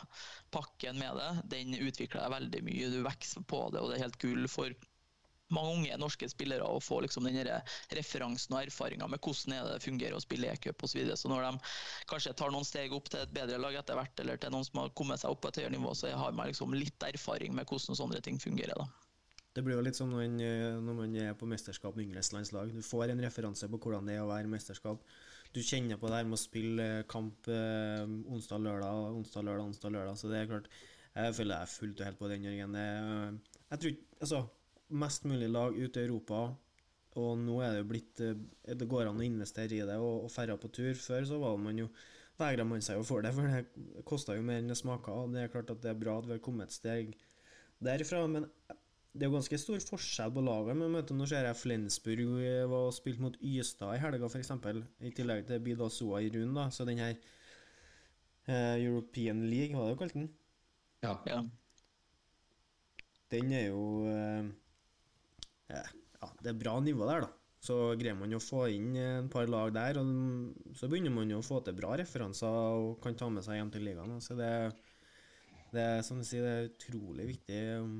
pakken 0.54 1.00
med 1.00 1.18
det, 1.20 1.32
den 1.56 1.76
utvikler 1.80 2.26
deg 2.26 2.36
veldig 2.36 2.64
mye. 2.68 2.94
Du 2.94 3.02
vokser 3.06 3.46
på 3.48 3.66
det, 3.74 3.82
og 3.82 3.92
det 3.92 4.00
er 4.00 4.08
helt 4.08 4.22
gull 4.22 4.48
for 4.52 4.76
mange 5.56 5.98
norske 5.98 6.30
spillere 6.30 6.68
og 6.68 6.84
få 6.86 7.02
liksom 7.06 7.26
den 7.28 7.42
referansen 7.98 8.56
og 8.56 8.62
erfaringa 8.62 9.08
med 9.10 9.22
hvordan 9.24 9.74
det 9.74 9.82
fungerer 9.84 10.18
å 10.18 10.24
spille 10.24 10.52
e-cup 10.52 10.86
osv. 10.86 10.92
Så, 10.92 11.00
videre. 11.00 11.18
så 11.18 11.32
når 11.32 11.46
de 11.48 11.74
kanskje 12.10 12.36
tar 12.38 12.54
noen 12.54 12.68
steg 12.68 12.94
opp 12.96 13.10
til 13.10 13.24
et 13.24 13.34
bedre 13.34 13.60
lag 13.62 13.78
etter 13.80 13.98
hvert, 13.98 14.24
eller 14.24 14.42
til 14.42 14.54
noen 14.54 14.68
som 14.68 14.84
har 14.84 14.94
kommet 14.98 15.22
seg 15.22 15.34
opp 15.34 15.42
på 15.44 15.52
et 15.52 15.62
høyere 15.62 15.76
nivå, 15.76 15.94
så 15.98 16.12
har 16.14 16.36
man 16.38 16.52
liksom 16.52 16.76
litt 16.78 17.06
erfaring 17.08 17.56
med 17.58 17.70
hvordan 17.70 17.98
sånne 17.98 18.22
ting 18.26 18.42
fungerer. 18.42 18.78
da. 18.78 18.90
Det 19.56 19.64
blir 19.66 19.80
jo 19.80 19.84
litt 19.84 19.98
sånn 19.98 20.14
når 20.14 20.94
man 20.94 21.16
er 21.18 21.34
på 21.38 21.50
mesterskap 21.50 21.98
med 21.98 22.06
yngreslandslag. 22.06 22.70
Du 22.76 22.86
får 22.86 23.10
en 23.10 23.26
referanse 23.26 23.68
på 23.68 23.82
hvordan 23.82 24.06
det 24.08 24.20
er 24.20 24.24
å 24.24 24.30
være 24.30 24.52
mesterskap. 24.52 25.02
Du 25.56 25.64
kjenner 25.66 25.98
på 25.98 26.12
det 26.12 26.20
her 26.20 26.30
med 26.30 26.38
å 26.38 26.44
spille 26.44 26.86
kamp 27.10 27.50
eh, 27.50 28.06
onsdag, 28.30 28.62
lørdag, 28.62 29.18
onsdag, 29.18 29.48
lørdag, 29.48 29.66
onsdag, 29.72 29.96
lørdag. 29.96 30.20
Så 30.22 30.30
det 30.30 30.44
er 30.44 30.52
klart, 30.52 30.70
jeg 31.16 31.36
føler 31.40 31.58
jeg 31.58 31.74
fullt 31.74 32.04
og 32.04 32.08
helt 32.08 32.22
på 32.22 32.30
den, 32.30 32.46
Jørgen. 32.46 32.78
Jeg 33.74 33.82
tror 33.82 33.96
altså 34.22 34.44
mest 34.90 35.28
mulig 35.30 35.50
lag 35.52 35.76
ute 35.78 36.02
i 36.02 36.08
Europa. 36.08 36.48
Og 37.20 37.38
nå 37.42 37.58
er 37.66 37.74
det 37.74 37.82
jo 37.82 37.90
blitt 37.90 38.22
eh, 38.22 38.76
Det 38.78 38.88
går 38.90 39.10
an 39.10 39.20
å 39.20 39.26
investere 39.26 39.80
i 39.80 39.86
det 39.86 39.98
og, 39.98 40.26
og 40.28 40.34
færre 40.34 40.58
på 40.62 40.72
tur. 40.74 40.94
Før 40.98 41.26
så 41.28 41.40
var 41.42 41.58
man 41.62 41.82
jo 41.82 41.90
vegra 42.40 42.64
man 42.64 42.84
seg 42.86 43.00
jo 43.00 43.08
for 43.08 43.26
det, 43.26 43.34
for 43.36 43.50
det 43.50 44.04
kosta 44.08 44.38
jo 44.38 44.44
mer 44.46 44.62
enn 44.62 44.70
det 44.72 44.78
smaka. 44.80 45.16
Og 45.16 45.34
det 45.34 45.44
er 45.44 45.54
klart 45.54 45.74
at 45.74 45.82
det 45.84 45.92
er 45.92 46.00
bra 46.00 46.20
at 46.20 46.30
vi 46.30 46.38
har 46.38 46.44
kommet 46.44 46.70
et 46.70 46.78
steg 46.78 47.18
derifra. 47.84 48.22
Men 48.32 48.48
det 49.12 49.26
er 49.26 49.32
jo 49.32 49.36
ganske 49.36 49.60
stor 49.60 49.84
forskjell 49.90 50.34
på 50.36 50.46
lagene. 50.46 50.86
Men 50.86 51.00
vet 51.00 51.12
du, 51.12 51.16
nå 51.18 51.28
ser 51.30 51.50
jeg 51.50 51.60
Flensburg 51.60 52.24
var 52.72 52.88
og 52.88 52.96
spilte 52.96 53.26
mot 53.26 53.38
Ystad 53.42 53.98
i 53.98 54.02
helga, 54.04 54.30
f.eks. 54.30 54.54
I 55.02 55.14
tillegg 55.18 55.48
til 55.50 55.64
Bidasoa 55.66 56.24
i 56.24 56.32
Rune, 56.36 56.54
da, 56.56 56.70
Så 56.72 56.88
den 56.88 57.02
her 57.02 57.16
eh, 58.48 58.78
European 58.86 59.48
League, 59.50 59.76
var 59.76 59.90
det 59.90 59.98
du 59.98 60.04
kalte 60.04 60.22
den? 60.22 60.30
Ja. 61.04 61.18
ja. 61.28 61.44
Den 63.32 63.52
er 63.54 63.68
jo 63.70 63.84
eh, 64.10 64.48
ja, 65.70 66.30
det 66.44 66.52
er 66.52 66.60
bra 66.60 66.78
nivå 66.84 67.08
der, 67.10 67.26
da. 67.28 67.36
Så 67.60 67.76
greier 68.00 68.16
man 68.16 68.32
å 68.32 68.40
få 68.40 68.70
inn 68.72 68.94
en 68.96 69.28
par 69.32 69.50
lag 69.52 69.74
der, 69.76 70.00
og 70.00 70.76
så 70.80 70.88
begynner 70.88 71.12
man 71.12 71.32
jo 71.32 71.42
å 71.42 71.46
få 71.46 71.60
til 71.66 71.76
bra 71.76 71.98
referanser 72.00 72.48
og 72.48 73.02
kan 73.04 73.18
ta 73.20 73.28
med 73.32 73.44
seg 73.44 73.60
hjem 73.60 73.72
til 73.74 73.84
ligaen. 73.84 74.16
Så 74.24 74.38
det, 74.40 74.52
det, 75.74 75.84
er, 75.84 76.00
som 76.08 76.22
du 76.22 76.28
sier, 76.28 76.46
det 76.46 76.54
er 76.54 76.70
utrolig 76.70 77.28
viktig 77.34 77.60
um, 77.84 77.98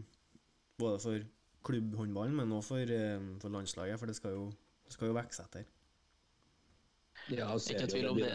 både 0.80 1.02
for 1.04 1.28
klubbhåndballen, 1.68 2.40
men 2.40 2.56
også 2.56 2.78
for, 2.78 2.96
um, 3.20 3.34
for 3.44 3.56
landslaget, 3.58 4.00
for 4.00 4.12
det 4.12 4.16
skal 4.16 4.38
jo, 4.38 4.48
det 4.88 4.96
skal 4.96 5.12
jo 5.12 5.18
vokse 5.20 5.44
etter. 5.44 5.68
Ja, 7.36 7.52
Ikke 7.52 7.90
tvil 7.92 8.14
om 8.14 8.22
det. 8.24 8.32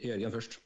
Jørgen 0.00 0.32
først 0.32 0.56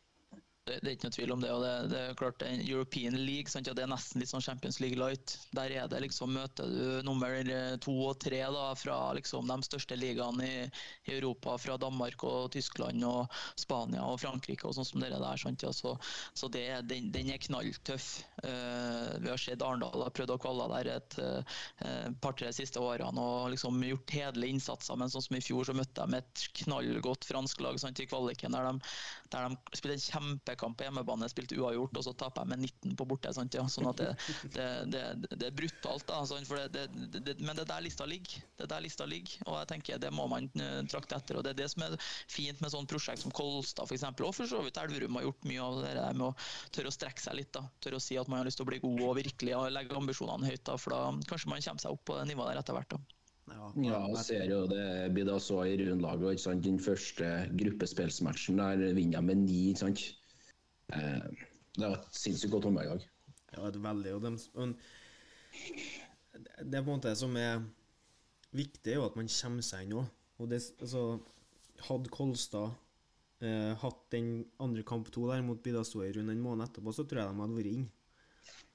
det, 0.70 0.78
det, 0.82 0.90
er 0.90 0.96
ikke 0.96 1.08
noe 1.08 1.16
tvil 1.16 1.32
om 1.34 1.42
det. 1.42 1.50
og 1.50 1.62
det, 1.64 1.72
det 1.90 2.00
er 2.00 2.18
klart 2.18 2.44
en 2.46 2.62
European 2.62 3.16
League 3.18 3.50
sant, 3.50 3.66
ja, 3.66 3.74
det 3.76 3.84
er 3.84 3.90
nesten 3.90 4.22
litt 4.22 4.30
sånn 4.30 4.44
Champions 4.44 4.78
League 4.82 4.98
light. 5.00 5.34
Der 5.56 5.72
er 5.74 5.88
det 5.90 6.02
liksom, 6.04 6.34
møter 6.36 6.70
du 6.70 7.00
nummer 7.06 7.34
to 7.82 7.94
og 8.06 8.20
tre 8.22 8.42
da, 8.54 8.66
fra 8.78 8.98
liksom, 9.18 9.50
de 9.50 9.66
største 9.66 9.98
ligaene 9.98 10.46
i, 10.46 10.60
i, 11.08 11.16
Europa. 11.16 11.56
Fra 11.60 11.76
Danmark 11.80 12.22
og 12.26 12.52
Tyskland 12.54 13.02
og 13.06 13.40
Spania 13.58 14.04
og 14.06 14.20
Frankrike 14.22 14.68
og 14.68 14.76
sånn 14.76 14.88
som 14.88 15.02
dere 15.02 15.18
der. 15.22 15.40
Sant, 15.40 15.64
ja, 15.66 15.72
så, 15.74 15.96
så 16.38 16.50
det, 16.52 16.66
den, 16.90 17.10
den, 17.14 17.32
er 17.34 17.42
knalltøff. 17.42 18.08
Uh, 18.44 19.18
vi 19.20 19.32
har 19.32 19.40
sett 19.40 19.64
Arendal 19.64 20.06
har 20.06 20.14
prøvd 20.14 20.34
å 20.36 20.40
kvalle 20.40 20.68
der 20.76 20.92
et 20.94 21.18
uh, 21.20 21.58
par-tre 22.22 22.52
siste 22.54 22.82
årene 22.82 23.20
og 23.20 23.50
liksom 23.54 23.82
gjort 23.86 24.14
hederlige 24.14 24.56
innsatser. 24.56 24.98
Men 25.00 25.12
sånn 25.12 25.26
som 25.26 25.38
i 25.38 25.44
fjor 25.44 25.66
så 25.68 25.76
møtte 25.76 26.06
de 26.06 26.20
et 26.20 26.46
knallgodt 26.62 27.26
fransk 27.28 27.64
lag 27.64 27.80
sant, 27.82 28.00
i 28.00 28.08
kvaliken, 28.10 28.54
der 28.54 28.70
de, 28.70 28.94
de 29.34 29.78
spilte 29.78 29.98
en 29.98 30.06
kjempe 30.06 30.59
kamp 30.60 30.78
på 30.78 30.86
hjemmebane, 30.86 31.28
spilte 31.32 31.58
uavgjort, 31.58 31.98
og 32.00 32.06
så 32.06 32.14
taper 32.20 32.44
jeg 32.44 32.52
med 32.52 32.64
19 32.68 32.96
på 32.98 33.06
borte. 33.08 33.32
Sant, 33.36 33.56
ja. 33.56 33.64
Sånn 33.70 33.88
at 33.90 34.00
det, 34.00 34.10
det, 34.54 34.66
det, 34.92 35.02
det, 35.32 35.48
er 35.48 35.56
brutalt. 35.56 36.06
da, 36.08 36.22
sant, 36.28 36.50
Men 36.50 37.54
det 37.54 37.64
er 37.64 37.70
der 37.72 37.84
lista 37.84 38.08
ligger. 38.08 38.44
Det 38.56 38.66
er 38.66 38.72
der 38.74 38.84
lista 38.84 39.06
ligger, 39.08 39.36
og 39.46 39.60
jeg 39.60 39.70
tenker 39.74 40.00
det 40.02 40.12
må 40.14 40.26
man 40.30 40.48
eh, 40.60 40.80
trakte 40.90 41.18
etter. 41.18 41.40
og 41.40 41.46
Det 41.46 41.54
er 41.54 41.60
det 41.62 41.70
som 41.72 41.86
er 41.86 41.96
fint 42.30 42.60
med 42.62 42.72
sånn 42.72 42.88
prosjekt 42.90 43.24
som 43.24 43.34
Kolstad 43.34 43.88
f.eks., 43.88 44.06
og 44.10 44.34
for 44.36 44.48
så 44.50 44.60
vidt 44.64 44.78
Elverum 44.80 45.16
har 45.18 45.28
gjort 45.28 45.46
mye 45.48 45.62
av 45.64 45.80
det 45.84 45.94
der 45.96 46.18
med 46.18 46.28
å 46.30 46.34
tørre 46.74 46.92
å 46.92 46.94
strekke 46.94 47.22
seg 47.22 47.38
litt. 47.40 47.52
da, 47.56 47.64
Tørre 47.82 48.00
å 48.00 48.04
si 48.04 48.18
at 48.20 48.28
man 48.28 48.42
har 48.42 48.48
lyst 48.48 48.60
til 48.60 48.68
å 48.68 48.70
bli 48.70 48.82
god 48.82 49.06
og 49.06 49.16
virkelig 49.20 49.56
og 49.56 49.70
legge 49.74 49.96
ambisjonene 49.96 50.50
høyt. 50.50 50.64
da, 50.68 50.76
for 50.80 50.96
da 50.96 51.00
kanskje 51.30 51.52
man 51.52 51.64
kommer 51.64 51.86
seg 51.86 51.96
opp 51.96 52.04
på 52.08 52.18
det 52.18 52.28
nivået 52.30 52.52
der 52.52 52.62
etter 52.62 52.76
hvert. 52.76 52.94
da. 52.96 53.00
Ja, 53.50 54.04
jeg 54.14 54.22
ser 54.26 54.44
jo 54.46 54.60
det 54.70 55.10
blir 55.14 55.26
da 55.26 55.36
så 55.42 55.62
i 55.66 55.74
rundlaget. 55.80 56.44
Den 56.64 56.78
første 56.82 57.30
gruppespillsmatchen 57.58 58.60
der 58.60 58.94
vinner 58.94 59.18
de 59.18 59.26
med 59.26 59.44
ni. 59.46 59.60
ikke 59.70 59.84
sant? 59.84 60.04
Eh, 60.94 61.46
det 61.76 61.86
var 61.86 61.98
et 61.98 62.20
sinnssykt 62.20 62.52
godt 62.54 62.68
håndverk 62.68 62.88
i 62.88 62.94
dag. 62.94 63.08
Ja, 63.54 63.66
det 63.66 63.80
er 63.80 63.84
veldig. 63.84 64.14
Og 64.16 64.22
de, 64.24 64.30
det 66.62 66.78
er 66.78 66.84
på 66.84 66.90
en 66.90 66.94
måte 66.94 67.14
som 67.18 67.36
er 67.38 67.62
viktig, 68.56 68.92
er 68.92 69.00
jo 69.00 69.06
at 69.08 69.18
man 69.18 69.30
kommer 69.30 69.66
seg 69.66 69.86
inn 69.86 69.98
òg. 70.00 70.10
Og 70.40 70.50
det, 70.50 70.60
altså, 70.80 71.04
hadde 71.86 72.12
Kolstad 72.12 72.74
eh, 73.44 73.72
hatt 73.82 74.04
den 74.14 74.32
andre 74.62 74.84
kamp 74.86 75.10
to 75.12 75.26
der 75.30 75.42
mot 75.44 75.62
Bidastoy 75.62 76.12
rundt 76.16 76.32
en 76.32 76.44
måned 76.44 76.66
etterpå, 76.68 76.94
så 76.96 77.04
tror 77.04 77.22
jeg 77.22 77.32
de 77.32 77.42
hadde 77.44 77.58
vært 77.58 77.72
inne. 77.74 77.90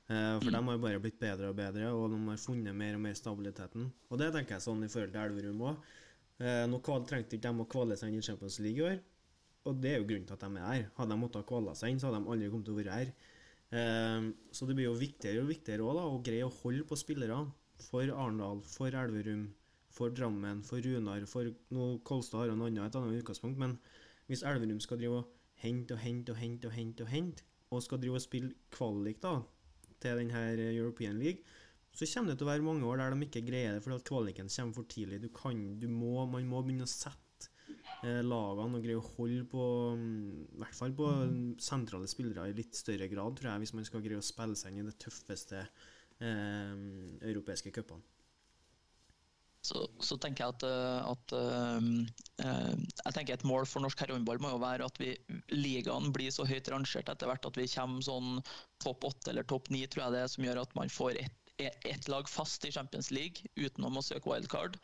Eh, 0.06 0.36
for 0.38 0.51
mm. 0.51 0.54
de 0.54 0.62
har 0.69 0.82
bare 0.84 1.01
blitt 1.01 1.21
bedre 1.21 1.49
og 1.49 1.58
bedre, 1.58 1.91
og 1.91 2.12
de 2.13 2.21
har 2.30 2.41
funnet 2.41 2.78
mer 2.78 2.97
og 2.97 3.06
mer 3.08 3.17
stabiliteten. 3.17 3.89
Og 4.12 4.21
det 4.21 4.32
tenker 4.36 4.58
jeg 4.58 4.67
sånn 4.67 4.86
i 4.86 4.91
forhold 4.91 5.15
til 5.15 5.23
Elverum 5.23 5.63
òg. 5.71 5.91
Eh, 6.43 6.63
nå 6.69 6.82
trengte 6.84 7.38
ikke 7.38 7.49
de 7.49 7.63
å 7.63 7.69
kvale 7.71 7.97
seg 7.97 8.12
inn 8.12 8.21
i 8.21 8.25
Champions 8.25 8.60
League 8.62 8.82
i 8.82 8.88
år. 8.91 8.99
Og 9.65 9.82
det 9.82 9.91
er 9.91 10.01
jo 10.01 10.08
grunnen 10.10 10.28
til 10.30 10.38
at 10.38 10.43
de 10.45 10.62
er 10.62 10.67
her. 10.69 10.88
Hadde 10.97 11.15
de 11.15 11.19
måttet 11.19 11.47
kvala 11.49 11.73
seg 11.78 11.93
inn, 11.93 12.01
så 12.01 12.10
hadde 12.10 12.21
de 12.21 12.34
aldri 12.34 12.49
kommet 12.54 12.67
til 12.69 12.75
å 12.75 12.80
være 12.80 12.97
her. 12.99 13.13
Eh, 13.75 14.28
så 14.54 14.67
det 14.69 14.75
blir 14.78 14.89
jo 14.89 14.97
viktigere 14.99 15.41
og 15.41 15.49
viktigere 15.49 15.86
også, 15.86 15.97
da, 15.99 16.06
å 16.10 16.23
greie 16.25 16.47
å 16.47 16.58
holde 16.62 16.86
på 16.89 16.99
spillere. 17.01 17.39
For 17.89 18.08
Arendal, 18.08 18.62
for 18.63 18.95
Elverum, 18.95 19.49
for 19.91 20.13
Drammen, 20.15 20.62
for 20.67 20.86
Runar. 20.86 21.25
For 21.28 21.49
nå 21.75 21.89
Kolstad 22.08 22.43
har 22.45 22.54
en 22.54 22.62
annen, 22.62 22.86
et 22.86 22.99
annet 22.99 23.23
utgangspunkt, 23.23 23.60
men 23.62 23.75
hvis 24.30 24.45
Elverum 24.47 24.80
skal 24.84 25.01
drive 25.01 25.23
og 25.23 25.34
hente 25.63 25.97
og 25.97 26.01
hente 26.04 26.36
og 26.36 26.39
hente 26.39 26.69
og 26.69 26.78
hente, 26.78 27.04
og 27.04 27.12
hente, 27.12 27.45
og 27.73 27.84
skal 27.84 28.01
drive 28.01 28.19
og 28.19 28.23
spille 28.23 28.54
kvalik 28.75 29.21
da, 29.23 29.39
til 30.04 30.21
denne 30.21 30.47
European 30.75 31.19
League, 31.19 31.43
så 31.95 32.08
kommer 32.12 32.34
det 32.34 32.39
til 32.39 32.47
å 32.47 32.51
være 32.51 32.65
mange 32.65 32.88
år 32.88 32.99
der 32.99 33.13
de 33.15 33.28
ikke 33.28 33.45
greier 33.47 33.75
det 33.75 33.84
fordi 33.84 34.01
kvaliken 34.08 34.49
kommer 34.51 34.75
for 34.75 34.89
tidlig. 34.91 35.21
Du 35.23 35.30
kan, 35.34 35.62
du 35.80 35.88
må, 35.88 36.25
man 36.28 36.47
må 36.49 36.62
begynne 36.62 36.88
å 36.88 36.91
sette 36.91 37.24
Eh, 38.06 38.22
lagene 38.22 38.78
og 38.78 38.84
greie 38.86 39.00
å 39.00 39.06
holde 39.15 39.46
på 39.50 39.62
mm, 39.98 40.41
I 40.58 40.60
hvert 40.62 40.78
fall 40.78 40.91
på 40.98 41.12
sentrale 41.63 42.10
spillere 42.10 42.50
i 42.52 42.58
litt 42.58 42.78
større 42.78 43.08
grad, 43.10 43.38
tror 43.38 43.54
jeg, 43.54 43.63
hvis 43.63 43.74
man 43.78 43.88
skal 43.88 44.04
greie 44.04 44.20
å 44.22 44.26
spille 44.26 44.58
seg 44.60 44.76
inn 44.76 44.84
i 44.84 44.89
de 44.91 44.98
tøffeste 45.02 45.63
eh, 45.63 46.76
europeiske 47.32 47.74
cupene. 47.74 48.04
Så, 49.65 49.80
så, 49.98 50.20
tenker 50.22 50.46
jeg 50.46 50.54
at, 50.54 50.63
eh, 50.70 51.08
at 51.10 51.34
uh, 51.34 52.60
jeg 53.02 53.15
tenker 53.15 53.34
et 53.34 53.46
mål 53.50 53.65
for 53.65 53.82
norsk 53.82 54.04
herrehåndball 54.04 54.38
må 54.44 54.52
jo 54.54 54.60
være 54.62 54.86
at 54.86 55.00
vi, 55.02 55.15
ligaen 55.56 56.12
blir 56.13 56.30
så 56.36 56.46
høyt 56.46 56.70
rangert 56.70 57.10
etter 57.10 57.32
hvert 57.32 57.48
at 57.50 57.58
vi 57.58 57.65
kommer 57.72 58.06
sånn 58.06 58.44
topp 58.84 59.08
åtte 59.10 59.34
eller 59.34 59.48
topp 59.50 59.72
ni, 59.74 59.82
tror 59.89 60.06
jeg 60.06 60.13
det 60.13 60.22
er, 60.22 60.32
som 60.36 60.46
gjør 60.46 60.62
at 60.68 60.78
man 60.78 60.94
får 60.94 61.18
ett 61.24 61.41
et 61.58 62.08
lag 62.12 62.28
fast 62.28 62.65
i 62.68 62.72
Champions 62.76 63.12
League 63.15 63.48
utenom 63.56 63.96
å 63.96 64.04
søke 64.04 64.28
wildcard. 64.28 64.76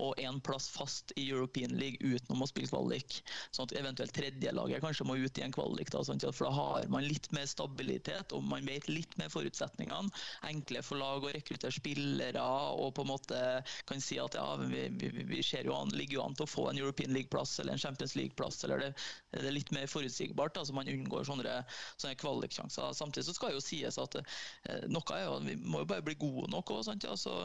Og 0.00 0.18
én 0.20 0.40
plass 0.40 0.68
fast 0.72 1.12
i 1.20 1.26
European 1.28 1.74
League 1.76 2.00
utenom 2.00 2.44
å 2.44 2.48
spille 2.48 2.70
kvalik. 2.70 3.18
Sånn 3.52 3.68
at 3.68 3.74
eventuelt 3.76 4.14
tredjelaget 4.16 4.80
kanskje 4.84 5.06
må 5.08 5.18
ut 5.20 5.38
i 5.38 5.44
en 5.44 5.52
kvalik. 5.52 5.90
Da, 5.92 6.00
sånn 6.06 6.22
for 6.32 6.48
da 6.48 6.52
har 6.56 6.88
man 6.92 7.04
litt 7.04 7.28
mer 7.36 7.48
stabilitet 7.50 8.32
og 8.32 8.44
man 8.48 8.64
vet 8.68 8.88
litt 8.88 9.16
mer 9.20 9.32
forutsetningene. 9.32 10.12
Enkle 10.48 10.82
for 10.86 11.00
lag 11.00 11.24
å 11.24 11.32
rekruttere 11.34 11.74
spillere 11.74 12.42
og 12.42 12.94
på 12.96 13.04
en 13.04 13.12
måte 13.12 13.40
kan 13.88 14.00
si 14.02 14.18
at 14.22 14.36
ja, 14.38 14.46
vi, 14.60 14.86
vi, 14.96 15.26
vi 15.28 15.42
jo 15.42 15.76
an, 15.76 15.92
ligger 15.94 16.18
jo 16.18 16.24
an 16.24 16.36
til 16.38 16.46
å 16.46 16.50
få 16.50 16.68
en 16.70 16.80
European 16.80 17.12
League-plass 17.12 17.58
eller 17.60 17.76
en 17.76 17.82
Champions 17.82 18.16
League-plass. 18.16 18.62
eller 18.64 18.86
det, 18.86 18.92
det, 19.34 19.44
er 19.44 19.56
litt 19.56 19.72
mer 19.74 19.90
forutsigbart, 19.90 20.56
så 20.56 20.74
man 20.76 20.88
unngår 20.88 21.26
sånne, 21.28 21.58
sånne 21.96 22.18
kvaliksjanser. 22.20 22.94
Samtidig 22.96 23.28
så 23.28 23.36
skal 23.36 23.54
jo 23.56 23.62
sies 23.64 23.98
at 24.00 24.16
eh, 24.18 24.88
noe 24.88 25.18
er 25.18 25.26
jo, 25.26 25.38
vi 25.44 25.56
må 25.60 25.82
jo 25.84 25.90
bare 25.92 26.06
bli 26.06 26.16
gode 26.20 26.48
nok. 26.52 26.72
òg. 26.72 26.90
Altså, 27.12 27.36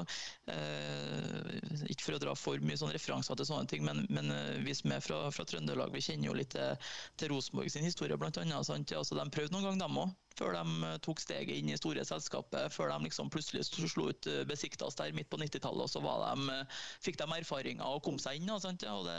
eh, 0.52 1.88
ikke 1.92 2.08
for 2.08 2.18
å 2.18 2.22
dra 2.24 2.37
for 2.40 2.62
mye 2.64 2.80
sånn 2.80 2.94
referanser 2.96 3.40
til 3.40 3.50
sånne 3.50 3.72
ting, 3.72 3.84
men, 3.88 4.06
men 4.14 4.32
eh, 4.34 4.62
vi 4.66 4.76
er 4.76 5.04
fra, 5.04 5.26
fra, 5.34 5.48
Trøndelag, 5.48 5.94
vi 5.94 6.04
kjenner 6.04 6.32
jo 6.32 6.38
litt 6.38 6.54
til, 6.56 6.90
til 7.20 7.34
Rosenborg 7.34 7.72
sin 7.74 7.88
historie, 7.88 8.18
blant 8.20 8.40
annet. 8.42 8.68
Sant? 8.68 8.94
Altså, 8.96 9.18
de 9.18 9.28
prøvde 9.34 9.56
noen 9.56 9.70
gang, 9.70 9.84
dem 9.86 10.02
òg 10.06 10.16
før 10.38 10.54
de 10.54 10.86
eh, 10.86 10.98
tok 11.04 11.22
steget 11.22 11.58
inn 11.58 11.72
i 11.72 11.78
store 11.80 12.04
selskapet, 12.08 12.70
før 12.74 12.92
de 12.94 13.08
liksom 13.08 13.32
plutselig 13.34 13.66
slo 13.68 14.10
ut 14.12 14.30
eh, 14.30 14.44
Besiktas 14.48 14.98
der 15.00 15.16
midt 15.18 15.30
på 15.32 15.40
90-tallet. 15.42 15.88
og 15.88 15.92
Så 15.92 16.02
de, 16.04 16.60
fikk 17.04 17.20
de 17.22 17.28
erfaringer 17.40 17.86
og 17.86 18.04
kom 18.06 18.20
seg 18.22 18.40
inn. 18.40 18.50
Ja, 18.50 18.94
og 18.94 19.08
det, 19.08 19.18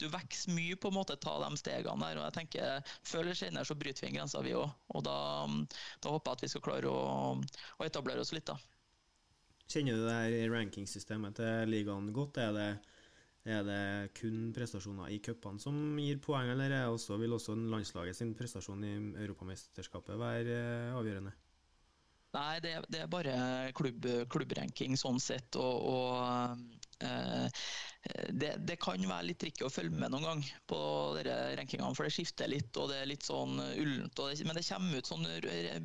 du 0.00 0.08
vokser 0.12 0.54
mye 0.56 0.78
på 0.80 0.90
en 0.90 0.98
måte 0.98 1.18
ta 1.20 1.36
de 1.44 1.60
stegene 1.60 2.08
der. 2.08 2.20
og 2.20 2.28
jeg 2.28 2.38
tenker 2.40 2.94
Før 3.04 3.24
eller 3.24 3.38
senere 3.38 3.68
så 3.68 3.76
bryter 3.78 4.06
vi 4.06 4.12
en 4.12 4.20
grense, 4.20 4.44
vi 4.44 4.56
òg. 4.58 4.70
Og 4.94 5.04
da, 5.06 5.18
da, 6.00 6.14
håper 6.14 6.32
jeg 6.32 6.38
at 6.38 6.46
vi 6.46 6.54
skal 6.54 6.64
klare 6.68 6.92
å, 6.92 7.34
å 7.78 7.86
etablere 7.86 8.24
oss 8.24 8.34
litt. 8.36 8.48
da. 8.48 8.58
Kjenner 9.70 9.96
du 9.96 10.04
det 10.06 10.16
her 10.18 10.52
rankingsystemet 10.52 11.38
til 11.40 11.72
ligaen 11.72 12.12
godt? 12.14 12.42
Er 12.42 12.52
det 12.56 12.68
er 13.44 13.60
det 13.60 14.12
kun 14.16 14.52
prestasjoner 14.56 15.10
i 15.12 15.18
cupene 15.20 15.60
som 15.60 15.76
gir 16.00 16.16
poeng, 16.24 16.48
eller 16.48 16.72
også, 16.88 17.18
vil 17.20 17.36
også 17.36 17.52
landslaget 17.54 18.16
sin 18.16 18.32
prestasjon 18.38 18.84
i 18.88 18.92
Europamesterskapet 19.20 20.16
være 20.16 20.54
eh, 20.54 20.94
avgjørende? 20.96 21.34
Nei, 22.34 22.54
det, 22.64 22.72
det 22.90 23.02
er 23.04 23.10
bare 23.12 23.34
klubb, 23.76 24.08
klubbranking 24.32 24.96
sånn 24.98 25.20
sett. 25.22 25.58
Og, 25.60 25.84
og 25.92 26.83
det, 27.00 28.50
det, 28.68 28.76
kan 28.82 29.00
være 29.00 29.26
litt 29.30 29.38
tricky 29.40 29.64
å 29.64 29.70
følge 29.72 29.96
med 29.96 30.12
noen 30.12 30.26
gang 30.26 30.42
på 30.68 30.78
dere 31.16 31.54
rankingene, 31.58 31.94
for 31.96 32.06
det 32.06 32.12
skifter 32.14 32.50
litt. 32.50 32.76
og 32.76 32.90
Det 32.92 32.98
er 33.00 33.08
litt 33.08 33.24
sånn 33.24 33.56
ullent. 33.60 34.20
Men 34.44 34.58
det 34.58 34.66
kommer 34.68 35.00
ut 35.00 35.08
sånn, 35.08 35.26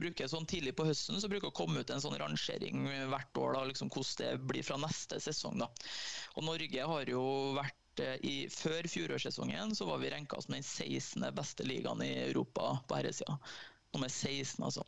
bruker 0.02 0.32
sånn 0.32 0.48
tidlig 0.50 0.76
på 0.78 0.88
høsten 0.90 1.20
så 1.20 1.32
bruker 1.32 1.48
det 1.48 1.54
å 1.54 1.60
komme 1.62 1.84
ut 1.84 1.94
en 1.94 2.04
sånn 2.04 2.18
rangering 2.20 2.88
hvert 3.12 3.42
år 3.42 3.56
da, 3.56 3.66
liksom 3.72 3.92
hvordan 3.94 4.20
det 4.20 4.50
blir 4.52 4.68
fra 4.68 4.80
neste 4.84 5.20
sesong. 5.24 5.60
da. 5.64 5.70
Og 6.36 6.46
Norge 6.48 6.88
har 6.92 7.12
jo 7.12 7.24
vært 7.58 8.04
eh, 8.04 8.16
i, 8.24 8.36
Før 8.54 8.88
fjorårssesongen 8.88 9.76
så 9.76 9.88
var 9.90 10.02
vi 10.04 10.12
renka 10.14 10.40
som 10.42 10.56
den 10.56 10.66
16. 10.66 11.26
beste 11.36 11.68
ligaen 11.68 12.04
i 12.06 12.14
Europa 12.30 12.78
på 12.88 13.00
herresida. 13.00 13.40
Nummer 13.94 14.12
16, 14.12 14.64
altså. 14.64 14.86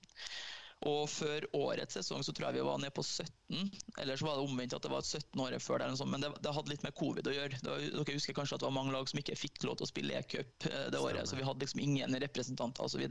Og 0.90 1.04
før 1.14 1.46
årets 1.54 1.94
sesong 2.00 2.24
så 2.26 2.34
tror 2.34 2.48
jeg 2.48 2.58
vi 2.58 2.66
var 2.66 2.80
nede 2.82 2.94
på 2.96 3.04
17. 3.06 3.68
Eller 4.02 4.18
så 4.18 4.26
var 4.26 4.40
det 4.40 4.46
omvendt 4.48 4.74
at 4.74 4.86
det 4.86 4.90
var 4.90 5.06
17 5.06 5.44
året 5.44 5.62
før. 5.62 5.84
Der, 5.84 6.06
men 6.10 6.24
det, 6.26 6.32
det, 6.42 6.54
hadde 6.56 6.74
litt 6.74 6.86
med 6.86 6.96
covid 6.98 7.30
å 7.30 7.36
gjøre. 7.36 7.60
Var, 7.68 7.86
dere 7.94 8.18
husker 8.18 8.38
kanskje 8.38 8.58
at 8.58 8.64
det 8.64 8.70
var 8.70 8.78
mange 8.80 8.96
lag 8.96 9.10
som 9.12 9.22
ikke 9.22 9.38
fikk 9.38 9.62
lov 9.68 9.78
til 9.78 9.86
å 9.86 9.92
spille 9.92 10.18
e-cup 10.18 10.70
eh, 10.72 10.88
det 10.94 11.02
året. 11.02 11.30
Så 11.30 11.38
vi 11.38 11.46
hadde 11.46 11.62
liksom 11.62 11.84
ingen 11.86 12.18
representanter 12.26 12.88
osv. 12.88 13.06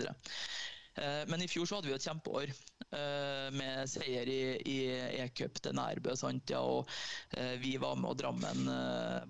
Eh, 1.00 1.22
men 1.26 1.42
i 1.42 1.48
fjor 1.48 1.66
så 1.66 1.78
hadde 1.78 1.88
vi 1.88 1.94
et 1.96 2.04
kjempeår 2.04 2.50
eh, 2.50 3.46
med 3.56 3.88
seier 3.88 4.28
i, 4.28 4.80
e-cup 5.22 5.60
til 5.64 5.76
Nærbø. 5.78 6.12
Sant? 6.18 6.52
Ja, 6.52 6.60
og 6.60 6.90
eh, 7.38 7.56
vi 7.62 7.76
var 7.80 7.96
med, 7.96 8.10
og 8.12 8.18
Drammen 8.20 8.68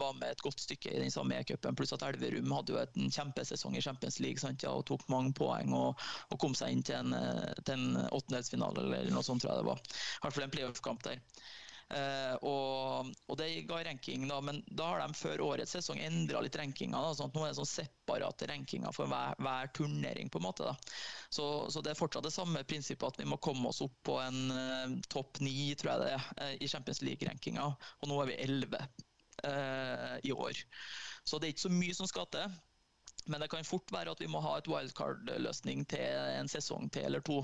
var 0.00 0.16
med 0.18 0.34
et 0.34 0.42
godt 0.42 0.64
stykke 0.64 0.90
i 0.90 1.02
den 1.04 1.14
samme 1.14 1.38
e-cupen. 1.38 1.78
Pluss 1.78 1.94
at 1.94 2.04
Elverum 2.08 2.50
hadde 2.56 2.74
jo 2.74 2.82
en 2.82 3.14
kjempesesong 3.14 3.78
i 3.78 3.84
Champions 3.84 4.18
League 4.24 4.42
sant? 4.42 4.66
Ja, 4.66 4.74
og 4.74 4.88
tok 4.90 5.06
mange 5.12 5.34
poeng 5.36 5.74
og, 5.76 6.02
og 6.30 6.42
kom 6.42 6.56
seg 6.58 6.74
inn 6.74 6.84
til 6.86 6.98
en, 6.98 7.14
til 7.62 7.76
en 7.76 8.02
åttendelsfinale 8.10 8.88
eller 8.88 9.14
noe 9.14 9.26
sånt, 9.26 9.44
tror 9.44 9.54
jeg 9.54 9.62
det 9.62 9.70
var. 9.70 9.82
I 9.86 10.24
hvert 10.24 10.38
fall 10.38 10.48
en 10.48 10.56
playoff-kamp 10.56 11.06
der. 11.06 11.22
Uh, 11.90 12.36
og, 12.46 13.08
og, 13.26 13.34
det 13.40 13.48
ga 13.66 13.80
ranking, 13.82 14.28
da, 14.30 14.36
men 14.46 14.60
da 14.78 14.92
har 14.92 15.00
de 15.02 15.16
før 15.18 15.42
årets 15.48 15.74
sesong 15.74 15.98
endra 15.98 16.42
litt 16.44 16.54
rankinga. 16.60 17.00
sånn 17.18 17.32
at 17.32 17.34
nå 17.34 17.42
er 17.42 17.50
det 17.50 17.58
sånn 17.58 17.70
separate 17.70 18.46
rankinger 18.46 18.94
for 18.94 19.10
hver, 19.10 19.34
hver, 19.42 19.72
turnering. 19.74 20.30
på 20.30 20.38
en 20.38 20.46
måte. 20.46 20.70
Så, 21.34 21.48
så, 21.70 21.82
det 21.82 21.92
er 21.92 21.98
fortsatt 21.98 22.28
det 22.28 22.34
samme 22.34 22.62
prinsippet 22.62 23.08
at 23.08 23.18
vi 23.18 23.26
må 23.26 23.40
komme 23.42 23.72
oss 23.72 23.82
opp 23.82 23.96
på 24.06 24.20
en 24.22 24.40
uh, 24.54 24.96
topp 25.10 25.42
ni 25.42 25.72
tror 25.74 25.96
jeg 25.96 26.04
det 26.04 26.14
er, 26.14 26.30
uh, 26.38 26.54
i 26.62 26.70
Champions 26.70 27.02
League-rankinga. 27.02 27.66
Og 28.00 28.12
nå 28.12 28.22
er 28.22 28.32
vi 28.32 28.42
elleve 28.46 28.86
i 30.20 30.34
år. 30.36 30.58
Så 31.24 31.38
det 31.40 31.46
er 31.46 31.52
ikke 31.54 31.62
så 31.62 31.70
mye 31.72 31.94
som 31.96 32.08
skal 32.10 32.26
til. 32.28 32.58
Men 33.26 33.42
det 33.42 33.50
kan 33.52 33.66
fort 33.66 33.92
være 33.92 34.14
at 34.14 34.20
vi 34.22 34.28
må 34.30 34.40
ha 34.44 34.56
et 34.58 34.68
wildcard-løsning 34.70 35.84
til 35.90 36.20
en 36.38 36.48
sesong 36.50 36.88
til 36.92 37.08
eller 37.10 37.24
to, 37.26 37.40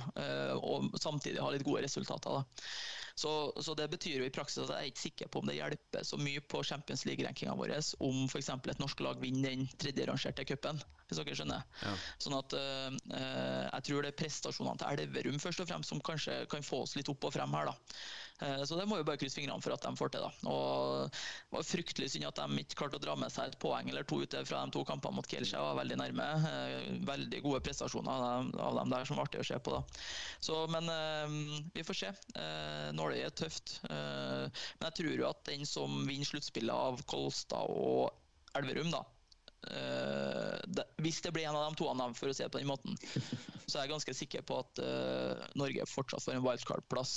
og 0.57 0.97
samtidig 1.03 1.43
ha 1.43 1.51
litt 1.53 1.67
gode 1.67 1.85
resultater. 1.85 2.47
Så, 3.17 3.53
så, 3.65 3.73
det 3.75 3.89
betyr 3.89 4.21
jo 4.21 4.27
i 4.29 4.33
praksis 4.33 4.67
at 4.67 4.75
jeg 4.75 4.77
er 4.77 4.91
ikke 4.91 5.01
sikker 5.01 5.29
på 5.33 5.41
om 5.41 5.49
det 5.49 5.55
hjelper 5.57 6.05
så 6.05 6.19
mye 6.21 6.43
på 6.45 6.61
Champions 6.69 7.07
League-rankinga 7.09 7.55
vår 7.57 7.73
om 8.05 8.27
f.eks. 8.29 8.51
et 8.53 8.83
norsk 8.83 9.01
lag 9.01 9.23
vinner 9.23 9.55
den 9.55 9.65
tredjerangerte 9.81 10.45
cupen, 10.45 10.83
hvis 11.09 11.23
dere 11.23 11.39
skjønner. 11.39 11.65
Ja. 11.81 11.95
Sånn 12.21 12.37
at 12.37 12.57
øh, 12.59 12.99
jeg 13.17 13.87
tror 13.89 14.05
det 14.05 14.13
er 14.13 14.19
prestasjonene 14.21 14.83
til 14.83 15.07
Elverum 15.07 15.41
først 15.41 15.65
og 15.65 15.71
fremst 15.71 15.95
som 15.95 16.05
kanskje 16.05 16.43
kan 16.53 16.67
få 16.67 16.83
oss 16.85 16.93
litt 17.01 17.09
opp 17.09 17.25
og 17.25 17.33
frem 17.39 17.57
her. 17.57 17.73
da. 17.73 17.97
Uh, 18.43 18.63
så 18.69 18.79
det 18.79 18.87
må 18.89 19.01
vi 19.01 19.07
bare 19.09 19.21
krysse 19.21 19.39
fingrene 19.41 19.65
for 19.65 19.75
at 19.77 19.85
de 19.87 19.93
får 19.99 20.15
til. 20.15 20.27
da. 20.27 20.53
Og 20.53 21.11
Det 21.11 21.57
var 21.57 21.69
fryktelig 21.71 22.11
synd 22.13 22.29
at 22.31 22.43
de 22.43 22.63
ikke 22.63 22.81
klarte 22.83 23.01
å 23.01 23.05
dra 23.07 23.17
med 23.19 23.33
seg 23.33 23.51
et 23.51 23.59
poeng 23.63 23.91
eller 23.91 24.07
to 24.07 24.21
ute 24.23 24.45
fra 24.49 24.65
de 24.65 24.77
to 24.77 24.85
kampene 24.89 25.19
mot 25.19 25.29
Kielce. 25.31 25.57
var 25.57 25.81
veldig 25.81 26.01
nærme. 26.03 26.29
Uh, 26.47 26.93
veldig 27.09 27.43
gode 27.45 27.63
prestasjoner 27.67 28.27
av, 28.61 28.81
dem 28.81 28.93
der 28.93 29.09
som 29.09 29.19
var 29.19 29.29
artig 29.29 29.43
å 29.43 29.49
se 29.49 29.59
på. 29.59 29.77
da. 29.79 29.83
Så, 30.41 30.63
men 30.71 30.89
vi 31.75 31.83
får 31.87 31.97
se. 31.99 32.11
Når 32.97 33.17
er 33.17 33.35
tøft. 33.37 33.77
Eh, 33.91 34.63
men 34.79 34.89
jeg 34.89 34.97
tror 35.01 35.21
jo 35.21 35.29
at 35.29 35.45
den 35.49 35.67
som 35.69 35.99
vinner 36.09 36.29
sluttspillet 36.29 36.87
av 36.89 37.03
Kolstad 37.11 37.71
og 37.73 38.57
Elverum, 38.57 38.93
da 38.95 39.03
eh, 39.03 39.16
Hvis 41.03 41.21
det 41.25 41.33
blir 41.35 41.49
en 41.49 41.57
av 41.59 41.67
de 41.67 41.79
to, 41.79 41.89
for 42.19 42.31
å 42.31 42.35
si 42.37 42.45
det 42.45 42.53
på 42.55 42.61
den 42.63 42.71
måten, 42.71 42.99
så 43.69 43.79
er 43.79 43.87
jeg 43.87 43.95
ganske 43.95 44.15
sikker 44.15 44.45
på 44.47 44.61
at 44.63 44.83
eh, 44.83 45.47
Norge 45.59 45.89
fortsatt 45.91 46.25
får 46.25 46.39
en 46.39 46.45
wildcard-plass. 46.47 47.15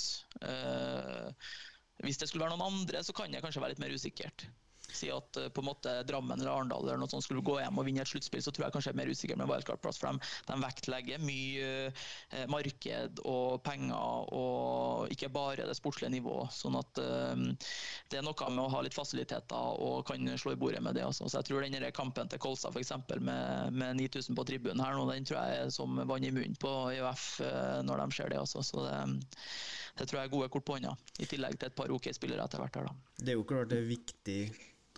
Hvis 2.00 2.18
det 2.20 2.30
skulle 2.30 2.46
være 2.46 2.56
noen 2.56 2.80
andre, 2.80 3.04
så 3.06 3.14
kan 3.16 3.30
det 3.30 3.42
kanskje 3.44 3.62
være 3.62 3.74
litt 3.76 3.84
mer 3.84 3.94
usikkert 3.94 4.48
si 4.96 5.10
at 5.12 5.38
uh, 5.40 5.48
på 5.52 5.62
en 5.62 5.68
måte 5.70 5.92
Drammen 6.08 6.40
eller 6.40 6.52
Arendal 6.52 6.86
eller 6.86 7.00
noe 7.00 7.10
sånt 7.10 7.24
skulle 7.26 7.44
gå 7.46 7.58
hjem 7.60 7.80
og 7.80 7.86
vinne 7.86 8.04
et 8.04 8.10
sluttspill, 8.10 8.42
så 8.44 8.52
tror 8.54 8.66
jeg 8.66 8.74
kanskje 8.76 8.92
jeg 8.92 8.96
er 8.96 9.00
mer 9.00 9.12
usikker 9.12 9.40
med 9.40 9.50
wildcard-plass. 9.50 10.00
For 10.00 10.10
de, 10.10 10.30
de, 10.48 10.58
vektlegger 10.64 11.24
mye 11.24 11.70
uh, 11.90 12.44
marked 12.52 13.22
og 13.28 13.60
penger, 13.66 14.30
og 14.36 15.14
ikke 15.14 15.32
bare 15.34 15.68
det 15.68 15.76
sportslige 15.78 16.14
nivået. 16.16 16.54
Sånn 16.54 16.78
at 16.80 17.02
uh, 17.02 17.34
det 18.10 18.20
er 18.20 18.26
noe 18.26 18.50
med 18.50 18.64
å 18.64 18.70
ha 18.74 18.84
litt 18.84 18.96
fasiliteter 18.96 19.82
og 19.84 20.04
kan 20.08 20.30
slå 20.40 20.54
i 20.56 20.60
bordet 20.60 20.82
med 20.84 20.98
det. 20.98 21.06
Også. 21.06 21.28
Så 21.28 21.40
jeg 21.40 21.50
tror 21.50 21.66
den 21.66 21.90
kampen 21.96 22.30
til 22.30 22.40
Kolstad 22.42 22.74
f.eks. 22.76 22.94
Med, 23.20 23.74
med 23.74 23.98
9000 23.98 24.36
på 24.36 24.44
tribunen 24.48 24.82
her 24.82 24.96
nå, 24.96 25.04
den 25.10 25.26
tror 25.28 25.40
jeg 25.40 25.64
er 25.64 25.74
som 25.74 25.98
vann 26.08 26.24
i 26.24 26.32
munnen 26.34 26.56
på 26.60 26.70
IOF 26.94 27.26
når 27.86 28.04
de 28.04 28.16
ser 28.16 28.32
det. 28.32 28.40
Også. 28.40 28.62
Så 28.64 28.84
det, 28.84 28.98
det 30.00 30.08
tror 30.08 30.20
jeg 30.20 30.30
er 30.30 30.32
gode 30.32 30.48
kort 30.52 30.66
på 30.66 30.76
hånda, 30.78 30.94
i 31.20 31.28
tillegg 31.28 31.58
til 31.58 31.68
et 31.68 31.76
par 31.76 31.92
OK 31.92 32.10
spillere 32.16 32.44
etter 32.44 32.62
hvert. 32.62 32.76
her 32.78 32.88
da. 32.88 32.94
Det 33.20 33.34
er 33.34 33.38
jo 33.38 33.46
klart 33.48 33.72
det 33.72 33.80
er 33.82 33.90
viktig 33.90 34.40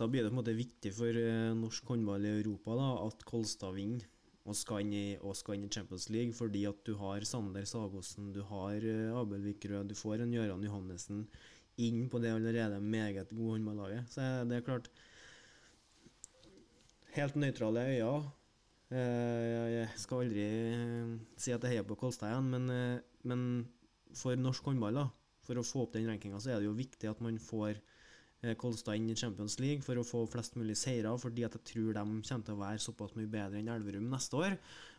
da 0.03 0.09
blir 0.11 0.25
det 0.25 0.31
på 0.31 0.35
en 0.35 0.41
måte 0.41 0.57
viktig 0.57 0.91
for 0.97 1.15
eh, 1.15 1.53
norsk 1.55 1.87
håndball 1.87 2.25
i 2.27 2.35
Europa 2.41 2.75
da, 2.75 2.89
at 3.05 3.23
Kolstad 3.27 3.75
vinner 3.77 4.03
og 4.43 4.57
skal, 4.59 4.89
i, 4.91 5.15
og 5.23 5.37
skal 5.39 5.55
inn 5.55 5.69
i 5.69 5.71
Champions 5.71 6.09
League, 6.11 6.35
fordi 6.35 6.65
at 6.67 6.81
du 6.83 6.97
har 6.99 7.23
Sander 7.23 7.63
Sagosen, 7.63 8.33
du 8.35 8.41
har 8.43 8.83
uh, 8.83 9.21
Abel 9.21 9.45
Vikrød, 9.45 9.87
du 9.87 9.95
får 9.95 10.19
en 10.19 10.33
Gøran 10.35 10.65
Johannessen 10.67 11.21
inn 11.79 12.09
på 12.11 12.19
det 12.19 12.33
allerede 12.35 12.81
meget 12.83 13.31
gode 13.31 13.55
håndballaget. 13.55 14.11
Så 14.11 14.27
det 14.49 14.59
er 14.59 14.67
klart 14.67 14.91
Helt 17.13 17.37
nøytrale 17.37 17.85
øyne. 17.85 17.95
Ja. 18.01 18.13
jeg 19.69 19.89
skal 20.01 20.25
aldri 20.25 20.45
si 21.37 21.53
at 21.53 21.63
jeg 21.63 21.77
heier 21.77 21.87
på 21.87 21.95
Kolstad 22.01 22.33
igjen, 22.33 22.49
men, 22.51 22.99
men 23.23 23.43
for 24.17 24.35
norsk 24.35 24.65
håndball, 24.67 24.97
da, 24.97 25.07
for 25.45 25.61
å 25.61 25.63
få 25.63 25.85
opp 25.85 25.95
den 25.95 26.09
rankinga, 26.09 26.41
så 26.41 26.51
er 26.51 26.59
det 26.59 26.67
jo 26.67 26.75
viktig 26.75 27.13
at 27.13 27.21
man 27.23 27.39
får 27.39 27.77
Eh, 27.77 27.92
Kolstad 28.59 28.99
inn 28.99 29.11
i 29.11 29.15
Champions 29.15 29.55
League 29.63 29.85
for 29.85 29.99
å 29.99 30.03
få 30.07 30.25
flest 30.27 30.57
mulig 30.59 30.75
seire, 30.79 31.13
fordi 31.19 31.45
at 31.47 31.55
jeg 31.55 31.67
tror 31.69 31.93
de 31.95 32.03
kommer 32.03 32.47
til 32.47 32.55
å 32.55 32.59
være 32.59 32.81
såpass 32.83 33.13
mye 33.15 33.29
bedre 33.31 33.61
enn 33.61 33.71
Elverum 33.71 34.09
neste 34.11 34.39
år. 34.39 34.57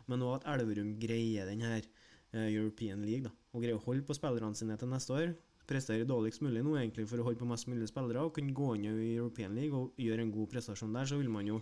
Men 0.09 0.25
òg 0.25 0.39
at 0.39 0.47
Elverum 0.55 0.95
greier 1.01 1.51
denne 1.51 1.75
her 1.75 1.89
European 2.35 3.05
League 3.07 3.29
da, 3.29 3.33
og 3.53 3.63
greier 3.63 3.79
å 3.79 3.85
holde 3.85 4.07
på 4.09 4.17
spillerne 4.17 4.57
sine 4.59 4.77
til 4.81 4.91
neste 4.91 5.15
år. 5.15 5.35
Prestere 5.69 6.05
dårligst 6.09 6.43
mulig 6.45 6.61
nå 6.65 6.75
egentlig 6.77 7.07
for 7.09 7.21
å 7.21 7.25
holde 7.29 7.41
på 7.41 7.49
mest 7.49 7.69
mulig 7.71 7.87
spillere 7.89 8.25
og 8.27 8.35
kunne 8.37 8.53
gå 8.57 8.75
inn 8.77 8.89
i 8.91 9.15
European 9.15 9.55
League 9.57 9.79
og 9.79 10.01
gjøre 10.01 10.27
en 10.27 10.33
god 10.35 10.51
prestasjon 10.53 10.97
der, 10.97 11.09
så 11.09 11.21
vil 11.21 11.31
man 11.33 11.49
jo 11.49 11.61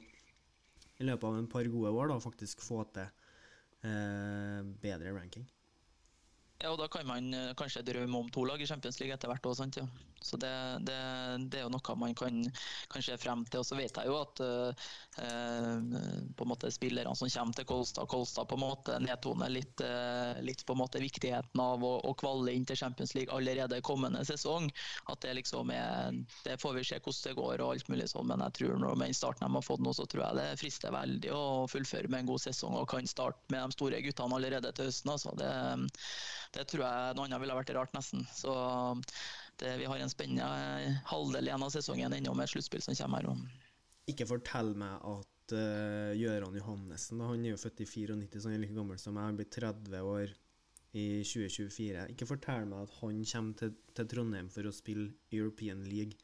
i 0.98 1.06
løpet 1.06 1.26
av 1.28 1.36
en 1.38 1.50
par 1.50 1.68
gode 1.70 1.92
år 1.94 2.10
da 2.10 2.16
faktisk 2.22 2.64
få 2.64 2.82
til 2.94 3.04
eh, 3.06 4.62
bedre 4.82 5.14
ranking. 5.14 5.46
Ja, 6.62 6.72
og 6.72 6.78
da 6.78 6.88
kan 6.90 7.06
man 7.06 7.30
eh, 7.34 7.52
kanskje 7.58 7.84
drømme 7.86 8.24
om 8.24 8.30
to 8.34 8.44
lag 8.46 8.62
i 8.62 8.66
Champions 8.70 8.98
League 9.02 9.14
etter 9.14 9.30
hvert. 9.30 9.46
Også, 9.46 9.62
sant, 9.62 9.78
ja. 9.78 9.86
Så 10.24 10.38
det, 10.40 10.52
det, 10.86 10.96
det, 11.50 11.60
er 11.60 11.66
jo 11.66 11.72
noe 11.72 11.96
man 11.98 12.14
kan, 12.18 12.42
kan 12.92 13.04
se 13.04 13.16
frem 13.20 13.44
til. 13.48 13.62
Og 13.62 13.68
så 13.68 13.78
vet 13.78 13.98
jeg 13.98 14.10
jo 14.10 14.18
at 14.20 14.42
uh, 14.42 14.90
på 16.36 16.46
en 16.46 16.52
måte 16.52 16.70
spillerne 16.72 17.14
som 17.18 17.30
kommer 17.30 17.58
til 17.58 17.68
Kolstad, 17.68 18.08
Kolstad 18.10 18.48
på 18.50 18.58
en 18.58 18.64
måte 18.64 18.98
nedtoner 19.02 19.52
litt, 19.52 19.82
uh, 19.84 20.38
litt 20.44 20.64
på 20.66 20.76
en 20.76 20.82
måte 20.82 21.02
viktigheten 21.02 21.62
av 21.62 21.84
å, 21.84 21.94
å 22.08 22.14
kvalle 22.18 22.54
inn 22.54 22.66
til 22.68 22.78
Champions 22.78 23.14
League 23.18 23.34
allerede 23.34 23.82
kommende 23.84 24.24
sesong. 24.28 24.70
At 25.12 25.22
det 25.24 25.36
liksom 25.40 25.70
er 25.74 26.16
Det 26.44 26.58
får 26.60 26.74
vi 26.76 26.84
se 26.86 26.98
hvordan 26.98 27.22
det 27.22 27.36
går 27.38 27.62
og 27.62 27.74
alt 27.74 27.88
mulig 27.92 28.08
sånn, 28.10 28.28
men 28.30 28.42
jeg 28.46 28.56
tror 28.58 28.80
når 28.80 28.98
med 28.98 29.16
starten 29.16 29.46
de 29.46 29.58
har 29.58 29.66
fått 29.66 29.82
nå, 29.84 29.92
så 29.96 30.06
tror 30.08 30.24
jeg 30.24 30.38
det 30.38 30.60
frister 30.60 30.94
veldig 30.94 31.32
å 31.34 31.44
fullføre 31.70 32.10
med 32.10 32.22
en 32.22 32.32
god 32.32 32.42
sesong 32.44 32.76
og 32.78 32.88
kan 32.90 33.08
starte 33.08 33.52
med 33.52 33.62
de 33.64 33.76
store 33.76 34.00
guttene 34.04 34.38
allerede 34.38 34.72
til 34.76 34.88
høsten. 34.88 35.12
Altså. 35.14 35.34
Det, 35.38 35.52
det 36.56 36.66
tror 36.70 36.84
jeg 36.86 37.16
noe 37.16 37.28
annet 37.28 37.42
ville 37.42 37.58
vært 37.58 37.74
rart, 37.76 37.94
nesten. 37.96 38.26
Så 38.34 38.54
det, 39.62 39.76
vi 39.80 39.88
har 39.88 40.02
en 40.02 40.12
spennende 40.12 40.96
halvdel 41.08 41.48
igjen 41.48 41.66
av 41.66 41.72
sesongen 41.74 42.16
ennå 42.16 42.34
med 42.36 42.50
sluttspill 42.50 42.82
som 42.84 42.98
kommer 42.98 43.28
her. 43.30 43.60
Ikke 44.10 44.26
fortell 44.26 44.72
meg 44.78 44.98
at 45.06 45.54
uh, 45.54 46.12
Gøran 46.18 46.56
Johannessen, 46.58 47.22
han 47.22 47.44
er 47.44 47.54
jo 47.54 47.60
født 47.60 47.84
i 47.84 47.88
94, 47.88 48.40
så 48.42 48.50
han 48.50 48.56
er 48.56 48.64
like 48.64 48.76
gammel 48.76 48.98
som 48.98 49.14
meg. 49.16 49.30
han 49.30 49.38
blir 49.38 49.50
30 49.54 50.08
år 50.12 50.34
i 50.92 51.06
2024. 51.24 52.08
Ikke 52.12 52.28
fortell 52.28 52.66
meg 52.68 52.86
at 52.86 52.96
han 53.00 53.22
kommer 53.32 53.60
til, 53.60 53.76
til 53.96 54.10
Trondheim 54.10 54.50
for 54.52 54.68
å 54.68 54.74
spille 54.74 55.12
European 55.32 55.84
League. 55.88 56.18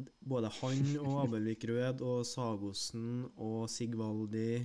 Både 0.00 0.50
han 0.60 0.80
og 1.02 1.18
Abelvik 1.26 1.68
Rød 1.70 2.02
og 2.06 2.24
Sagosen 2.26 3.28
og 3.36 3.68
Sigvaldi, 3.70 4.64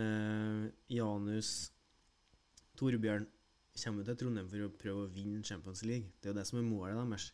eh, 0.00 0.64
Janus, 0.96 1.52
Torbjørn 2.80 3.28
kommer 3.84 4.06
til 4.06 4.18
Trondheim 4.18 4.48
for 4.50 4.66
å 4.66 4.72
prøve 4.80 5.06
å 5.06 5.12
vinne 5.12 5.44
Champions 5.46 5.84
League. 5.86 6.10
Det 6.18 6.30
er 6.30 6.34
jo 6.34 6.40
det 6.40 6.48
som 6.48 6.60
er 6.60 6.66
målet 6.66 6.98
deres. 6.98 7.30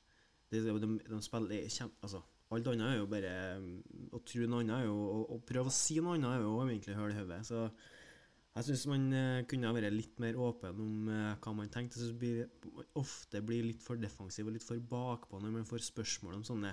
De, 0.52 0.60
de, 0.64 0.90
de 1.04 1.20
spiller 1.24 1.68
kjempe, 1.68 2.00
altså, 2.06 2.22
Alt 2.48 2.68
annet 2.72 2.86
er 2.86 2.94
jo 2.96 3.08
bare 3.12 3.32
Å 4.16 4.20
tro 4.24 4.46
noe 4.48 4.64
annet 4.64 4.78
er 4.78 4.86
jo 4.86 4.96
Å, 5.20 5.38
prøve 5.44 5.68
å 5.68 5.74
si 5.74 5.98
noe 6.00 6.16
annet 6.16 6.30
er 6.30 6.44
jo 6.46 6.54
egentlig 6.64 6.96
høl 6.96 7.12
i 7.12 7.18
hodet. 7.18 7.40
Så 7.48 7.66
jeg 8.58 8.66
syns 8.66 8.86
man 8.90 9.04
uh, 9.12 9.42
kunne 9.46 9.70
vært 9.76 9.94
litt 9.94 10.16
mer 10.18 10.38
åpen 10.42 10.80
om 10.82 11.10
uh, 11.12 11.34
hva 11.44 11.52
man 11.54 11.68
tenkte. 11.70 12.00
Jeg 12.00 12.16
synes 12.16 12.88
ofte 12.98 13.42
blir 13.44 13.68
litt 13.68 13.84
for 13.84 14.00
defensiv 14.00 14.48
og 14.48 14.56
litt 14.56 14.66
for 14.66 14.80
bakpå 14.80 15.38
når 15.44 15.52
man 15.60 15.68
får 15.68 15.84
spørsmål 15.92 16.40
om 16.40 16.46
sånne, 16.48 16.72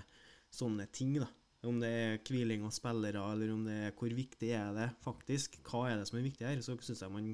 sånne 0.49 0.87
ting. 0.95 1.19
da 1.21 1.29
om 1.69 1.79
det 1.81 1.89
er 1.89 2.19
hviling 2.25 2.65
av 2.65 2.73
spillere, 2.75 3.21
eller 3.33 3.53
om 3.53 3.63
det 3.65 3.75
er 3.87 3.93
hvor 3.97 4.13
viktig 4.13 4.51
er 4.53 4.73
det 4.75 4.89
faktisk. 5.05 5.57
Hva 5.65 5.87
er 5.89 5.99
det 5.99 6.07
som 6.09 6.19
er 6.19 6.27
viktig 6.27 6.47
her? 6.47 6.61
Så 6.61 6.75
syns 6.77 7.01
jeg 7.01 7.13
man 7.13 7.31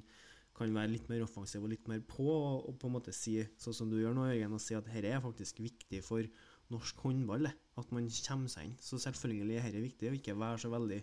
kan 0.57 0.73
være 0.75 0.91
litt 0.91 1.07
mer 1.09 1.23
offensiv 1.25 1.63
og 1.63 1.71
litt 1.71 1.87
mer 1.89 2.01
på, 2.05 2.25
og, 2.27 2.73
på 2.79 2.89
en 2.89 2.95
måte 2.97 3.13
si, 3.15 3.37
sånn 3.61 3.77
som 3.77 3.91
du 3.91 3.97
gjør 3.99 4.15
nå, 4.17 4.27
Jørgen, 4.29 4.57
og 4.57 4.63
si 4.63 4.75
at 4.77 4.87
dette 4.87 5.13
er 5.13 5.23
faktisk 5.23 5.61
viktig 5.63 6.01
for 6.05 6.27
norsk 6.71 7.05
håndball. 7.05 7.49
At 7.79 7.93
man 7.95 8.09
kommer 8.27 8.51
seg 8.51 8.67
inn. 8.67 8.75
Så 8.83 8.99
selvfølgelig 9.01 9.57
er 9.57 9.69
dette 9.69 9.85
viktig, 9.87 10.11
og 10.11 10.19
ikke 10.19 10.37
være 10.39 10.61
så 10.61 10.71
veldig 10.73 10.99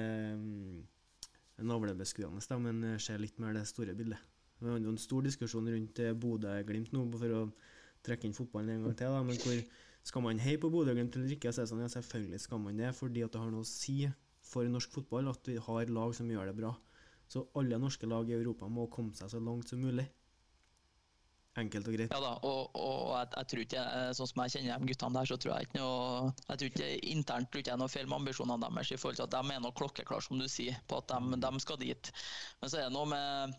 eh, 0.00 0.46
navlebeskuende, 1.70 2.60
men 2.64 2.96
se 3.02 3.18
litt 3.20 3.40
mer 3.42 3.56
det 3.56 3.66
store 3.68 3.96
bildet. 3.98 4.30
Vi 4.60 4.68
har 4.68 4.80
jo 4.80 4.92
en 4.92 5.00
stor 5.00 5.24
diskusjon 5.24 5.68
rundt 5.72 6.00
eh, 6.04 6.16
Bodø-Glimt 6.16 6.92
nå, 6.92 7.06
for 7.16 7.36
å 7.36 7.44
trekke 8.04 8.28
inn 8.28 8.36
fotballen 8.36 8.74
en 8.74 8.88
gang 8.88 8.96
til. 8.98 9.14
Da, 9.14 9.22
men 9.24 9.38
hvor 9.40 9.62
skal 10.10 10.24
man 10.24 10.42
heie 10.42 10.60
på 10.60 10.70
Bodø-Glimt 10.72 11.16
eller 11.16 11.32
ikke? 11.36 11.52
Så 11.52 11.64
sånn, 11.68 11.84
ja, 11.84 11.88
selvfølgelig 11.92 12.42
skal 12.44 12.60
man 12.60 12.80
det, 12.80 12.92
fordi 12.96 13.24
at 13.24 13.32
det 13.32 13.40
har 13.40 13.52
noe 13.52 13.64
å 13.64 13.68
si 13.68 14.02
for 14.50 14.68
norsk 14.68 14.92
fotball 14.92 15.30
at 15.30 15.48
vi 15.48 15.56
har 15.60 15.92
lag 15.92 16.14
som 16.16 16.28
gjør 16.30 16.50
det 16.50 16.56
bra. 16.60 16.74
Så 17.30 17.44
alle 17.58 17.78
norske 17.78 18.08
lag 18.10 18.30
i 18.30 18.34
Europa 18.34 18.68
må 18.68 18.88
komme 18.90 19.14
seg 19.14 19.30
så 19.30 19.38
langt 19.42 19.70
som 19.70 19.82
mulig. 19.82 20.08
Enkelt 21.58 21.88
og 21.90 21.96
greit. 21.96 22.12
Ja 22.14 22.18
da, 22.22 22.32
og, 22.46 22.76
og 22.78 23.08
jeg, 23.16 23.30
jeg, 23.34 23.48
tror 23.50 23.62
ikke, 23.64 23.84
sånn 24.18 24.28
som 24.30 24.42
jeg 24.44 24.52
kjenner 24.54 24.82
de 24.82 24.90
guttene 24.90 25.18
der, 25.18 25.30
så 25.30 25.38
tror 25.42 25.52
jeg 25.52 25.66
ikke 25.66 25.80
noe 25.80 26.28
jeg 26.30 26.60
tror 26.60 26.68
ikke 26.70 26.90
Internt 27.10 27.50
tror 27.50 27.62
ikke 27.62 27.72
jeg 27.72 27.82
noe 27.82 27.90
feil 27.90 28.06
med 28.10 28.20
ambisjonene 28.20 28.68
deres 28.68 28.92
i 28.94 28.98
forhold 29.00 29.18
til 29.18 29.26
at 29.26 29.34
de 29.34 29.56
er 29.56 29.64
noe 29.64 29.76
klokkeklare, 29.80 30.26
som 30.26 30.38
du 30.38 30.46
sier, 30.50 30.78
på 30.90 31.00
at 31.02 31.10
de, 31.10 31.40
de 31.42 31.64
skal 31.64 31.80
dit. 31.82 32.12
Men 32.62 32.72
så 32.72 32.80
er 32.80 32.86
det 32.86 32.94
noe 32.94 33.10
med 33.10 33.58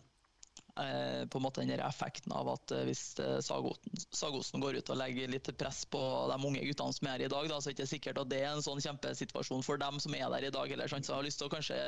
på 0.74 1.38
en 1.38 1.42
måte 1.44 1.60
den 1.60 1.80
effekten 1.84 2.32
av 2.32 2.48
at 2.54 2.72
eh, 2.72 2.86
hvis 2.88 3.18
eh, 3.20 3.40
Sagosen 3.44 4.62
går 4.62 4.78
ut 4.80 4.92
og 4.92 4.96
legger 4.96 5.28
litt 5.28 5.50
press 5.60 5.82
på 5.84 6.00
de 6.30 6.38
unge 6.48 6.62
guttene 6.64 6.96
som 6.96 7.08
er 7.08 7.12
her 7.12 7.24
i 7.26 7.32
dag, 7.32 7.48
da, 7.50 7.58
så 7.60 7.68
er 7.68 7.74
det 7.74 7.82
ikke 7.82 7.90
sikkert 7.90 8.20
at 8.22 8.30
det 8.30 8.38
er 8.40 8.54
en 8.54 8.64
sånn 8.64 8.80
kjempesituasjon 8.80 9.64
for 9.66 9.80
dem 9.82 10.00
som 10.00 10.16
er 10.16 10.30
der 10.32 10.48
i 10.48 10.52
dag. 10.54 10.72
Eller, 10.72 10.88
så 10.88 11.02
jeg 11.02 11.12
har 11.12 11.26
lyst 11.26 11.42
til 11.42 11.50
å 11.50 11.52
kanskje 11.52 11.78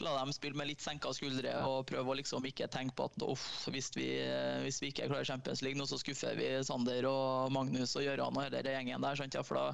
la 0.00 0.14
dem 0.16 0.32
spille 0.32 0.56
med 0.56 0.70
litt 0.70 0.84
senka 0.84 1.12
skuldre 1.16 1.52
og 1.68 1.84
prøve 1.90 2.14
å 2.14 2.16
liksom 2.16 2.48
ikke 2.48 2.70
tenke 2.72 2.96
på 2.96 3.10
at 3.10 3.26
uff, 3.28 3.44
hvis, 3.68 3.92
vi, 3.98 4.08
hvis 4.64 4.80
vi 4.80 4.92
ikke 4.94 5.10
klarer 5.12 5.28
Champions 5.28 5.60
League 5.66 5.78
nå, 5.78 5.88
så 5.90 6.00
skuffer 6.00 6.40
vi 6.40 6.48
Sander 6.64 7.04
og 7.10 7.52
Magnus 7.52 7.92
og 8.00 8.08
Gøran 8.08 8.40
og 8.40 8.48
hele 8.48 8.64
gjengen 8.64 9.04
der. 9.04 9.20
Sånn, 9.20 9.36
ja, 9.36 9.44
for 9.44 9.60
da 9.60 9.68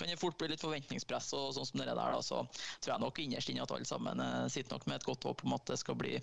kan 0.00 0.08
det 0.08 0.20
fort 0.20 0.40
bli 0.40 0.54
litt 0.54 0.64
forventningspress 0.64 1.34
og 1.36 1.52
sånn 1.58 1.68
som 1.68 1.84
det 1.84 1.90
der. 1.92 2.00
Da, 2.00 2.24
så 2.24 2.46
tror 2.80 2.94
jeg 2.94 3.04
nok 3.04 3.20
innerst 3.20 3.52
inne 3.52 3.68
at 3.68 3.76
alle 3.76 3.88
sammen 3.88 4.24
sitter 4.48 4.72
nok 4.72 4.88
med 4.88 5.02
et 5.02 5.08
godt 5.12 5.28
håp 5.28 5.44
om 5.44 5.58
at 5.60 5.68
det 5.68 5.82
skal 5.84 6.00
bli 6.00 6.16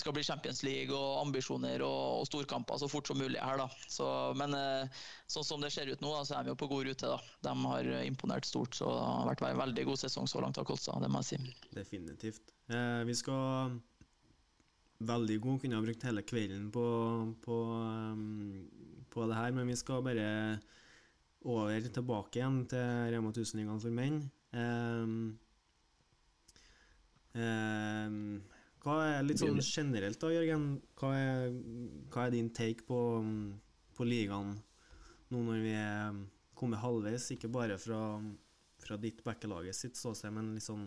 skal 0.00 0.14
bli 0.16 0.24
Champions 0.26 0.62
League 0.66 0.96
og 0.96 1.20
ambisjoner 1.22 1.84
og, 1.86 2.22
og 2.22 2.28
storkamper 2.28 2.80
så 2.80 2.88
fort 2.90 3.10
som 3.10 3.20
mulig 3.20 3.40
her. 3.40 3.60
da. 3.60 3.68
Så, 3.86 4.06
men 4.40 4.56
eh, 4.56 5.02
sånn 5.30 5.46
som 5.46 5.62
det 5.64 5.72
ser 5.74 5.92
ut 5.92 6.02
nå, 6.02 6.14
da, 6.16 6.24
så 6.26 6.38
er 6.38 6.48
vi 6.48 6.54
jo 6.54 6.60
på 6.60 6.70
god 6.72 6.88
rute. 6.88 7.12
da. 7.12 7.20
De 7.48 7.54
har 7.66 7.92
imponert 8.04 8.48
stort. 8.48 8.74
så 8.78 8.88
Det 8.90 9.04
har 9.04 9.30
vært 9.30 9.46
en 9.50 9.62
veldig 9.64 9.86
god 9.92 10.02
sesong 10.06 10.30
så 10.30 10.42
langt 10.44 10.58
av 10.60 10.68
Kolstad, 10.68 11.04
det 11.04 11.12
må 11.12 11.22
jeg 11.22 11.36
si. 11.36 11.70
Definitivt. 11.76 12.56
Eh, 12.70 13.04
vi 13.08 13.16
skal 13.18 13.78
veldig 15.00 15.38
god, 15.40 15.60
kunne 15.62 15.78
ha 15.78 15.84
brukt 15.84 16.04
hele 16.04 16.24
kvelden 16.26 16.68
på, 16.74 16.84
på, 17.44 17.56
um, 17.72 19.04
på, 19.10 19.26
det 19.28 19.38
her, 19.38 19.54
men 19.56 19.70
vi 19.70 19.78
skal 19.78 20.04
bare 20.04 20.28
over 21.48 21.88
tilbake 21.88 22.40
igjen 22.40 22.64
til 22.68 23.12
Rema 23.14 23.32
1000-ligaen 23.32 23.80
for 23.80 23.96
menn. 23.96 24.18
Um, 24.52 25.38
um, 27.32 28.42
hva 28.80 28.96
er 29.10 29.26
litt 29.26 29.42
sånn 29.42 29.60
generelt 29.60 30.20
da, 30.22 30.30
Jørgen? 30.32 30.66
Hva 30.96 31.10
er, 31.16 31.56
hva 32.12 32.26
er 32.26 32.34
din 32.34 32.48
take 32.56 32.86
på, 32.88 33.00
på, 33.96 34.06
ligaen 34.08 34.54
nå 35.30 35.42
når 35.46 35.60
vi 35.64 35.74
er 35.76 36.20
kommet 36.56 36.80
halvveis? 36.82 37.28
Ikke 37.34 37.50
bare 37.52 37.76
fra, 37.80 38.00
fra 38.80 38.98
ditt 39.00 39.20
backelaget 39.26 39.76
sitt 39.76 40.00
ståsted, 40.00 40.32
men 40.36 40.54
litt 40.56 40.64
sånn 40.64 40.86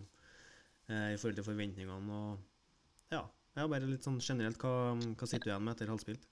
eh, 0.89 1.13
i 1.13 1.19
forhold 1.21 1.39
til 1.39 1.47
forventningene 1.51 2.17
og 2.17 3.13
ja, 3.13 3.21
ja, 3.59 3.67
bare 3.69 3.89
litt 3.89 4.05
sånn 4.05 4.21
generelt. 4.23 4.57
Hva, 4.57 4.93
hva 4.97 5.29
sitter 5.29 5.51
du 5.51 5.53
igjen 5.53 5.67
med 5.67 5.75
etter 5.75 5.93
halvspilt? 5.93 6.29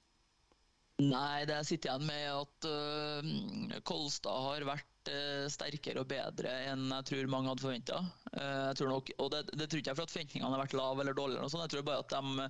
Nei, 1.01 1.45
det 1.49 1.55
jeg 1.61 1.69
sitter 1.71 1.93
igjen 1.93 2.09
med 2.09 2.25
at 2.29 2.67
uh, 2.69 3.77
Kolstad 3.87 4.43
har 4.47 4.65
vært 4.67 4.90
uh, 5.09 5.45
sterkere 5.51 6.01
og 6.03 6.09
bedre 6.09 6.51
enn 6.69 6.91
jeg 6.91 7.07
tror 7.09 7.29
mange 7.31 7.49
hadde 7.51 7.63
forventa. 7.63 7.99
Eh, 8.31 8.81
og 9.19 9.27
det, 9.33 9.41
det, 9.59 9.65
tror 9.67 9.81
ikke 9.81 9.91
jeg 9.91 9.97
for 9.97 10.07
at 10.07 10.13
forventningene 10.13 10.51
har 10.53 10.61
vært 10.61 10.75
lave 10.77 11.03
eller 11.03 11.17
dårligere. 11.17 11.49
Jeg 11.51 11.71
tror 11.73 11.83
bare 11.87 12.03
at 12.03 12.13
de, 12.13 12.45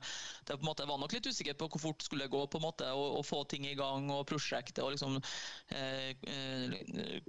de 0.50 0.58
på 0.58 0.62
en 0.62 0.68
måte 0.68 0.86
var 0.90 1.00
nok 1.02 1.16
litt 1.16 1.30
usikre 1.32 1.56
på 1.58 1.70
hvor 1.74 1.82
fort 1.88 2.06
skulle 2.06 2.30
gå 2.30 2.42
på 2.52 2.60
en 2.60 2.66
måte, 2.68 2.90
og, 2.94 3.18
og 3.18 3.26
få 3.26 3.42
ting 3.50 3.66
i 3.66 3.74
gang 3.80 4.12
og 4.14 4.28
prosjektet. 4.30 4.84
og 4.84 4.94
liksom 4.94 5.18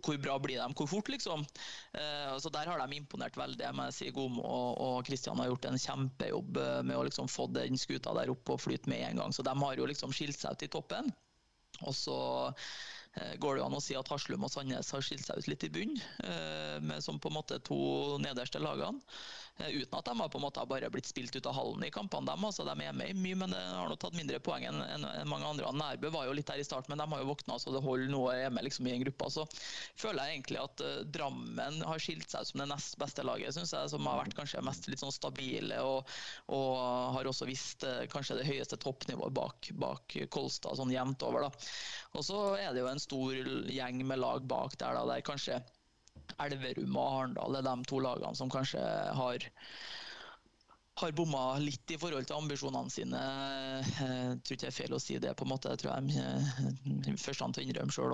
Hvor 0.05 0.21
bra 0.21 0.37
blir 0.45 0.61
de, 0.61 0.69
hvor 0.77 0.91
fort, 0.91 1.09
liksom. 1.13 1.47
så 1.93 2.53
Der 2.53 2.69
har 2.69 2.83
de 2.83 2.99
imponert 2.99 3.39
veldig. 3.41 3.65
Jeg 3.65 3.79
må 3.79 3.89
si 3.95 4.13
Gomo 4.13 4.45
og 4.45 5.01
Kristian 5.09 5.41
har 5.41 5.49
gjort 5.49 5.71
en 5.71 5.81
kjempejobb 5.81 6.61
med 6.85 6.97
å 6.99 7.07
liksom 7.09 7.31
få 7.31 7.49
den 7.57 7.81
skuta 7.81 8.13
der 8.21 8.33
opp 8.33 8.53
og 8.53 8.61
flyte 8.61 8.93
med 8.93 9.07
en 9.09 9.25
gang. 9.25 9.33
Så 9.33 9.47
de 9.47 9.57
har 9.65 9.81
jo 9.81 9.89
liksom 9.89 10.13
skilt 10.13 10.41
seg 10.41 10.59
ut 10.59 10.69
i 10.69 10.73
toppen. 10.77 11.13
Og 11.87 11.95
så 11.97 12.19
eh, 12.49 12.73
går 13.38 13.59
det 13.59 13.64
an 13.64 13.77
å 13.77 13.83
si 13.83 13.96
at 13.98 14.09
Haslum 14.09 14.46
og 14.46 14.53
Sandnes 14.53 14.90
har 14.94 15.05
skilt 15.05 15.27
seg 15.27 15.42
ut 15.42 15.48
litt 15.51 15.66
i 15.66 15.72
bunn, 15.72 15.96
eh, 16.25 16.79
med 16.81 17.05
som 17.05 17.20
på 17.20 17.29
en 17.29 17.37
måte 17.37 17.59
to 17.64 17.77
nederste 18.22 18.62
lagene. 18.62 19.03
Eh, 19.59 19.69
uten 19.69 19.99
at 19.99 20.05
de 20.05 20.21
har 20.21 20.29
på 20.29 20.38
en 20.38 20.43
måte 20.47 20.65
bare 20.69 20.88
blitt 20.91 21.07
spilt 21.07 21.37
ut 21.37 21.47
av 21.47 21.55
hallen 21.55 21.85
i 21.85 21.91
kampene. 21.93 22.27
De, 22.27 22.45
altså, 22.47 22.65
de 22.65 22.73
er 22.87 22.97
med 22.97 23.12
i 23.12 23.17
mye, 23.17 23.37
men 23.43 23.53
de 23.53 23.61
har 23.61 23.91
nå 23.91 23.97
tatt 24.01 24.17
mindre 24.17 24.41
poeng 24.41 24.65
enn 24.69 24.81
en, 24.81 25.05
en 25.05 25.29
mange 25.29 25.49
andre. 25.49 25.73
Nærbø 25.77 26.12
var 26.15 26.27
jo 26.27 26.37
litt 26.37 26.49
der 26.49 26.62
i 26.62 26.67
starten, 26.67 26.93
men 26.93 27.03
de 27.03 27.09
har 27.12 27.23
jo 27.23 27.29
våkna 27.29 27.59
så 27.61 27.75
det 27.75 27.83
holder 27.85 28.09
noe 28.12 28.33
er 28.35 28.55
med 28.55 28.65
liksom, 28.67 28.88
i 28.88 28.95
en 28.97 29.05
gruppe. 29.05 29.29
Så 29.35 29.45
føler 30.01 30.25
jeg 30.25 30.38
egentlig 30.38 30.62
at 30.62 30.85
uh, 30.85 31.03
Drammen 31.12 31.83
har 31.85 32.03
skilt 32.03 32.33
seg 32.33 32.47
ut 32.47 32.53
som 32.53 32.65
det 32.65 32.69
nest 32.73 32.97
beste 33.01 33.27
laget, 33.27 33.57
syns 33.57 33.75
jeg, 33.77 33.93
som 33.93 34.09
har 34.09 34.23
vært 34.23 34.38
kanskje 34.38 34.65
mest 34.65 34.88
litt 34.88 35.03
sånn 35.03 35.15
stabile 35.15 35.83
og, 35.85 36.09
og 36.53 36.73
har 37.19 37.29
også 37.29 37.49
visst 37.51 37.85
uh, 37.85 38.03
kanskje 38.12 38.41
det 38.41 38.49
høyeste 38.49 38.81
toppnivået 38.81 39.37
bak, 39.37 39.73
bak 39.77 40.17
Kolstad, 40.33 40.79
sånn 40.81 40.95
jevnt 40.95 41.23
over. 41.29 41.49
da. 41.49 41.69
Og 42.17 42.25
så 42.25 42.41
er 42.57 42.73
det 42.73 42.83
jo 42.83 42.91
en 42.91 43.03
stor 43.03 43.45
gjeng 43.69 44.03
med 44.09 44.21
lag 44.23 44.49
bak 44.49 44.79
der, 44.81 44.97
da, 44.97 45.07
der 45.12 45.25
kanskje 45.27 45.61
Elverum 46.40 46.97
og 46.97 47.09
Arendal 47.09 47.59
er 47.59 47.66
de 47.66 47.75
to 47.90 48.01
lagene 48.05 48.38
som 48.38 48.53
kanskje 48.53 48.85
har 49.18 49.51
har 51.01 51.14
bomma 51.16 51.57
litt 51.59 51.90
i 51.95 51.99
forhold 51.99 52.27
til 52.29 52.37
ambisjonene 52.37 52.92
sine. 52.92 53.21
Jeg 53.97 54.40
tror 54.45 54.57
ikke 54.57 54.66
det 54.66 54.68
er 54.68 54.77
feil 54.77 54.97
å 54.97 55.01
si 55.03 55.18
det, 55.23 55.33
på 55.38 55.47
en 55.47 55.53
måte. 55.55 55.73
Jeg 55.73 55.83
tror 55.83 55.95
jeg 55.95 56.03
er 56.21 57.21
første 57.23 57.49
til 57.57 57.62
å 57.62 57.66
innrømme 57.66 57.97
sjøl. 57.97 58.12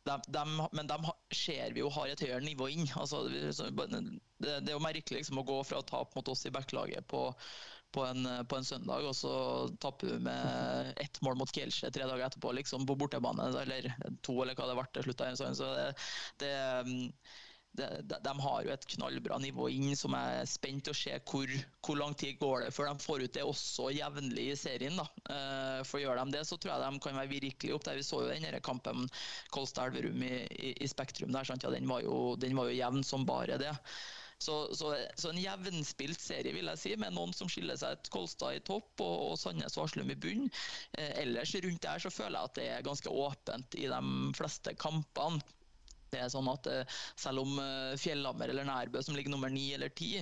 De, 0.00 0.16
de, 0.32 0.44
men 0.74 0.88
de 0.88 0.96
ser 1.36 1.74
vi 1.76 1.82
jo 1.82 1.90
har 1.94 2.10
et 2.10 2.22
høyere 2.24 2.42
nivå 2.42 2.70
inn. 2.72 2.88
Altså, 2.98 3.22
det, 3.30 4.56
er 4.56 4.72
jo 4.72 4.82
merkelig 4.82 5.20
liksom, 5.20 5.42
å 5.42 5.46
gå 5.46 5.60
fra 5.68 5.82
å 5.82 5.86
tape 5.86 6.16
mot 6.16 6.32
oss 6.32 6.46
i 6.48 6.54
backlaget 6.54 7.06
på, 7.10 7.28
på 7.92 8.06
en, 8.06 8.26
på 8.46 8.56
en, 8.56 8.66
søndag, 8.66 9.06
og 9.08 9.14
så 9.16 9.34
tapper 9.82 10.14
du 10.14 10.24
med 10.26 10.94
ett 11.02 11.20
mål 11.26 11.38
mot 11.40 11.52
Kielce 11.54 11.90
tre 11.90 12.06
dager 12.06 12.26
etterpå, 12.28 12.52
liksom, 12.58 12.86
på 12.86 12.96
bortebane. 12.98 13.50
Eller 13.62 13.92
to, 14.22 14.40
eller 14.42 14.58
hva 14.58 14.70
det 14.70 14.78
ble 14.78 14.88
til 14.94 15.08
slutt. 15.08 15.24
Så 15.58 15.70
det, 15.76 15.88
det 16.42 16.52
de, 17.72 17.86
de, 18.02 18.16
de, 18.24 18.32
har 18.42 18.62
jo 18.66 18.72
et 18.74 18.86
knallbra 18.94 19.38
nivå 19.38 19.68
inn, 19.70 19.92
som 19.98 20.14
er 20.18 20.42
spent 20.50 20.90
å 20.90 20.94
se 20.96 21.14
hvor, 21.30 21.50
hvor, 21.86 21.98
lang 22.00 22.16
tid 22.18 22.38
går 22.40 22.64
det 22.64 22.72
før 22.74 22.90
de 22.90 23.04
får 23.04 23.24
ut 23.24 23.36
det 23.36 23.44
også 23.46 23.90
jevnlig 23.94 24.46
i 24.50 24.56
serien. 24.58 24.98
da. 24.98 25.06
Uh, 25.30 25.80
for 25.86 26.02
Gjør 26.02 26.18
de 26.18 26.34
det, 26.34 26.44
så 26.48 26.58
tror 26.58 26.74
jeg 26.74 26.82
de 26.82 27.02
kan 27.04 27.20
være 27.20 27.32
virkelig 27.34 27.76
opp 27.76 27.86
der. 27.86 28.00
Vi 28.00 28.06
så 28.06 28.24
jo 28.24 28.30
den 28.32 28.58
kampen 28.66 29.06
Kolstad-Elverum 29.54 30.24
i, 30.26 30.32
i, 30.50 30.72
i, 30.82 30.90
Spektrum. 30.90 31.30
der, 31.34 31.46
sant? 31.46 31.66
Ja, 31.66 31.70
den, 31.74 31.86
var 31.90 32.02
jo, 32.02 32.34
den 32.40 32.58
var 32.58 32.70
jo 32.70 32.80
jevn 32.80 33.06
som 33.06 33.28
bare 33.28 33.60
det. 33.60 33.74
Så, 34.40 34.74
så, 34.74 34.94
så, 35.20 35.30
en 35.30 35.40
jevnspilt 35.40 36.20
serie, 36.20 36.54
vil 36.56 36.70
jeg 36.72 36.80
si, 36.80 36.94
med 36.96 37.12
noen 37.12 37.34
som 37.36 37.50
skiller 37.50 37.76
seg 37.76 37.98
ut. 37.98 38.10
Kolstad 38.14 38.56
i 38.56 38.64
topp 38.64 39.04
og, 39.04 39.16
og 39.30 39.38
Sandnes 39.40 39.76
Varslum 39.76 40.10
i 40.12 40.16
bunn. 40.16 40.48
Eh, 40.96 41.12
ellers 41.26 41.52
rundt 41.60 41.84
der 41.84 42.00
så 42.00 42.12
føler 42.12 42.38
jeg 42.38 42.50
at 42.50 42.58
det 42.60 42.68
er 42.72 42.86
ganske 42.86 43.12
åpent 43.12 43.76
i 43.76 43.88
de 43.90 44.02
fleste 44.38 44.76
kampene. 44.80 45.44
Det 46.10 46.18
er 46.18 46.30
sånn 46.32 46.48
at 46.50 46.66
eh, 46.66 46.96
Selv 47.20 47.44
om 47.44 47.58
eh, 47.62 47.92
Fjellhammer 48.00 48.50
eller 48.50 48.66
Nærbø 48.66 49.02
som 49.04 49.14
ligger 49.14 49.30
nummer 49.34 49.52
ni 49.52 49.68
eller 49.76 49.92
ti, 49.94 50.16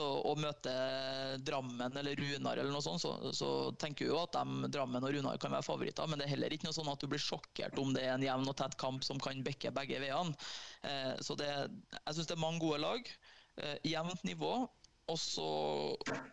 og 0.00 0.38
møter 0.40 1.36
Drammen 1.44 1.98
eller 1.98 2.16
Runar, 2.18 2.56
eller 2.56 2.72
noe 2.72 2.84
sånt, 2.84 3.02
så, 3.02 3.16
så 3.36 3.50
tenker 3.80 4.06
vi 4.06 4.12
jo 4.12 4.22
at 4.22 4.36
de, 4.38 4.70
Drammen 4.72 5.04
og 5.04 5.12
Runar 5.12 5.42
kan 5.42 5.52
være 5.52 5.66
favoritter. 5.66 6.08
Men 6.08 6.22
det 6.22 6.28
er 6.28 6.36
heller 6.36 6.54
ikke 6.54 6.70
noe 6.70 6.76
sånn 6.76 6.90
at 6.92 7.02
du 7.02 7.10
blir 7.10 7.22
sjokkert 7.22 7.78
om 7.82 7.92
det 7.96 8.06
er 8.06 8.14
en 8.14 8.26
jevn 8.26 8.50
og 8.52 8.56
tett 8.58 8.78
kamp 8.80 9.04
som 9.06 9.20
kan 9.22 9.42
bekke 9.46 9.74
begge 9.76 10.00
veiene. 10.06 10.36
Eh, 10.86 11.14
så 11.24 11.36
det, 11.38 11.50
jeg 11.98 12.16
syns 12.16 12.30
det 12.30 12.36
er 12.38 12.44
mange 12.46 12.62
gode 12.62 12.80
lag. 12.84 13.16
Jevnt 13.86 14.26
nivå. 14.28 14.66
Og 15.06 15.18
så 15.22 15.46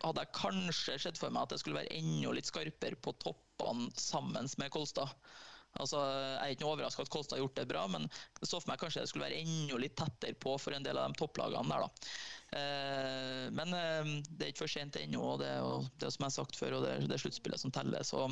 hadde 0.02 0.24
jeg 0.24 0.34
kanskje 0.34 0.98
sett 1.04 1.20
for 1.22 1.34
meg 1.34 1.46
at 1.46 1.54
det 1.54 1.62
skulle 1.62 1.78
være 1.78 1.94
enda 1.94 2.34
litt 2.34 2.50
skarpere 2.50 2.98
på 2.98 3.14
toppene 3.22 3.92
sammen 4.02 4.50
med 4.58 4.74
Kolstad. 4.74 5.14
Altså, 5.82 5.98
jeg 6.06 6.38
er 6.38 6.54
ikke 6.54 6.68
overraska 6.70 7.06
at 7.06 7.10
Kolstad 7.14 7.38
har 7.38 7.44
gjort 7.44 7.56
det 7.58 7.68
bra, 7.70 7.84
men 7.90 8.06
det 8.40 8.50
så 8.50 8.60
for 8.60 8.70
meg 8.70 8.82
kanskje 8.82 9.02
det 9.02 9.10
skulle 9.10 9.26
være 9.26 9.42
enda 9.42 9.80
litt 9.82 9.96
tettere 9.98 10.38
på 10.38 10.54
for 10.62 10.76
en 10.76 10.86
del 10.86 11.00
av 11.02 11.10
de 11.10 11.22
topplagene 11.22 11.70
der. 11.70 11.86
da. 11.86 12.10
Eh, 12.54 13.46
men 13.58 13.74
eh, 13.78 14.12
det 14.30 14.46
er 14.46 14.52
ikke 14.54 14.66
for 14.66 14.74
sent 14.74 15.00
ennå. 15.02 15.34
Det 15.42 15.50
er 15.50 15.88
det 16.02 16.12
som 16.14 16.26
jeg 16.26 16.30
har 16.30 16.36
sagt 16.36 16.60
før, 16.60 16.78
og 16.78 16.86
det 16.86 16.94
det 17.08 17.18
er 17.18 17.24
sluttspillet 17.26 17.62
som 17.62 17.74
teller. 17.74 18.06
Så 18.06 18.28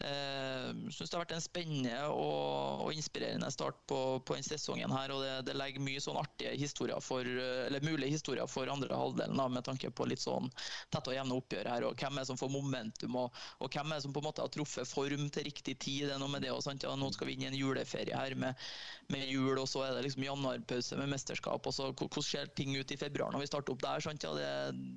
jeg 0.00 0.08
eh, 0.08 0.90
syns 0.90 1.10
det 1.10 1.16
har 1.16 1.22
vært 1.22 1.34
en 1.36 1.44
spennende 1.44 1.96
og, 2.10 2.86
og 2.86 2.96
inspirerende 2.96 3.50
start 3.52 3.76
på, 3.90 3.98
på 4.24 4.36
denne 4.38 4.46
sesongen. 4.46 4.90
her, 4.90 5.12
og 5.12 5.20
det, 5.22 5.32
det, 5.46 5.56
legger 5.58 5.84
mye 5.84 6.00
sånn 6.02 6.18
artige 6.18 6.54
historier 6.58 7.02
for, 7.04 7.28
eller 7.28 7.84
mulige 7.84 8.14
historier 8.14 8.48
for 8.48 8.72
andre 8.72 8.96
halvdelen, 8.96 9.36
da, 9.36 9.46
med 9.52 9.66
tanke 9.68 9.92
på 9.92 10.06
litt 10.08 10.22
sånn 10.22 10.48
tette 10.90 11.12
og 11.12 11.16
jevne 11.16 11.36
oppgjør 11.36 11.70
her. 11.74 11.86
og 11.86 12.00
Hvem 12.00 12.16
er 12.16 12.24
det 12.24 12.30
som 12.32 12.40
får 12.40 12.52
momentum, 12.54 13.18
og, 13.20 13.42
og, 13.60 13.68
hvem 13.68 13.92
er 13.92 14.00
det 14.00 14.06
som 14.06 14.16
på 14.16 14.22
en 14.22 14.28
måte 14.30 14.44
har 14.46 14.54
truffet 14.56 14.88
form 14.88 15.28
til 15.34 15.46
riktig 15.50 15.76
tid. 15.76 16.08
det 16.08 16.16
er 16.16 16.22
noe 16.24 16.32
med 16.32 16.46
det, 16.46 16.54
og 16.56 16.64
sant? 16.64 16.88
Ja, 16.88 16.96
Nå 16.96 17.12
skal 17.12 17.28
vi 17.28 17.36
inn 17.36 17.44
i 17.44 17.50
en 17.52 17.58
juleferie 17.60 18.16
her 18.16 18.36
med, 18.38 18.66
med 19.12 19.28
jul, 19.28 19.54
og 19.60 19.68
så 19.70 19.84
er 19.86 19.94
det 19.98 20.06
liksom 20.08 20.24
januarpause 20.24 20.98
med 20.98 21.12
mesterskap. 21.12 21.68
og 21.68 21.76
så 21.76 21.92
Hvordan 21.92 22.26
ser 22.26 22.50
ting 22.56 22.72
ut 22.74 22.96
i 22.96 22.98
februar 22.98 23.30
når 23.34 23.44
vi 23.44 23.52
starter 23.52 23.76
opp 23.76 23.84
der? 23.84 24.02
sant? 24.02 24.24
Ja, 24.24 24.32
det, 24.34 24.50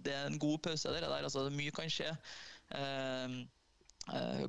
det 0.08 0.16
er 0.16 0.32
en 0.32 0.40
god 0.42 0.64
pause. 0.66 0.96
Det 0.96 1.04
der, 1.04 1.20
altså 1.20 1.50
Mye 1.52 1.76
kan 1.76 1.92
skje. 1.92 2.16
Uh, 2.74 3.26
Eh, 3.26 3.30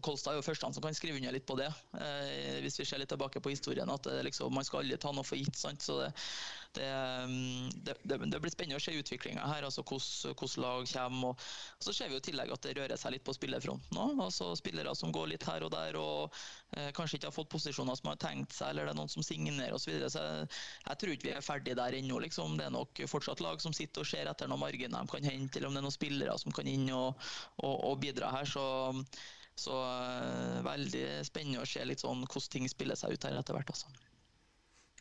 Kolstad 0.04 0.34
er 0.34 0.40
jo 0.40 0.44
første 0.44 0.68
som 0.76 0.84
kan 0.84 0.96
skrive 0.96 1.16
under 1.16 1.32
litt 1.32 1.46
på 1.48 1.56
det, 1.56 1.70
eh, 1.96 2.58
hvis 2.60 2.76
vi 2.80 2.84
ser 2.84 3.00
litt 3.00 3.08
tilbake 3.08 3.40
på 3.40 3.52
historien. 3.54 3.88
at 3.88 4.06
liksom, 4.26 4.52
Man 4.52 4.64
skal 4.64 4.82
aldri 4.82 4.98
ta 5.00 5.12
noe 5.16 5.24
for 5.24 5.40
gitt. 5.40 5.56
sant? 5.56 5.80
Så 5.80 6.00
det, 6.02 6.10
det, 6.76 6.88
mm, 7.30 7.70
det, 7.86 7.94
det 8.04 8.40
blir 8.42 8.52
spennende 8.52 8.78
å 8.80 8.82
se 8.82 8.94
utviklinga 8.96 9.46
her. 9.48 9.66
altså 9.66 9.84
Hvordan 9.86 10.62
lag 10.62 10.88
kommer. 10.90 11.28
og 11.32 11.84
Så 11.84 11.94
ser 11.96 12.10
vi 12.10 12.16
jo 12.16 12.22
i 12.22 12.26
tillegg 12.28 12.52
at 12.52 12.66
det 12.66 12.74
rører 12.78 13.00
seg 13.00 13.14
litt 13.16 13.24
på 13.26 13.34
spillerfronten 13.36 14.00
òg. 14.00 14.20
Altså, 14.26 14.52
spillere 14.58 14.94
som 14.98 15.14
går 15.14 15.32
litt 15.32 15.46
her 15.48 15.66
og 15.66 15.72
der 15.74 15.98
og 16.00 16.36
eh, 16.76 16.90
kanskje 16.96 17.20
ikke 17.20 17.30
har 17.30 17.36
fått 17.36 17.52
posisjoner 17.52 17.98
som 17.98 18.10
har 18.12 18.20
tenkt 18.22 18.56
seg, 18.56 18.72
eller 18.72 18.88
det 18.88 18.94
er 18.94 19.00
noen 19.00 19.12
som 19.12 19.26
signerer 19.26 19.76
osv. 19.76 19.86
Så, 19.86 19.92
videre. 19.94 20.10
så 20.12 20.24
jeg, 20.24 20.50
jeg 20.88 21.00
tror 21.02 21.14
ikke 21.14 21.28
vi 21.28 21.36
er 21.36 21.48
ferdig 21.48 21.78
der 21.78 21.98
ennå. 22.00 22.20
Liksom. 22.26 22.58
Det 22.58 22.66
er 22.66 22.74
nok 22.74 23.04
fortsatt 23.10 23.44
lag 23.44 23.62
som 23.62 23.76
sitter 23.76 24.04
og 24.04 24.10
ser 24.10 24.30
etter 24.30 24.50
noen 24.50 24.64
marginer 24.64 24.98
de 24.98 25.14
kan 25.14 25.30
hente, 25.30 25.58
eller 25.58 25.70
om 25.70 25.78
det 25.78 25.82
er 25.82 25.88
noen 25.88 25.98
spillere 25.98 26.36
som 26.42 26.54
kan 26.56 26.68
inn 26.70 26.88
og, 26.94 27.16
og, 27.62 27.74
og 27.90 27.98
bidra 28.02 28.32
her. 28.34 28.48
så 28.50 28.66
så 29.56 29.72
uh, 29.72 30.60
veldig 30.66 31.06
spennende 31.24 31.62
å 31.64 31.68
se 31.68 31.80
litt 31.88 32.02
sånn 32.04 32.26
hvordan 32.26 32.52
ting 32.52 32.68
spiller 32.68 32.98
seg 32.98 33.16
ut 33.16 33.24
her 33.24 33.38
etter 33.40 33.56
hvert. 33.56 33.72
Også. 33.72 33.88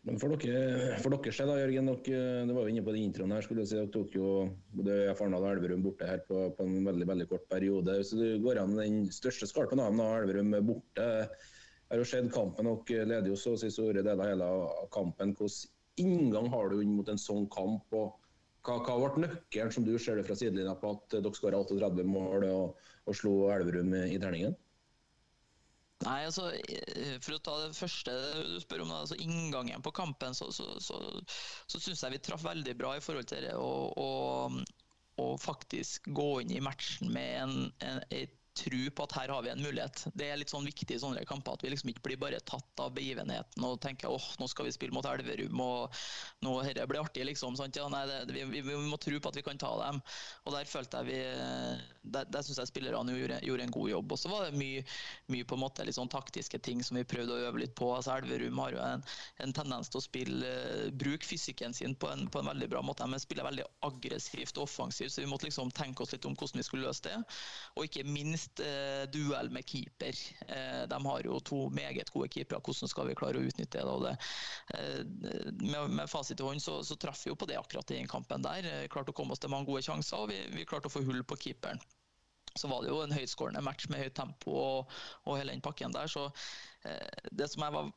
Men 0.06 0.20
for 0.22 0.36
dere, 0.38 0.98
for 1.02 1.16
dere 1.16 1.32
selv, 1.34 1.50
da, 1.50 1.62
Jørgen, 1.64 1.88
dere, 1.90 2.26
det 2.46 2.54
var 2.54 2.68
jo 2.68 2.74
inne 2.74 2.84
på 2.86 2.94
den 2.94 3.08
introen 3.08 3.32
her, 3.34 3.46
skulle 3.46 3.64
jeg 3.64 3.72
si, 3.72 3.78
dere 3.80 3.90
tok 3.94 4.14
jo 4.14 4.28
både 4.78 4.98
Farnal 5.18 5.42
og 5.42 5.56
Elverum 5.56 5.82
borte 5.82 6.06
her 6.06 6.20
på, 6.28 6.44
på, 6.54 6.68
en 6.68 6.86
veldig 6.86 7.08
veldig 7.10 7.26
kort 7.32 7.48
periode. 7.50 7.96
Så 8.06 8.20
det 8.20 8.36
går 8.44 8.62
an 8.62 8.76
den 8.78 9.00
største 9.14 9.50
skalpen 9.50 9.82
av 9.82 9.98
Elverum 10.06 10.54
borte. 10.68 11.08
Jeg 11.26 11.94
har 11.94 12.04
jo 12.04 12.06
sett 12.10 12.30
kampen, 12.34 12.70
dere 12.86 13.08
leder 13.10 13.32
jo 13.34 13.40
så 13.40 13.56
å 13.56 13.62
si 13.62 13.72
store 13.74 14.06
deler 14.06 14.30
hele 14.36 14.52
kampen. 14.94 15.34
Hvilken 15.40 15.74
inngang 16.06 16.52
har 16.54 16.70
du 16.70 16.84
inn 16.84 16.94
mot 17.00 17.10
en 17.10 17.22
sånn 17.22 17.50
kamp? 17.50 17.90
og 17.98 18.14
hva, 18.66 18.78
hva 18.86 19.10
ble 19.16 19.26
nøkkelen, 19.26 19.74
som 19.74 19.86
du 19.88 19.96
ser 20.02 20.20
det 20.20 20.28
fra 20.30 20.38
sidelinja, 20.38 20.78
på 20.82 20.94
at 20.96 21.18
dere 21.18 21.34
skåra 21.38 21.64
38 21.66 22.06
mål 22.10 22.46
og, 22.52 22.86
og 23.10 23.18
slo 23.18 23.36
Elverum 23.54 23.94
i 24.04 24.22
terningen? 24.22 24.54
Nei, 26.04 26.26
altså, 26.28 26.50
For 27.24 27.38
å 27.38 27.42
ta 27.44 27.54
det 27.64 27.78
første 27.78 28.14
du 28.50 28.58
spør 28.62 28.84
om, 28.84 28.92
altså 28.98 29.16
inngangen 29.22 29.84
på 29.86 29.94
kampen, 29.96 30.36
så, 30.36 30.50
så, 30.54 30.68
så, 30.84 31.00
så 31.72 31.82
syns 31.82 32.04
jeg 32.04 32.18
vi 32.18 32.24
traff 32.28 32.44
veldig 32.46 32.76
bra 32.78 32.96
i 32.98 33.04
forhold 33.04 33.30
til 33.32 33.48
det 33.48 33.56
å 33.56 35.28
faktisk 35.40 36.10
gå 36.12 36.30
inn 36.44 36.52
i 36.58 36.64
matchen 36.64 37.14
med 37.16 37.32
en, 37.46 37.56
en, 37.88 38.02
et 38.12 38.36
tro 38.56 38.82
på 38.96 39.06
at 39.06 39.16
her 39.20 39.34
har 39.34 39.44
vi 39.44 39.52
en 39.52 39.62
mulighet. 39.62 40.06
Det 40.16 40.30
er 40.30 40.40
litt 40.40 40.52
sånn 40.54 40.66
viktig 40.68 40.96
i 40.96 41.02
sånne 41.02 41.26
kamper 41.28 41.58
at 41.58 41.66
vi 41.66 41.72
liksom 41.74 41.92
ikke 41.92 42.06
blir 42.08 42.20
bare 42.22 42.40
tatt 42.48 42.82
av 42.82 42.94
begivenheten 42.96 43.66
og 43.68 43.80
tenker 43.84 44.12
åh, 44.12 44.28
nå 44.40 44.48
skal 44.52 44.70
vi 44.70 44.74
spille 44.76 44.96
mot 44.96 45.06
Elverum 45.10 45.62
og 45.64 45.98
nå 46.46 46.56
dette 46.64 46.86
blir 46.90 47.04
artig, 47.04 47.26
liksom. 47.28 47.58
Sant? 47.60 47.76
Ja, 47.76 47.88
nei, 47.92 48.06
det, 48.08 48.22
vi, 48.32 48.46
vi, 48.54 48.64
vi, 48.66 48.78
må 48.88 49.00
tro 49.02 49.20
på 49.20 49.32
at 49.32 49.40
vi 49.40 49.44
kan 49.46 49.60
ta 49.60 49.72
dem. 49.82 50.00
Og 50.46 50.56
der 50.56 50.70
følte 50.70 51.04
jeg 51.04 51.12
vi 51.12 51.20
Der, 52.06 52.28
der 52.30 52.44
syns 52.46 52.60
jeg 52.62 52.70
spillerne 52.70 53.16
gjorde, 53.18 53.40
gjorde, 53.42 53.64
en 53.66 53.74
god 53.74 53.90
jobb. 53.90 54.12
Og 54.14 54.20
så 54.22 54.30
var 54.30 54.46
det 54.46 54.60
mye, 54.60 54.84
mye 55.34 55.48
på 55.48 55.58
en 55.58 55.64
måte 55.64 55.86
litt 55.88 55.98
sånn 55.98 56.12
taktiske 56.12 56.60
ting 56.64 56.84
som 56.86 57.00
vi 57.00 57.06
prøvde 57.08 57.34
å 57.34 57.48
øve 57.50 57.64
litt 57.64 57.74
på. 57.78 57.90
Altså 57.96 58.14
Elverum 58.14 58.62
har 58.62 58.76
jo 58.76 58.82
en, 58.86 59.06
en 59.42 59.56
tendens 59.58 59.90
til 59.90 60.00
å 60.00 60.06
spille 60.06 60.52
bruke 60.96 61.26
fysikken 61.26 61.74
sin 61.74 61.96
på 61.98 62.12
en, 62.12 62.28
på 62.30 62.44
en 62.44 62.52
veldig 62.54 62.70
bra 62.72 62.84
måte. 62.86 63.08
De 63.10 63.22
spiller 63.22 63.48
veldig 63.48 63.66
aggressivt 63.90 64.60
og 64.60 64.68
offensivt, 64.68 65.16
så 65.16 65.24
vi 65.24 65.32
måtte 65.32 65.50
liksom 65.50 65.74
tenke 65.76 66.06
oss 66.06 66.14
litt 66.14 66.30
om 66.30 66.38
hvordan 66.38 66.62
vi 66.62 66.68
skulle 66.68 66.86
løse 66.86 67.08
det. 67.10 67.18
Og 67.76 67.90
ikke 67.90 68.06
minst 68.06 68.45
minst 68.46 68.60
eh, 68.60 69.10
duell 69.12 69.50
med 69.50 69.66
keeper. 69.66 70.16
Eh, 70.48 70.88
de 70.88 71.06
har 71.06 71.22
jo 71.26 71.40
to 71.40 71.70
meget 71.70 72.10
gode 72.10 72.30
keepere. 72.30 72.60
Hvordan 72.60 72.90
skal 72.90 73.08
vi 73.08 73.16
klare 73.16 73.38
å 73.38 73.46
utnytte 73.46 73.84
det? 73.84 73.98
det 74.06 74.16
eh, 74.80 75.88
med, 75.90 76.10
fasit 76.10 76.40
i 76.40 76.44
hånd 76.44 76.62
så, 76.62 76.84
så 76.84 76.96
traff 76.96 77.26
vi 77.26 77.32
jo 77.32 77.36
på 77.36 77.46
det 77.46 77.58
akkurat 77.58 77.92
i 77.92 78.00
den 78.00 78.08
kampen 78.08 78.44
der. 78.44 78.88
Klarte 78.88 79.12
å 79.12 79.16
komme 79.16 79.34
oss 79.34 79.40
til 79.40 79.50
mange 79.50 79.66
gode 79.66 79.84
sjanser, 79.84 80.18
og 80.18 80.30
vi, 80.30 80.42
vi 80.54 80.66
klarte 80.66 80.88
å 80.88 80.94
få 80.94 81.04
hull 81.06 81.24
på 81.24 81.38
keeperen 81.38 81.80
så 82.56 82.70
var 82.72 82.86
det 82.86 82.88
jo 82.88 83.02
en 83.04 83.12
høytskårende 83.12 83.60
match 83.66 83.90
med 83.92 84.00
høyt 84.00 84.14
tempo 84.16 84.54
og, 84.56 84.94
og 85.28 85.36
hele 85.36 85.52
den 85.52 85.64
pakken 85.66 85.92
der. 85.92 86.08
Så 86.08 86.30
det 87.36 87.50
som 87.52 87.66
jeg 87.66 87.76
var 87.76 87.90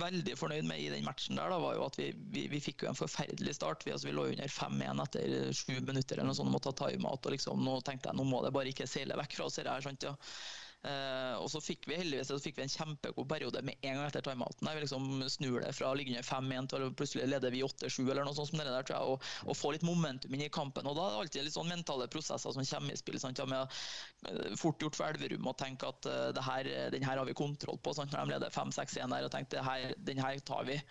veldig 0.00 0.34
fornøyd 0.38 0.66
med 0.66 0.80
i 0.82 0.88
den 0.90 1.04
matchen 1.06 1.38
der, 1.38 1.52
da, 1.52 1.58
var 1.62 1.76
jo 1.76 1.84
at 1.86 1.96
vi, 1.98 2.08
vi, 2.34 2.46
vi 2.50 2.60
fikk 2.62 2.82
jo 2.84 2.90
en 2.90 2.98
forferdelig 2.98 3.54
start. 3.58 3.84
Vi, 3.86 3.92
altså, 3.94 4.08
vi 4.08 4.16
lå 4.16 4.26
under 4.32 4.50
5-1 4.50 5.02
etter 5.04 5.54
sju 5.54 5.76
minutter 5.86 6.18
eller 6.18 6.32
noe 6.32 6.38
sånt, 6.38 6.50
måtte 6.52 6.72
ta 6.72 6.90
timeout. 6.90 7.22
og 7.22 7.34
liksom, 7.36 7.62
Nå 7.64 7.78
tenkte 7.86 8.10
jeg 8.10 8.18
nå 8.18 8.26
må 8.26 8.42
det 8.44 8.52
bare 8.56 8.72
ikke 8.72 8.88
seile 8.90 9.18
vekk 9.20 9.38
fra 9.38 9.48
oss. 9.48 9.60
Her, 9.62 9.84
sant, 9.84 10.06
ja. 10.06 10.14
Uh, 10.84 11.40
og 11.40 11.46
så 11.48 11.62
fikk 11.64 11.86
vi 11.88 11.96
heldigvis 11.96 12.28
fikk 12.44 12.58
vi 12.58 12.64
en 12.66 12.72
kjempegod 12.72 13.24
periode 13.30 13.62
med 13.64 13.78
en 13.80 13.96
gang 13.96 14.04
etter 14.04 14.24
timeouten. 14.26 14.68
Vi 14.68 14.82
liksom 14.82 15.06
snur 15.32 15.62
det 15.64 15.70
fra 15.72 15.88
å 15.88 15.96
ligge 15.96 16.12
under 16.12 16.26
5-1 16.28 16.68
til 16.74 16.84
plutselig 16.98 17.28
leder 17.32 17.54
vi 17.54 17.62
8-7 17.64 18.02
eller 18.04 18.26
noe 18.26 18.36
sånt 18.36 18.50
som 18.50 18.60
det 18.60 18.68
der, 18.68 18.84
tror 18.84 18.98
jeg, 18.98 19.14
og, 19.14 19.30
og 19.48 19.56
få 19.56 19.72
litt 19.72 19.86
momentum 19.86 20.36
inn 20.36 20.44
i 20.44 20.50
kampen. 20.52 20.84
Og 20.90 20.98
da 20.98 21.06
er 21.06 21.14
det 21.14 21.22
alltid 21.22 21.48
litt 21.48 21.56
sånn 21.56 21.72
mentale 21.72 22.10
prosesser 22.12 22.52
som 22.52 22.68
kommer 22.68 22.92
i 22.92 23.00
spill. 23.00 23.16
Sant? 23.22 23.40
Ja, 23.40 23.48
med 23.48 23.64
uh, 23.64 24.52
fort 24.60 24.84
gjort 24.84 25.00
for 25.00 25.08
Elverum 25.08 25.48
å 25.48 25.56
tenke 25.56 25.88
at 25.88 26.10
uh, 26.10 26.28
det 26.36 26.44
her, 26.44 26.72
den 26.92 27.08
her 27.08 27.22
har 27.22 27.28
vi 27.30 27.38
kontroll 27.38 27.80
på. 27.80 27.96
Sant? 27.96 28.12
Når 28.12 28.28
de 28.28 28.36
leder 28.36 28.52
5-6-1 28.52 29.16
der 29.16 29.28
og 29.30 29.32
tenker 29.32 29.64
her, 29.64 29.96
den 30.04 30.20
her 30.20 30.36
tar 30.44 30.68
vi. 30.68 30.82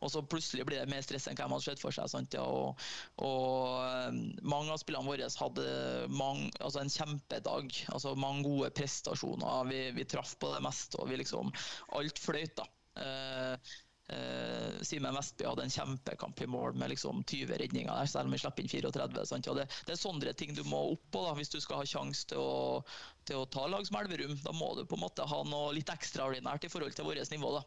Og 0.00 0.12
så 0.12 0.22
plutselig 0.24 0.64
blir 0.68 0.80
det 0.80 0.90
mer 0.90 1.04
stress 1.04 1.28
enn 1.28 1.36
hva 1.36 1.46
de 1.46 1.54
hadde 1.54 1.66
sett 1.66 1.82
for 1.82 1.94
seg. 1.94 2.08
Sant? 2.12 2.36
Ja, 2.36 2.44
og, 2.46 2.80
og, 3.20 4.16
mange 4.40 4.72
av 4.72 4.80
spillene 4.80 5.08
våre 5.08 5.28
hadde 5.42 5.66
mange, 6.14 6.48
altså 6.60 6.82
en 6.82 6.94
kjempedag. 6.94 7.76
altså 7.92 8.14
Mange 8.18 8.46
gode 8.48 8.72
prestasjoner. 8.76 9.68
Vi, 9.70 9.82
vi 9.98 10.08
traff 10.08 10.36
på 10.40 10.54
det 10.54 10.64
meste, 10.64 11.00
og 11.00 11.10
vi 11.10 11.20
liksom 11.20 11.52
Alt 11.98 12.20
fløyt, 12.22 12.56
da. 12.56 12.66
Eh, 13.00 13.74
eh, 14.14 14.80
Simen 14.86 15.16
Vestby 15.16 15.46
hadde 15.48 15.66
en 15.66 15.74
kjempekamp 15.74 16.40
i 16.42 16.48
mål 16.50 16.76
med 16.80 16.92
liksom 16.92 17.22
20 17.24 17.58
redninger 17.62 17.92
der, 17.92 18.10
selv 18.10 18.30
om 18.30 18.34
vi 18.34 18.40
slipper 18.42 18.64
inn 18.64 18.72
34. 18.72 19.26
Sant? 19.30 19.50
Og 19.52 19.60
det, 19.60 19.66
det, 19.86 19.94
er 19.94 20.00
sånne 20.00 20.34
ting 20.38 20.54
du 20.56 20.62
må 20.68 20.82
opp 20.94 21.04
på 21.14 21.24
da, 21.26 21.34
hvis 21.38 21.52
du 21.52 21.58
skal 21.62 21.82
ha 21.82 21.88
sjanse 21.88 22.30
til, 22.32 22.96
til, 23.28 23.42
å 23.42 23.48
ta 23.52 23.66
lag 23.70 23.86
som 23.86 24.00
Elverum. 24.00 24.36
Da 24.44 24.54
må 24.56 24.72
du 24.78 24.84
på 24.88 24.98
en 24.98 25.04
måte 25.04 25.28
ha 25.30 25.42
noe 25.48 25.74
litt 25.76 25.92
ekstraordinært 25.92 26.66
i 26.66 26.72
forhold 26.72 26.96
til 26.96 27.08
vårt 27.08 27.34
nivå. 27.34 27.54
Da. 27.58 27.64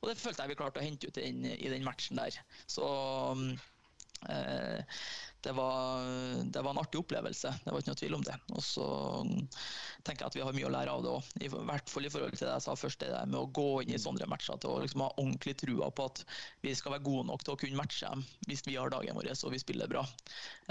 Og 0.00 0.10
det 0.10 0.18
følte 0.20 0.44
jeg 0.44 0.54
vi 0.54 0.60
klarte 0.60 0.82
å 0.82 0.86
hente 0.86 1.10
ut 1.10 1.20
i 1.20 1.26
den, 1.28 1.50
i 1.56 1.72
den 1.72 1.86
matchen 1.86 2.20
der. 2.20 2.38
Så 2.70 2.86
det 5.42 5.52
var, 5.56 6.04
det 6.44 6.62
var, 6.62 6.70
en 6.70 6.80
artig 6.82 7.00
opplevelse, 7.00 7.52
det 7.64 7.72
var 7.72 7.80
ikke 7.80 7.92
noe 7.92 8.00
tvil 8.00 8.16
om 8.18 8.24
det. 8.26 8.36
Og 8.52 8.64
så 8.64 8.86
tenker 10.04 10.24
jeg 10.24 10.28
at 10.28 10.36
vi 10.36 10.44
har 10.44 10.56
mye 10.56 10.68
å 10.68 10.72
lære 10.74 10.92
av 10.92 11.04
det 11.04 11.14
òg. 11.14 11.32
I 11.40 11.50
hvert 11.52 11.92
fall 11.92 12.08
i 12.08 12.12
forhold 12.12 12.36
til 12.36 12.46
det 12.46 12.52
jeg 12.52 12.66
sa 12.66 12.76
først, 12.76 13.04
det 13.04 13.24
med 13.30 13.40
å 13.40 13.48
gå 13.56 13.68
inn 13.84 13.94
i 13.96 14.02
sånne 14.02 14.28
matcher 14.30 14.60
til 14.60 14.74
å 14.74 14.84
liksom 14.84 15.04
ha 15.06 15.10
ordentlig 15.16 15.56
trua 15.62 15.90
på 15.94 16.08
at 16.10 16.22
vi 16.64 16.76
skal 16.76 16.96
være 16.96 17.06
gode 17.08 17.26
nok 17.30 17.44
til 17.46 17.56
å 17.56 17.60
kunne 17.60 17.80
matche 17.80 18.10
dem 18.10 18.24
hvis 18.50 18.64
vi 18.66 18.76
har 18.76 18.92
dagen 18.92 19.16
vår 19.16 19.32
og 19.32 19.52
vi 19.54 19.62
spiller 19.62 19.90
bra. 19.90 20.04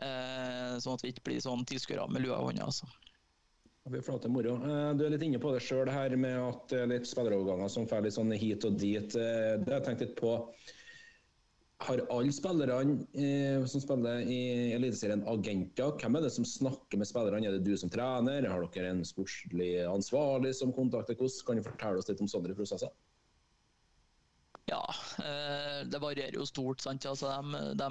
Eh, 0.03 0.77
sånn 0.81 0.97
at 0.97 1.05
vi 1.05 1.13
ikke 1.13 1.29
blir 1.29 1.43
sånn 1.43 1.65
tilskuere 1.69 2.09
med 2.11 2.25
lua 2.25 2.37
i 2.39 2.49
hånda. 2.49 2.69
Altså. 2.69 2.89
Vi 3.89 4.01
flate 4.01 4.29
moro. 4.29 4.57
Eh, 4.61 4.91
du 4.97 5.05
er 5.05 5.13
litt 5.15 5.23
inne 5.25 5.41
på 5.41 5.53
det 5.55 5.63
sjøl 5.65 5.89
her 5.89 6.13
med 6.19 6.37
at 6.37 6.67
det 6.69 6.83
er 6.83 6.91
litt 6.91 7.09
spilleroverganger 7.09 7.71
som 7.73 7.87
får 7.89 8.05
litt 8.05 8.17
sånn 8.17 8.33
hit 8.37 8.67
og 8.67 8.77
dit. 8.81 9.15
Eh, 9.17 9.55
det 9.57 9.71
har 9.71 9.79
jeg 9.79 9.87
tenkt 9.87 10.05
litt 10.05 10.19
på 10.19 10.35
har 11.79 12.01
alle 12.11 12.33
spillerne 12.35 12.95
eh, 13.15 13.65
som 13.65 13.81
spiller 13.81 14.25
i 14.27 14.39
Eliteserien 14.75 15.23
agenter? 15.31 15.93
Hvem 16.01 16.17
er 16.17 16.25
det 16.25 16.33
som 16.35 16.47
snakker 16.47 16.99
med 16.99 17.07
spillerne? 17.07 17.47
Er 17.47 17.55
det 17.55 17.63
du 17.67 17.77
som 17.79 17.91
trener? 17.91 18.47
Har 18.51 18.65
dere 18.75 18.91
en 18.91 19.05
sportslig 19.07 19.71
ansvarlig 19.87 20.51
som 20.59 20.73
kontakter? 20.75 21.15
Hvordan 21.15 21.45
kan 21.47 21.61
du 21.61 21.69
fortelle 21.69 22.01
oss 22.01 22.11
litt 22.11 22.23
om 22.25 22.31
sånne 22.31 22.57
prosesser? 22.57 22.91
Ja, 24.69 24.83
eh, 25.23 25.79
det 25.89 26.03
varierer 26.03 26.35
jo 26.35 26.45
stort. 26.45 26.83
sant? 26.83 27.07
Altså, 27.07 27.31
de, 27.39 27.63
de 27.79 27.89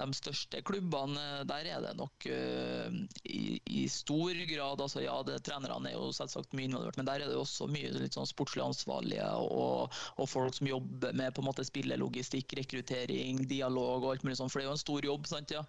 de 0.00 0.16
største 0.16 0.60
klubbene, 0.66 1.24
der 1.48 1.68
er 1.70 1.82
det 1.84 1.94
nok 1.98 2.26
uh, 2.28 2.98
i, 3.24 3.58
i, 3.64 3.84
stor 3.90 4.36
grad 4.50 4.82
altså 4.82 5.02
Ja, 5.04 5.16
det, 5.26 5.40
trenerne 5.46 5.90
er 5.90 5.96
jo 5.96 6.12
selvsagt 6.14 6.54
mye 6.56 6.68
involvert, 6.70 6.98
men 6.98 7.08
der 7.08 7.24
er 7.24 7.30
det 7.30 7.38
også 7.38 7.68
mye 7.70 7.92
litt 7.94 8.16
sånn 8.16 8.28
sportslig 8.28 8.64
ansvarlige 8.64 9.26
og, 9.40 9.94
og, 10.16 10.26
folk 10.30 10.56
som 10.56 10.68
jobber 10.68 11.16
med 11.16 11.34
på 11.34 11.42
en 11.42 11.48
måte 11.48 11.64
spillelogistikk, 11.66 12.56
rekruttering, 12.58 13.44
dialog 13.48 14.04
og 14.04 14.10
alt 14.14 14.26
mulig 14.26 14.38
sånt. 14.40 14.52
For 14.52 14.60
det 14.60 14.66
er 14.66 14.70
jo 14.70 14.76
en 14.76 14.82
stor 14.82 15.08
jobb. 15.10 15.28
sant, 15.30 15.54
ja. 15.54 15.62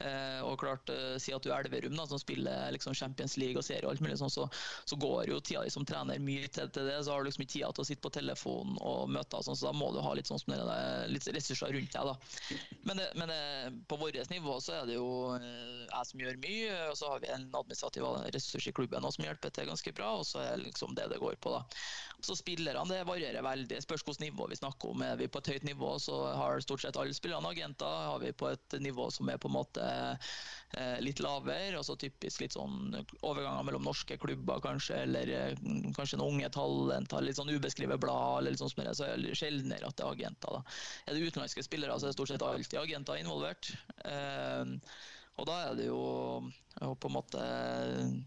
Uh, 0.00 0.40
og 0.48 0.58
klart, 0.62 0.90
uh, 0.92 1.16
Si 1.20 1.34
at 1.36 1.44
du 1.44 1.50
er 1.52 1.64
Elverum, 1.64 1.96
da, 1.96 2.06
som 2.10 2.20
spiller 2.20 2.70
liksom 2.74 2.96
Champions 2.96 3.36
League 3.40 3.58
og 3.58 3.66
serie 3.66 3.86
og 3.86 3.94
alt 3.94 4.04
mulig 4.04 4.18
sånn, 4.20 4.32
så, 4.32 4.48
så 4.88 4.98
går 5.00 5.30
jo 5.30 5.40
tida 5.40 5.64
di 5.64 5.72
som 5.72 5.86
trener 5.86 6.20
mye 6.22 6.48
til, 6.48 6.70
til, 6.72 6.88
det. 6.88 7.00
Så 7.04 7.14
har 7.14 7.22
du 7.22 7.30
liksom 7.30 7.46
ikke 7.46 7.54
tida 7.56 7.72
til 7.74 7.84
å 7.84 7.88
sitte 7.88 8.04
på 8.04 8.14
telefonen 8.14 8.78
og 8.80 9.10
møter, 9.12 9.44
sånn, 9.46 9.58
så 9.58 9.70
da 9.70 9.74
må 9.76 9.90
du 9.94 10.00
ha 10.04 10.14
litt 10.16 10.30
sånn 10.30 10.40
som 10.42 10.54
det, 10.54 10.80
litt 11.12 11.28
ressurser 11.34 11.74
rundt 11.76 11.94
deg. 11.96 12.10
da. 12.10 12.60
Men 12.88 13.02
det, 13.02 13.10
men 13.20 13.32
det 13.32 13.40
på 13.88 13.96
vårt 14.00 14.30
nivå 14.30 14.56
så 14.60 14.80
er 14.80 14.88
det 14.88 14.96
jo 14.96 15.08
eh, 15.36 15.86
jeg 15.90 16.08
som 16.10 16.22
gjør 16.22 16.38
mye, 16.44 16.76
og 16.90 16.96
så 16.98 17.10
har 17.12 17.22
vi 17.22 17.30
en 17.34 17.48
administrativ 17.48 18.06
ressurs 18.34 18.68
i 18.70 18.74
klubben 18.76 19.06
som 19.10 19.26
hjelper 19.26 19.52
til 19.54 19.70
ganske 19.70 19.92
bra. 19.96 20.12
og 20.20 20.26
Så 20.28 20.42
er 20.42 20.56
det 20.56 20.68
liksom 20.68 20.94
det 20.98 21.08
det 21.12 21.20
går 21.22 21.36
på. 21.40 21.54
da. 21.56 21.64
Så 22.20 22.36
Spillerne 22.36 23.02
varierer 23.08 23.44
veldig. 23.44 23.80
Spørs 23.82 24.04
hvilket 24.04 24.26
nivå 24.26 24.46
vi 24.50 24.58
snakker 24.58 24.92
om. 24.92 25.02
Er 25.02 25.16
vi 25.20 25.28
på 25.28 25.40
et 25.40 25.52
høyt 25.54 25.66
nivå, 25.68 25.94
så 26.02 26.18
har 26.36 26.60
stort 26.64 26.84
sett 26.84 26.98
alle 27.00 27.16
spillerne 27.16 27.50
agenter. 27.50 27.86
Har 28.10 28.18
vi 28.22 28.32
på 28.32 28.50
et 28.52 28.78
nivå 28.80 29.10
som 29.14 29.28
er 29.32 29.40
på 29.40 29.48
en 29.50 29.56
måte 29.56 29.86
eh, 29.86 30.98
litt 31.02 31.22
lavere, 31.24 31.78
altså 31.80 31.96
typisk 32.00 32.44
litt 32.44 32.56
sånn 32.56 32.94
overganger 33.26 33.66
mellom 33.66 33.86
norske 33.88 34.18
klubber 34.20 34.62
kanskje, 34.64 35.02
eller 35.06 35.32
eh, 35.34 35.64
kanskje 35.96 36.20
noen 36.20 36.40
unge 36.40 36.50
talenter, 36.54 37.24
litt 37.24 37.40
sånn 37.40 37.52
ubeskrevet 37.52 38.00
blad, 38.02 38.40
eller 38.40 38.54
litt 38.54 38.62
sånn 38.62 38.70
så 38.70 39.06
er 39.06 39.20
det 39.20 39.36
sjeldnere 39.38 39.88
at 39.88 39.96
det 39.98 40.06
er 40.06 40.14
agenter. 40.14 40.58
da. 40.58 40.62
Er 41.06 41.16
det 41.16 41.30
utenlandske 41.30 41.64
spillere, 41.66 41.98
så 41.98 42.06
er 42.06 42.12
det 42.12 42.18
stort 42.18 42.32
sett 42.32 42.44
alltid 42.44 42.78
agenter 42.80 43.18
involvert. 43.20 43.59
Eh, 44.04 44.76
og 45.40 45.46
da 45.48 45.60
er 45.70 45.78
det 45.78 45.86
jo 45.88 46.00
å 46.80 46.94
på 47.00 47.08
en 47.10 47.14
måte 47.14 47.40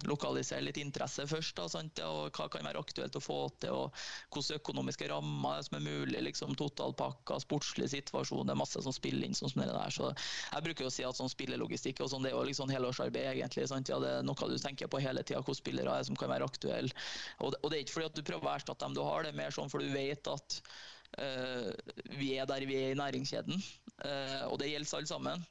lokalisere 0.09 0.65
litt 0.65 0.77
interesse 0.81 1.25
først. 1.29 1.57
Da, 1.57 1.81
og 2.09 2.35
Hva 2.35 2.47
kan 2.51 2.65
være 2.65 2.81
aktuelt 2.81 3.15
å 3.17 3.21
få 3.23 3.37
til, 3.63 3.73
og 3.73 4.03
hvilke 4.33 4.59
økonomiske 4.59 5.07
rammer 5.09 5.61
som 5.65 5.77
er 5.77 5.85
mulig. 5.85 6.21
liksom 6.27 6.55
Totalpakka, 6.59 7.39
sportslig 7.41 7.89
situasjon. 7.93 8.45
Det 8.47 8.53
er 8.55 8.61
masse 8.61 8.83
som 8.85 8.95
spiller 8.95 9.27
inn. 9.27 9.37
sånn 9.37 9.53
som 9.53 9.61
det 9.63 9.71
der. 9.71 9.93
Så 9.93 10.11
Jeg 10.13 10.65
bruker 10.67 10.89
å 10.89 10.93
si 10.93 11.05
at 11.07 11.17
sånn 11.17 11.31
spillelogistikk 11.31 12.01
og 12.01 12.11
sånn, 12.11 12.23
det 12.23 12.33
er 12.33 12.37
jo 12.37 12.47
liksom 12.49 12.69
helårsarbeid. 12.69 13.37
egentlig, 13.37 13.67
sant? 13.69 13.89
Ja, 13.89 13.99
Det 13.99 14.09
er 14.09 14.23
noe 14.23 14.49
du 14.49 14.57
tenker 14.57 14.87
på 14.87 15.01
hele 15.01 15.23
tida, 15.23 15.41
hvilke 15.41 15.61
spillere 15.61 15.99
er 15.99 16.03
som 16.03 16.15
kan 16.15 16.29
være 16.29 16.45
aktuelle. 16.45 16.91
Og, 17.39 17.53
og, 17.61 17.69
det 17.71 17.77
er 17.77 17.85
ikke 17.85 17.97
fordi 17.99 18.11
at 18.11 18.15
du 18.15 18.23
prøver 18.23 18.49
å 18.49 18.55
erstatte 18.55 18.85
dem 18.85 18.93
du 18.93 19.01
har, 19.01 19.23
det 19.23 19.33
er 19.33 19.41
mer 19.41 19.51
sånn 19.51 19.69
for 19.69 19.79
du 19.79 19.89
vet 19.93 20.27
at 20.27 20.61
vi 22.17 22.33
er 22.37 22.47
der 22.49 22.65
vi 22.69 22.77
er 22.79 22.93
i 22.93 22.99
næringskjeden. 22.99 23.59
Uh, 24.03 24.45
og 24.49 24.57
det 24.61 24.71
gjelder 24.71 24.97
alle 24.99 25.11
sammen 25.11 25.43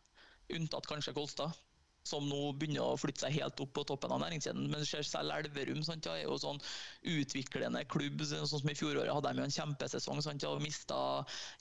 unntatt 0.53 0.89
kanskje 0.91 1.15
Kolstad 1.17 1.55
som 2.07 2.25
nå 2.27 2.39
begynner 2.59 2.83
å 2.83 2.99
flytte 2.99 3.23
seg 3.23 3.37
helt 3.39 3.61
opp 3.63 3.73
på 3.77 3.85
toppen 3.87 4.13
av 4.15 4.21
næringskjeden. 4.25 4.67
Men 4.73 4.85
ser 4.87 5.07
selv 5.07 5.35
Elverum 5.37 5.83
sant, 5.87 6.07
ja, 6.07 6.17
er 6.19 6.27
jo 6.27 6.39
sånn 6.41 6.59
utviklende 7.15 7.85
klubb. 7.91 8.25
sånn 8.27 8.49
som 8.51 8.71
I 8.71 8.75
fjoråret 8.79 9.13
hadde 9.15 9.35
de 9.37 9.45
en 9.45 9.55
kjempesesong. 9.57 10.23
Sant, 10.25 10.43
ja, 10.43 10.51
og 10.51 10.65
Mista 10.65 10.99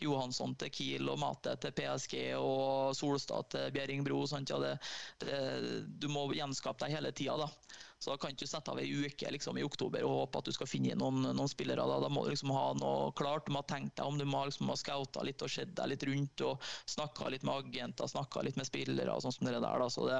Johansson 0.01 0.55
til 0.57 0.73
Kiel 0.73 1.13
og 1.13 1.21
Mate 1.21 1.55
til 1.61 1.75
PSG 1.77 2.17
og 2.39 2.97
Solstad 2.97 3.53
til 3.53 3.69
Bjerringbro. 3.75 4.23
Sant, 4.29 4.49
ja, 4.49 4.57
det, 4.61 4.73
det, 5.21 5.37
du 6.01 6.09
må 6.09 6.25
gjenskape 6.33 6.87
deg 6.87 6.97
hele 6.97 7.13
tida. 7.13 7.49
Så 8.01 8.09
da 8.09 8.17
kan 8.17 8.33
du 8.33 8.47
sette 8.49 8.71
av 8.71 8.79
ei 8.81 8.89
uke 8.89 9.29
liksom, 9.29 9.59
i 9.61 9.63
oktober 9.63 10.01
og 10.07 10.15
håpe 10.15 10.39
at 10.41 10.47
du 10.49 10.55
skal 10.55 10.69
finne 10.69 10.95
noen, 10.97 11.21
noen 11.37 11.49
spillere. 11.49 11.83
Da. 11.85 11.99
da. 12.01 12.09
må 12.09 12.23
du 12.25 12.31
liksom 12.31 12.49
ha 12.55 12.71
noe 12.73 13.11
klart. 13.13 13.45
Du 13.45 13.53
må 13.53 13.61
ha 13.61 13.67
tenkt 13.69 13.93
deg 13.99 14.09
om, 14.09 14.17
du 14.17 14.25
må 14.25 14.41
liksom 14.49 14.71
ha 14.73 14.77
scouta 14.79 15.21
litt 15.27 15.43
og 15.45 15.51
sett 15.53 15.75
deg 15.77 15.91
litt 15.91 16.05
rundt 16.09 16.41
og 16.47 16.65
snakka 16.89 17.29
litt 17.29 17.45
med 17.45 17.61
agenter, 17.61 18.09
snakka 18.09 18.41
litt 18.47 18.57
med 18.57 18.65
spillere 18.65 19.13
og 19.13 19.21
sånn 19.21 19.35
som 19.35 19.45
det 19.45 19.53
der. 19.59 19.85
Da. 19.85 19.89
Så 19.93 20.07
det, 20.09 20.17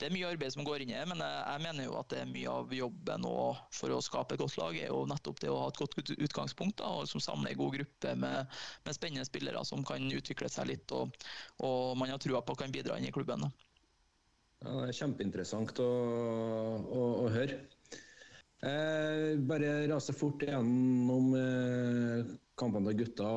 det, 0.00 0.08
er 0.08 0.16
mye 0.16 0.32
arbeid 0.32 0.56
som 0.56 0.64
går 0.64 0.86
inn 0.86 0.94
i 0.94 0.96
det, 0.96 1.04
men 1.12 1.20
jeg, 1.20 1.44
jeg, 1.44 1.64
mener 1.68 1.90
jo 1.90 2.00
at 2.00 2.10
det 2.14 2.22
er 2.22 2.32
mye 2.32 2.56
av 2.62 2.74
jobben 2.78 3.30
for 3.76 3.92
å 3.92 4.00
skape 4.08 4.38
et 4.38 4.40
godt 4.46 4.56
lag 4.62 4.80
er 4.80 4.88
jo 4.88 5.04
nettopp 5.12 5.44
det 5.44 5.52
å 5.52 5.60
ha 5.66 5.68
et 5.68 5.84
godt 5.84 6.00
utgangspunkt 6.16 6.80
da, 6.80 6.96
og 6.96 7.04
liksom 7.04 7.20
samle 7.28 7.52
en 7.52 7.60
god 7.60 7.76
gruppe 7.76 8.16
med, 8.24 8.60
med, 8.88 8.96
spennende 8.96 9.28
spillere 9.28 9.68
som 9.68 9.84
kan 9.84 10.08
utvikle 10.08 10.48
seg 10.48 10.72
litt 10.72 10.96
og, 10.96 11.12
og 11.60 11.92
man 12.00 12.16
har 12.16 12.24
trua 12.24 12.40
på 12.40 12.56
kan 12.56 12.72
bidra 12.72 12.96
inn 12.96 13.10
i 13.10 13.12
klubben. 13.12 13.44
Da. 13.44 13.67
Ja, 14.58 14.72
det 14.74 14.88
er 14.90 14.96
kjempeinteressant 14.98 15.78
å, 15.82 15.90
å, 16.82 17.02
å 17.22 17.26
høre. 17.30 17.60
Eh, 18.66 19.38
bare 19.46 19.86
rase 19.86 20.10
fort 20.18 20.42
gjennom 20.42 21.28
eh, 21.38 22.32
kampene 22.58 22.90
til 22.90 23.04
gutta 23.04 23.28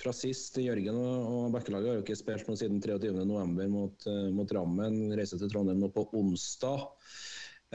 fra 0.00 0.14
sist. 0.16 0.56
Jørgen 0.62 0.96
og, 0.96 1.50
Bekkelaget 1.52 1.90
har 1.90 1.98
jo 1.98 2.04
ikke 2.06 2.16
spilt 2.16 2.48
noe 2.48 2.60
siden 2.60 2.80
23.11. 2.80 3.68
Mot, 3.74 4.08
eh, 4.08 4.28
mot 4.32 4.54
Rammen. 4.56 4.96
Reiser 5.20 5.42
til 5.42 5.52
Trondheim 5.52 5.82
nå 5.84 5.90
på 5.92 6.06
onsdag. 6.16 6.86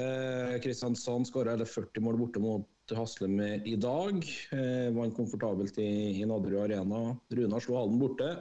Eh, 0.02 0.56
Kristiansand 0.64 1.30
skåra 1.30 1.54
40 1.62 2.02
mål 2.02 2.18
borte 2.24 2.42
mot 2.42 2.96
Haslem 2.98 3.38
i 3.70 3.78
dag. 3.78 4.26
Eh, 4.58 4.90
vant 4.98 5.14
komfortabelt 5.14 5.78
i, 5.78 5.92
i 6.24 6.26
Nadderud 6.26 6.66
Arena. 6.66 7.06
Runar 7.38 7.62
slo 7.62 7.78
Halden 7.78 8.02
borte. 8.02 8.34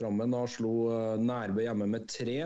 Drammen 0.00 0.32
da 0.34 0.42
slo 0.50 0.72
eh, 0.90 1.20
Nærbø 1.22 1.62
hjemme 1.62 1.86
med 1.86 2.08
tre. 2.10 2.40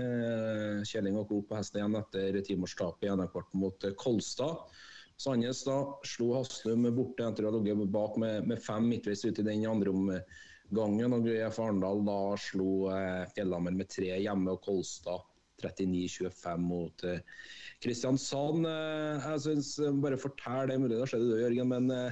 Eh, 0.00 0.78
Kjelling 0.88 1.18
og 1.20 1.28
Co. 1.28 1.42
på 1.44 1.58
hesten 1.58 1.82
igjen 1.82 1.98
etter 2.00 2.38
timårstapet 2.46 3.04
i 3.04 3.12
NM-kvarten 3.12 3.60
mot 3.60 3.84
eh, 3.84 3.92
Kolstad. 4.00 4.72
Sandnes 5.20 5.60
da 5.66 5.76
slo 6.08 6.32
Haslum 6.38 6.88
borte 6.96 7.26
etter 7.28 7.44
å 7.44 7.52
ha 7.52 7.58
ligget 7.60 7.92
bak 7.92 8.16
med, 8.18 8.48
med, 8.48 8.62
fem 8.64 8.88
midtveis 8.88 9.22
ut 9.28 9.38
i 9.38 9.44
den 9.46 9.66
andre 9.68 9.92
omgangen. 9.92 11.18
og 11.18 11.28
GF 11.28 11.60
Arendal 11.62 12.00
da 12.08 12.18
slo 12.40 12.88
Fjellhammer 13.36 13.76
med 13.76 13.92
tre 13.92 14.08
hjemme 14.24 14.56
og 14.56 14.64
Kolstad 14.64 15.28
39-25 15.62 16.64
mot 16.64 17.04
Kristiansand. 17.84 18.66
Jeg 18.66 19.44
synes, 19.44 19.76
Bare 20.02 20.18
fortell, 20.18 20.66
det 20.72 20.74
er 20.74 20.82
mulig 20.82 20.96
det 20.96 21.04
har 21.04 21.12
skjedd 21.12 21.30
Jørgen, 21.44 21.70
men 21.70 22.10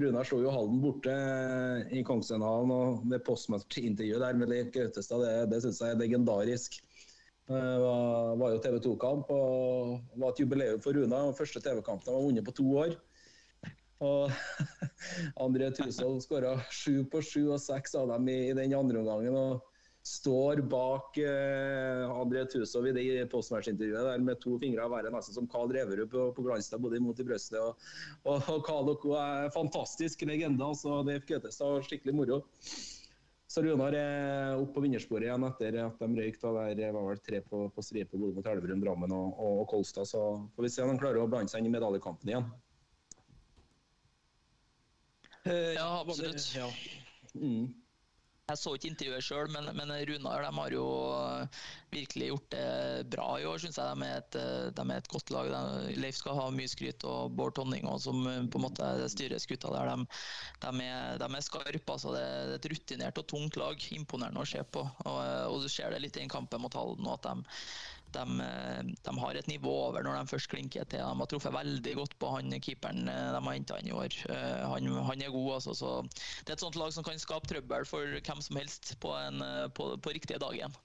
Runar 0.00 0.24
slo 0.24 0.40
jo 0.40 0.52
Halden 0.54 0.80
borte 0.80 1.12
eh, 1.12 1.90
i 1.98 2.04
Kongsvinnhallen 2.06 2.72
og 2.72 3.02
det 3.10 3.20
postmatch-intervjuet 3.26 4.22
der 4.22 4.38
med 4.40 4.48
Leif 4.52 4.70
Gautestad, 4.74 5.24
det, 5.24 5.50
det 5.52 5.60
syns 5.64 5.82
jeg 5.84 5.94
er 5.94 6.00
legendarisk. 6.00 6.78
Det 7.50 7.60
var, 7.82 8.36
var 8.38 8.52
jo 8.54 8.60
TV 8.62 8.76
2-kamp 8.84 9.30
og 9.34 10.18
var 10.22 10.30
et 10.30 10.40
jubileum 10.40 10.82
for 10.84 10.94
Runa. 10.94 11.24
Første 11.34 11.60
TV-kampen 11.64 12.06
han 12.06 12.16
var 12.16 12.26
vunnet 12.28 12.46
på 12.46 12.54
to 12.54 12.66
år. 12.78 12.94
Og 14.06 14.30
André 15.44 15.72
Tusvold 15.74 16.22
skåra 16.24 16.54
sju 16.72 17.02
på 17.10 17.20
sju 17.26 17.42
og 17.48 17.58
seks 17.60 17.98
av 17.98 18.08
dem 18.12 18.30
i, 18.30 18.38
i 18.52 18.54
den 18.56 18.76
andre 18.78 19.02
omgangen. 19.02 19.36
og 19.36 19.69
står 20.02 20.62
bak 20.70 21.18
eh, 21.20 22.10
André 22.10 22.44
Tusov 22.48 22.86
i 22.88 22.92
det 22.96 23.26
postmatch-intervjuet 23.32 24.06
der 24.08 24.22
med 24.24 24.40
to 24.40 24.56
fingre 24.62 24.86
av 24.86 24.94
hver, 24.94 25.10
nesten 25.12 25.36
som 25.36 25.48
Carl 25.50 25.72
Reverud 25.74 26.08
på, 26.12 26.30
på 26.36 26.44
Glanstad, 26.46 26.80
både 26.80 26.96
imot 27.00 27.20
i 27.20 27.26
brystet. 27.28 27.60
Og, 27.60 27.76
og, 28.24 28.48
og 28.48 28.64
Carl 28.66 28.88
og 28.94 29.04
er 29.20 29.52
fantastisk 29.54 30.24
legende. 30.28 30.64
altså 30.64 31.02
Det 31.06 31.20
Gautestad 31.28 31.76
var 31.76 31.84
skikkelig 31.84 32.16
moro. 32.16 32.40
Så 33.50 33.64
Runar 33.66 33.96
er 33.98 34.60
opp 34.60 34.70
på 34.76 34.82
vinnersporet 34.84 35.26
igjen 35.26 35.44
etter 35.48 35.76
at 35.82 35.98
de 35.98 36.08
røyk. 36.14 36.36
da 36.40 36.68
Der 36.78 36.92
var 36.94 37.08
vel 37.08 37.22
tre 37.26 37.40
på, 37.42 37.64
på 37.74 37.82
stripe 37.82 38.16
både 38.16 38.36
mot 38.36 38.46
Elverum, 38.46 38.82
Drammen 38.84 39.14
og, 39.16 39.40
og, 39.42 39.62
Kolstad. 39.72 40.06
Så 40.06 40.22
får 40.54 40.68
vi 40.68 40.70
se 40.70 40.84
om 40.84 40.92
de 40.92 41.02
klarer 41.02 41.18
å 41.18 41.28
blande 41.28 41.50
seg 41.50 41.60
inn 41.60 41.68
i 41.68 41.74
medaljekampen 41.74 42.30
igjen. 42.30 42.46
Uh, 45.48 45.72
ja, 45.74 45.88
absolutt. 45.98 46.46
Ja. 46.54 46.68
Mm. 47.34 47.72
Jeg 48.50 48.60
så 48.60 48.72
ikke 48.76 48.90
intervjuet 48.90 49.26
sjøl, 49.26 49.50
men, 49.54 49.70
men, 49.76 49.92
Runar 50.10 50.44
de 50.44 50.50
har 50.56 50.74
jo 50.74 50.86
virkelig 51.90 52.30
gjort 52.30 52.48
det 52.54 52.66
bra 53.12 53.28
i 53.40 53.46
år, 53.48 53.58
syns 53.62 53.78
jeg. 53.80 53.98
De 53.98 54.08
er, 54.08 54.20
et, 54.22 54.38
de 54.76 54.84
er, 54.84 54.92
et, 54.96 55.10
godt 55.10 55.32
lag. 55.34 55.50
Leif 55.98 56.20
skal 56.20 56.38
ha 56.38 56.48
mye 56.54 56.70
skryt, 56.70 57.06
og 57.08 57.34
Bård 57.36 57.56
Tonning 57.58 57.86
også, 57.90 58.10
som 58.10 58.48
på 58.50 58.60
en 58.60 58.66
måte 58.66 58.90
styrer 59.12 59.42
skuta 59.42 59.72
der. 59.74 59.92
De, 59.92 60.06
de, 60.66 60.86
er, 60.86 61.20
de 61.22 61.30
er 61.30 61.46
skarpe. 61.46 61.96
Altså. 61.96 62.14
Det 62.16 62.24
er 62.24 62.56
et 62.56 62.70
rutinert 62.74 63.22
og 63.22 63.28
tungt 63.30 63.60
lag. 63.60 63.86
Imponerende 63.96 64.44
å 64.44 64.48
se 64.48 64.62
på. 64.64 64.84
Og, 65.06 65.20
og 65.50 65.62
du 65.64 65.70
ser 65.72 65.94
det 65.94 66.02
litt 66.04 66.20
i 66.20 66.28
kampen 66.30 66.62
mot 66.62 66.76
Halden 66.76 67.08
og 67.08 67.18
at 67.18 67.30
de 67.30 67.56
de, 68.16 68.46
de, 69.06 69.14
har 69.22 69.38
et 69.38 69.50
nivå 69.50 69.72
over 69.86 70.04
når 70.06 70.18
de 70.18 70.32
først 70.34 70.50
klinker 70.52 70.88
til. 70.90 71.02
De 71.04 71.22
har 71.22 71.30
truffet 71.30 71.54
veldig 71.54 71.96
godt 71.98 72.18
på 72.20 72.34
han 72.36 72.54
keeperen 72.58 73.06
de 73.06 73.38
har 73.38 73.56
henta 73.56 73.78
inn 73.80 73.90
i 73.90 73.96
år. 73.96 74.18
Eh, 74.32 74.60
han, 74.72 74.92
han, 75.10 75.24
er 75.24 75.34
god, 75.34 75.50
altså. 75.60 75.76
Så 75.76 75.96
det 76.44 76.52
er 76.54 76.58
et 76.58 76.66
sånt 76.66 76.78
lag 76.80 76.92
som 76.94 77.06
kan 77.06 77.18
skape 77.20 77.50
trøbbel 77.50 77.88
for 77.88 78.20
hvem 78.20 78.44
som 78.44 78.60
helst 78.60 78.94
på, 79.02 79.14
en, 79.26 79.42
på, 79.76 79.92
på 80.02 80.16
riktige 80.16 80.42
dagen. 80.42 80.78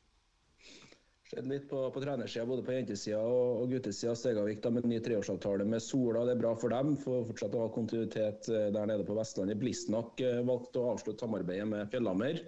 Skjedd 1.25 1.47
litt 1.49 1.63
på, 1.71 1.79
på 1.89 2.01
trenersida, 2.03 2.45
både 2.45 2.61
på 2.65 2.73
jentesida 2.75 3.17
og, 3.17 3.63
og 3.63 3.71
guttesida. 3.73 4.13
Stegavik 4.17 4.59
da, 4.61 4.69
med 4.75 4.85
en 4.85 4.91
ny 4.93 4.99
treårsavtale 5.01 5.65
med 5.65 5.81
Sola. 5.81 6.21
Det 6.27 6.35
er 6.35 6.41
bra 6.43 6.51
for 6.61 6.73
dem. 6.73 6.93
For 7.01 7.25
fortsatt 7.31 7.57
å 7.57 7.63
ha 7.63 7.71
kontinuitet 7.73 8.49
eh, 8.53 8.67
der 8.75 8.91
nede 8.91 9.07
på 9.07 9.17
Vestlandet. 9.17 9.57
Blistnak 9.61 10.21
eh, 10.21 10.43
valgte 10.45 10.83
å 10.83 10.91
avslutte 10.93 11.25
samarbeidet 11.25 11.65
med 11.71 11.89
Fjellhammer. 11.89 12.43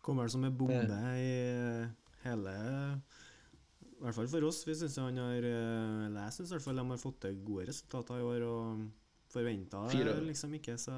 Kommer 0.00 0.32
som 0.32 0.46
en 0.48 0.56
bombe 0.56 1.00
i 1.20 1.28
hele 2.28 2.54
I 3.98 4.04
hvert 4.04 4.16
fall 4.16 4.30
for 4.30 4.48
oss. 4.48 4.62
Vi 4.68 4.76
synes 4.78 4.96
han 5.02 5.18
har 5.18 5.48
eh, 5.48 6.06
Eller 6.06 6.28
jeg 6.28 6.36
syns 6.36 6.52
i 6.52 6.56
hvert 6.56 6.66
fall 6.68 6.80
de 6.80 6.86
har 6.92 7.02
fått 7.02 7.20
til 7.24 7.40
gode 7.46 7.68
resultater 7.72 8.20
i 8.20 8.28
år. 8.28 8.46
Og 8.48 8.84
forventa 9.32 9.82
liksom 10.24 10.54
ikke, 10.56 10.78
så 10.80 10.94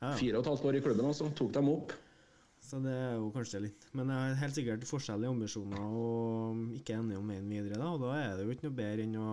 ja. 0.00 0.14
Fire 0.16 0.38
og 0.38 0.46
et 0.46 0.48
halvt 0.48 0.70
år 0.70 0.78
i 0.78 0.84
klubben, 0.84 1.04
altså. 1.10 1.28
Tok 1.36 1.52
dem 1.52 1.68
opp. 1.68 1.92
Så 2.64 2.78
det 2.84 2.92
er 2.92 3.16
jo 3.16 3.30
kanskje 3.34 3.62
litt 3.64 3.86
Men 3.96 4.10
det 4.10 4.16
er 4.16 4.38
helt 4.42 4.56
sikkert 4.56 4.84
forskjell 4.88 5.24
i 5.24 5.30
ambisjoner 5.30 5.80
og 5.80 6.76
ikke 6.76 6.98
enige 6.98 7.18
om 7.20 7.32
veien 7.32 7.48
videre. 7.50 7.80
da 7.80 7.88
Og 7.90 8.04
da 8.04 8.14
er 8.18 8.36
det 8.36 8.46
jo 8.46 8.54
ikke 8.54 8.68
noe 8.68 8.78
bedre 8.78 9.06
enn 9.06 9.18
å 9.20 9.32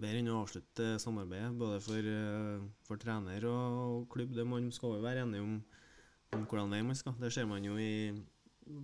bedre 0.00 0.20
enn 0.22 0.30
å 0.32 0.38
avslutte 0.40 0.94
samarbeidet, 1.02 1.56
både 1.60 1.80
for, 1.84 2.06
eh, 2.08 2.62
for 2.88 2.96
trener 2.96 3.44
og 3.44 4.08
klubb. 4.08 4.34
Det 4.34 4.46
Man 4.46 4.70
skal 4.72 4.96
jo 4.96 5.02
være 5.04 5.26
enige 5.26 5.42
om, 5.44 5.62
om 6.32 6.46
hvordan 6.46 6.70
vei 6.70 6.82
man 6.82 6.96
skal. 6.96 7.12
Det 7.20 7.32
ser 7.32 7.46
man 7.46 7.64
jo 7.64 7.76
i 7.76 8.14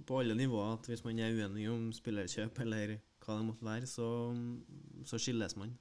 på 0.07 0.20
alle 0.20 0.37
nivåer 0.39 0.76
at 0.76 0.89
hvis 0.91 1.05
man 1.07 1.18
er 1.22 1.34
uenig 1.37 1.66
om 1.70 1.91
spillerkjøp 1.95 2.61
eller 2.64 2.97
hva 3.24 3.39
det 3.39 3.49
måtte 3.49 3.66
være, 3.66 3.91
så, 3.91 4.09
så 5.09 5.18
skilles 5.18 5.57
man. 5.59 5.74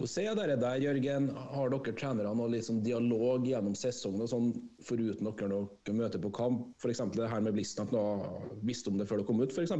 Hvordan 0.00 0.24
er 0.24 0.36
dere 0.38 0.56
der, 0.56 0.80
Jørgen? 0.80 1.26
Har 1.36 1.72
dere 1.72 1.92
trenere 1.92 2.30
noe 2.36 2.48
liksom 2.54 2.78
dialog 2.84 3.44
gjennom 3.44 3.74
sesongen, 3.76 4.22
og 4.24 4.30
sånn, 4.32 4.46
foruten 4.86 5.28
dere 5.28 5.50
dere 5.84 5.96
møter 5.98 6.22
på 6.22 6.30
kamp? 6.38 6.70
F.eks. 6.80 7.02
det 7.16 7.28
her 7.28 7.44
med 7.44 7.58
Blistnak, 7.58 7.92
visste 8.64 8.88
om 8.88 8.96
det 9.00 9.08
før 9.10 9.20
det 9.20 9.28
kom 9.28 9.42
ut, 9.42 9.52
f.eks.? 9.52 9.76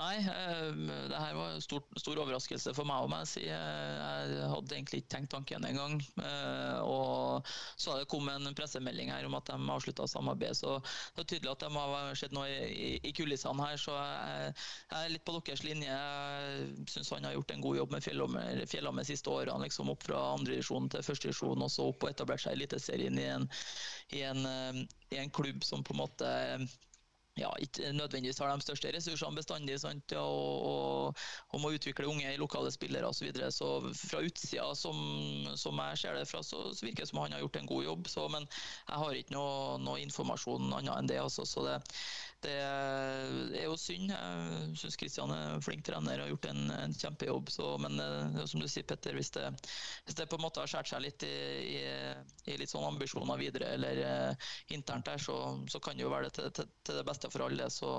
Nei, 0.00 0.16
eh, 0.24 0.70
det 1.10 1.18
her 1.18 1.34
var 1.36 1.50
en 1.52 1.62
stor, 1.62 1.82
stor 2.00 2.18
overraskelse 2.22 2.72
for 2.76 2.88
meg. 2.88 3.08
Må 3.10 3.18
jeg, 3.20 3.28
si. 3.28 3.42
jeg 3.44 4.46
hadde 4.52 4.76
egentlig 4.76 5.02
ikke 5.02 5.12
tenkt 5.12 5.32
tanken 5.34 5.66
engang. 5.68 5.98
Eh, 6.22 6.78
og 6.88 7.50
så 7.76 7.98
det 8.00 8.08
kom 8.12 8.30
en 8.32 8.48
pressemelding 8.56 9.12
her 9.12 9.28
om 9.28 9.36
at 9.36 9.50
de 9.50 9.58
avslutta 9.74 10.08
samarbeidet. 10.08 10.56
Så 10.62 10.78
det 11.16 11.24
er 11.24 11.30
tydelig 11.34 11.52
at 11.52 11.66
det 11.66 11.72
må 11.74 11.84
ha 11.84 12.02
skjedd 12.16 12.36
noe 12.36 12.48
i, 12.48 13.12
kulissene 13.16 13.68
her. 13.68 13.80
Så 13.80 13.96
jeg, 14.00 14.56
er 15.02 15.12
litt 15.12 15.26
på 15.28 15.36
deres 15.36 15.64
linje. 15.66 15.92
Jeg 15.92 16.90
syns 16.94 17.12
han 17.16 17.28
har 17.28 17.36
gjort 17.36 17.56
en 17.56 17.64
god 17.68 17.80
jobb 17.82 17.96
med 17.96 18.08
Fjellhammer 18.08 19.04
de 19.04 19.08
siste 19.12 19.32
årene. 19.32 19.66
Liksom 19.68 19.92
opp 19.92 20.06
fra 20.08 20.22
andredivisjon 20.38 20.88
til 20.94 21.04
førstedivisjon 21.04 21.66
og 21.66 21.72
så 21.72 21.90
opp 21.92 22.06
og 22.06 22.14
etablert 22.14 22.46
seg 22.46 22.56
i 22.56 22.62
Eliteserien 22.62 23.20
i, 23.20 23.32
i, 24.16 24.24
eh, 24.24 24.84
i 25.12 25.20
en 25.20 25.34
klubb 25.34 25.66
som 25.66 25.84
på 25.84 25.92
en 25.92 26.06
måte 26.06 26.30
ja, 27.38 27.50
ikke 27.62 27.92
nødvendigvis 27.94 28.38
har 28.42 28.50
de 28.50 28.64
største 28.64 28.90
ressursene 28.94 29.38
bestandig 29.38 29.76
sant? 29.80 30.12
Og, 30.18 30.64
og, 30.70 31.20
og 31.54 31.62
må 31.62 31.70
utvikle 31.76 32.08
unge 32.10 32.32
lokale 32.40 32.72
spillere 32.74 33.06
osv. 33.06 33.20
Så, 33.20 33.24
videre. 33.24 33.50
så 33.54 33.68
fra 33.94 34.22
utsida, 34.26 34.66
som, 34.74 34.98
som, 35.56 35.78
jeg 35.90 36.00
ser 36.02 36.18
det 36.18 36.26
fra, 36.28 36.42
så, 36.42 36.64
så, 36.74 36.86
virker 36.86 37.04
det 37.04 37.10
som 37.12 37.22
han 37.22 37.36
har 37.36 37.44
gjort 37.44 37.60
en 37.60 37.70
god 37.70 37.84
jobb. 37.84 38.10
Så, 38.10 38.26
men 38.34 38.48
jeg 38.88 39.02
har 39.04 39.20
ikke 39.20 39.36
noe, 39.36 39.78
noe 39.84 40.02
informasjon 40.02 40.72
annet 40.72 40.96
enn 40.96 41.12
det. 41.12 41.20
Altså, 41.22 41.46
så 41.48 41.64
det, 41.68 41.78
det 42.44 42.54
er 42.56 43.66
jo 43.66 43.76
synd. 43.78 44.12
Jeg 44.12 44.78
syns 44.80 44.96
Kristian 45.00 45.32
er 45.34 45.60
flink 45.64 45.84
trener 45.86 46.20
og 46.20 46.24
har 46.24 46.32
gjort 46.32 46.48
en, 46.50 46.62
en 46.76 46.94
kjempejobb. 46.96 47.52
Så, 47.52 47.66
men 47.82 48.00
eh, 48.00 48.40
som 48.50 48.62
du 48.62 48.68
sier, 48.70 48.86
Petter, 48.88 49.16
hvis 49.18 49.32
det, 49.36 49.46
hvis 50.06 50.16
det, 50.18 50.28
på 50.30 50.38
en 50.38 50.46
måte 50.46 50.62
har 50.62 50.70
skåret 50.70 50.92
seg 50.92 51.04
litt 51.04 51.26
i, 51.28 51.34
i, 51.76 51.84
i, 52.46 52.56
litt 52.60 52.72
sånn 52.72 52.88
ambisjoner 52.88 53.40
videre 53.40 53.74
eller 53.76 54.02
uh, 54.06 54.50
internt 54.72 55.08
der, 55.10 55.20
så, 55.20 55.36
så, 55.70 55.82
kan 55.84 55.98
det 55.98 56.06
jo 56.06 56.12
være 56.12 56.30
det 56.30 56.36
til, 56.38 56.50
til, 56.56 56.74
til 56.86 57.00
det 57.00 57.06
beste 57.10 57.32
for 57.32 57.46
alle. 57.46 57.68
Så 57.72 57.92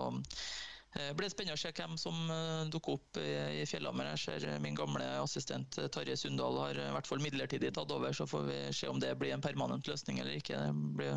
det 0.93 1.07
eh, 1.07 1.13
blir 1.15 1.31
spennende 1.31 1.55
å 1.55 1.59
se 1.59 1.71
hvem 1.71 1.93
som 1.99 2.15
eh, 2.33 2.69
dukker 2.71 2.97
opp 2.97 3.19
i 3.21 3.63
Fjellhammer. 3.69 4.09
Jeg 4.11 4.21
ser 4.25 4.47
eh, 4.49 4.59
min 4.63 4.75
gamle 4.75 5.05
assistent 5.21 5.77
Tarjei 5.93 6.17
Sundal 6.19 6.57
har 6.59 6.79
i 6.79 6.87
hvert 6.97 7.07
fall 7.07 7.23
midlertidig 7.23 7.71
tatt 7.75 7.93
over. 7.95 8.11
Så 8.15 8.27
får 8.27 8.43
vi 8.49 8.57
se 8.75 8.89
om 8.91 8.99
det 8.99 9.13
blir 9.19 9.31
en 9.35 9.43
permanent 9.43 9.87
løsning 9.87 10.19
eller 10.19 10.35
ikke. 10.35 10.59
Det 10.59 11.11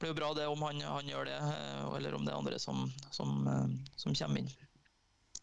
blir 0.00 0.10
jo 0.10 0.16
bra 0.18 0.32
det 0.34 0.48
om 0.50 0.64
han, 0.66 0.82
han, 0.82 1.10
gjør 1.10 1.30
det, 1.30 1.36
eller 1.98 2.16
om 2.18 2.26
det 2.26 2.34
er 2.34 2.40
andre 2.40 2.58
som, 2.62 2.88
som, 3.14 3.46
som 3.94 4.18
kommer 4.18 4.42
inn. 4.42 4.50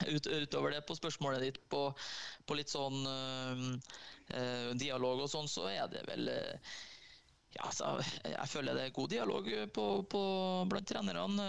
Ut, 0.03 0.27
utover 0.27 0.75
det, 0.75 0.83
på 0.83 0.97
spørsmålet 0.97 1.45
ditt 1.45 1.61
på, 1.71 1.87
på 2.43 2.57
litt 2.59 2.71
sånn 2.71 3.07
øh, 3.07 4.71
dialog 4.75 5.23
og 5.23 5.31
sånn, 5.31 5.47
så 5.47 5.69
er 5.71 5.87
det 5.91 6.03
vel 6.09 6.27
øh, 6.33 6.75
ja, 7.55 7.69
altså, 7.69 7.87
jeg 8.27 8.47
føler 8.51 8.75
det 8.75 8.83
er 8.83 8.95
god 8.95 9.11
dialog 9.13 9.45
på, 9.71 9.83
på, 10.11 10.21
blant 10.67 10.89
trenerne. 10.89 11.45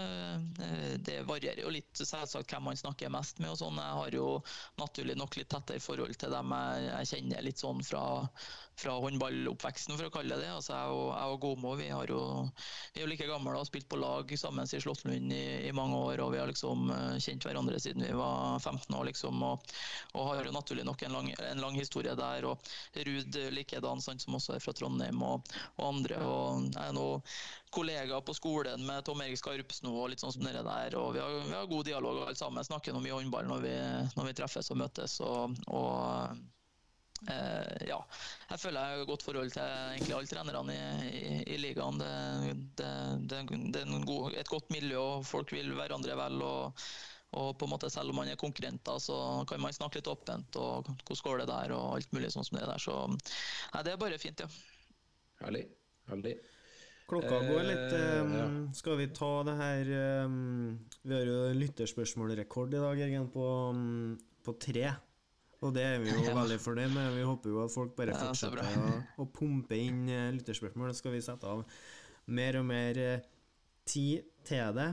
Eh, 0.63 0.93
det 1.03 1.17
varierer 1.27 1.65
jo 1.65 1.71
litt 1.73 1.99
selvsagt 1.99 2.53
hvem 2.53 2.69
man 2.69 2.79
snakker 2.79 3.11
mest 3.11 3.41
med. 3.43 3.51
og 3.51 3.59
sånn. 3.59 3.81
Jeg 3.81 3.97
har 3.99 4.15
jo 4.15 4.27
naturlig 4.79 5.17
nok 5.19 5.35
litt 5.35 5.51
tettere 5.51 5.83
forhold 5.83 6.15
til 6.15 6.31
dem 6.31 6.53
jeg, 6.55 6.85
jeg 6.87 7.09
kjenner 7.11 7.43
litt 7.43 7.59
sånn 7.59 7.83
fra, 7.83 8.03
fra 8.79 8.93
håndballoppveksten, 9.03 9.97
for 9.97 10.07
å 10.07 10.13
kalle 10.13 10.37
det 10.37 10.45
det. 10.45 10.53
Altså, 10.55 10.77
jeg, 10.77 10.95
og, 10.95 11.09
jeg 11.11 11.33
og 11.35 11.41
Gomo 11.43 11.73
vi, 11.81 11.89
jo, 11.91 12.21
vi 12.95 13.01
er 13.01 13.03
jo 13.03 13.11
like 13.11 13.27
gamle 13.27 13.57
og 13.57 13.65
har 13.65 13.67
spilt 13.67 13.91
på 13.91 13.99
lag 13.99 14.31
sammen 14.39 14.71
i 14.71 14.81
Slåttlund 14.85 15.35
i, 15.35 15.43
i, 15.67 15.75
mange 15.75 15.99
år. 15.99 16.23
og 16.23 16.31
Vi 16.37 16.39
har 16.39 16.47
liksom 16.47 16.87
eh, 16.95 17.19
kjent 17.19 17.49
hverandre 17.49 17.83
siden 17.83 18.07
vi 18.07 18.15
var 18.15 18.61
15 18.61 18.95
år, 18.95 19.09
liksom, 19.11 19.43
og, 19.43 19.75
og 20.15 20.31
har 20.31 20.47
jo 20.47 20.55
naturlig 20.55 20.87
nok 20.87 21.03
en 21.03 21.19
lang, 21.19 21.29
en 21.51 21.65
lang 21.67 21.75
historie 21.75 22.15
der. 22.15 22.47
og 22.47 22.73
Ruud 22.95 23.41
likedan, 23.51 23.99
som 23.99 24.39
også 24.39 24.55
er 24.55 24.63
fra 24.63 24.71
Trondheim. 24.71 25.19
og, 25.19 25.43
og 25.75 25.96
andre. 25.97 26.19
og 26.23 26.67
Jeg 26.71 26.83
er 26.85 26.97
nå 26.97 27.07
kollega 27.73 28.21
på 28.23 28.35
skolen 28.37 28.85
med 28.87 29.05
Tom 29.05 29.21
Erik 29.25 29.41
Skarpsno 29.41 29.93
og 29.93 30.11
litt 30.13 30.23
sånn 30.23 30.33
som 30.35 30.45
det 30.47 30.55
der. 30.57 30.99
og 30.99 31.15
Vi 31.15 31.23
har, 31.23 31.39
vi 31.45 31.55
har 31.57 31.71
god 31.71 31.89
dialog 31.89 32.21
alle 32.25 32.37
sammen. 32.39 32.65
Snakker 32.67 32.95
noe 32.95 33.05
mye 33.05 33.17
håndball 33.17 33.49
når 33.49 33.65
vi, 33.65 33.73
når 34.15 34.29
vi 34.29 34.37
treffes 34.41 34.71
og 34.73 34.85
møtes. 34.85 35.19
og, 35.25 35.57
og 35.67 36.37
Eh, 37.25 37.87
ja, 37.89 37.97
jeg 38.51 38.61
føler 38.61 38.77
jeg 38.77 38.99
har 38.99 39.09
godt 39.09 39.23
forhold 39.25 39.49
til 39.49 39.63
egentlig 39.65 40.13
alle 40.13 40.29
trenerne 40.29 40.75
i, 40.75 41.17
i, 41.17 41.37
i 41.55 41.57
ligaen. 41.61 41.97
Det, 42.01 42.11
det, 42.77 42.91
det, 43.31 43.41
det 43.73 43.83
er 43.83 44.05
god, 44.05 44.37
et 44.37 44.51
godt 44.51 44.69
miljø, 44.73 44.99
og 45.01 45.25
folk 45.25 45.53
vil 45.55 45.73
hverandre 45.77 46.17
vel. 46.19 46.41
og, 46.45 46.87
og 47.37 47.49
på 47.59 47.67
en 47.67 47.73
måte 47.73 47.89
Selv 47.91 48.13
om 48.13 48.21
man 48.21 48.29
er 48.31 48.39
konkurrenter, 48.39 49.01
så 49.03 49.17
kan 49.49 49.61
man 49.61 49.75
snakke 49.75 49.99
litt 49.99 50.11
åpent. 50.11 50.61
og 50.61 50.87
Hvordan 50.93 51.23
går 51.25 51.43
det 51.43 51.49
der, 51.51 51.75
og 51.75 51.97
alt 51.97 52.13
mulig 52.15 52.31
sånn 52.33 52.45
som 52.47 52.59
det 52.59 52.69
der. 52.69 52.85
Så 52.85 52.95
nei, 53.09 53.83
det 53.83 53.93
er 53.93 54.01
bare 54.05 54.21
fint, 54.21 54.45
ja. 54.45 54.49
Herlig. 55.41 55.65
Veldig. 56.07 56.37
Klokka 57.07 57.39
går 57.39 57.63
litt. 57.63 57.93
Um, 57.95 58.31
ja. 58.35 58.45
Skal 58.75 58.97
vi 58.99 59.07
ta 59.15 59.31
det 59.47 59.53
her 59.55 59.91
um, 60.27 60.73
Vi 61.07 61.15
har 61.15 61.29
jo 61.29 61.37
lytterspørsmålrekord 61.55 62.73
i 62.75 62.81
dag, 62.83 62.99
Jørgen, 62.99 63.29
på, 63.31 63.45
um, 63.71 64.17
på, 64.43 64.55
tre. 64.59 64.89
Og 65.63 65.71
det 65.73 65.85
er 65.87 66.01
vi 66.03 66.11
jo 66.11 66.25
ja. 66.27 66.33
veldig 66.35 66.57
fornøyd 66.59 66.91
med. 66.91 67.13
Vi 67.15 67.23
håper 67.29 67.53
jo 67.53 67.61
at 67.63 67.71
folk 67.71 67.95
bare 67.95 68.11
ja, 68.11 68.19
fortsetter 68.25 68.59
å, 68.59 68.91
å, 69.23 69.27
pumpe 69.31 69.79
inn 69.79 70.03
uh, 70.11 70.27
lytterspørsmål. 70.35 70.91
Så 70.91 71.05
skal 71.05 71.15
vi 71.15 71.23
sette 71.23 71.47
av 71.47 71.63
mer 72.27 72.59
og 72.59 72.67
mer 72.67 72.99
uh, 72.99 73.29
tid 73.87 74.27
til 74.47 74.75
det. 74.75 74.89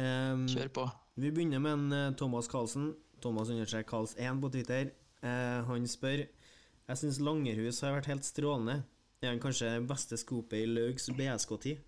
Um, 0.00 0.46
Kjør 0.48 0.72
på. 0.72 0.86
Vi 1.20 1.28
begynner 1.36 1.60
med 1.60 1.76
en 1.76 2.16
Thomas 2.16 2.48
Karlsen. 2.48 2.94
Thomas 3.20 3.52
understrek 3.52 3.84
Karls1 3.92 4.40
på 4.40 4.48
Twitter. 4.56 4.88
han 5.22 5.84
spør 5.86 6.24
Jeg 6.24 6.98
syns 6.98 7.20
Langerhus 7.22 7.84
har 7.84 7.92
vært 7.94 8.08
helt 8.10 8.24
strålende. 8.26 8.80
Er 9.22 9.30
han 9.30 9.42
kanskje 9.42 9.76
beste 9.86 10.18
skopet 10.18 10.64
i 10.64 10.66
Laugs 10.66 11.06
BSK-tid? 11.14 11.78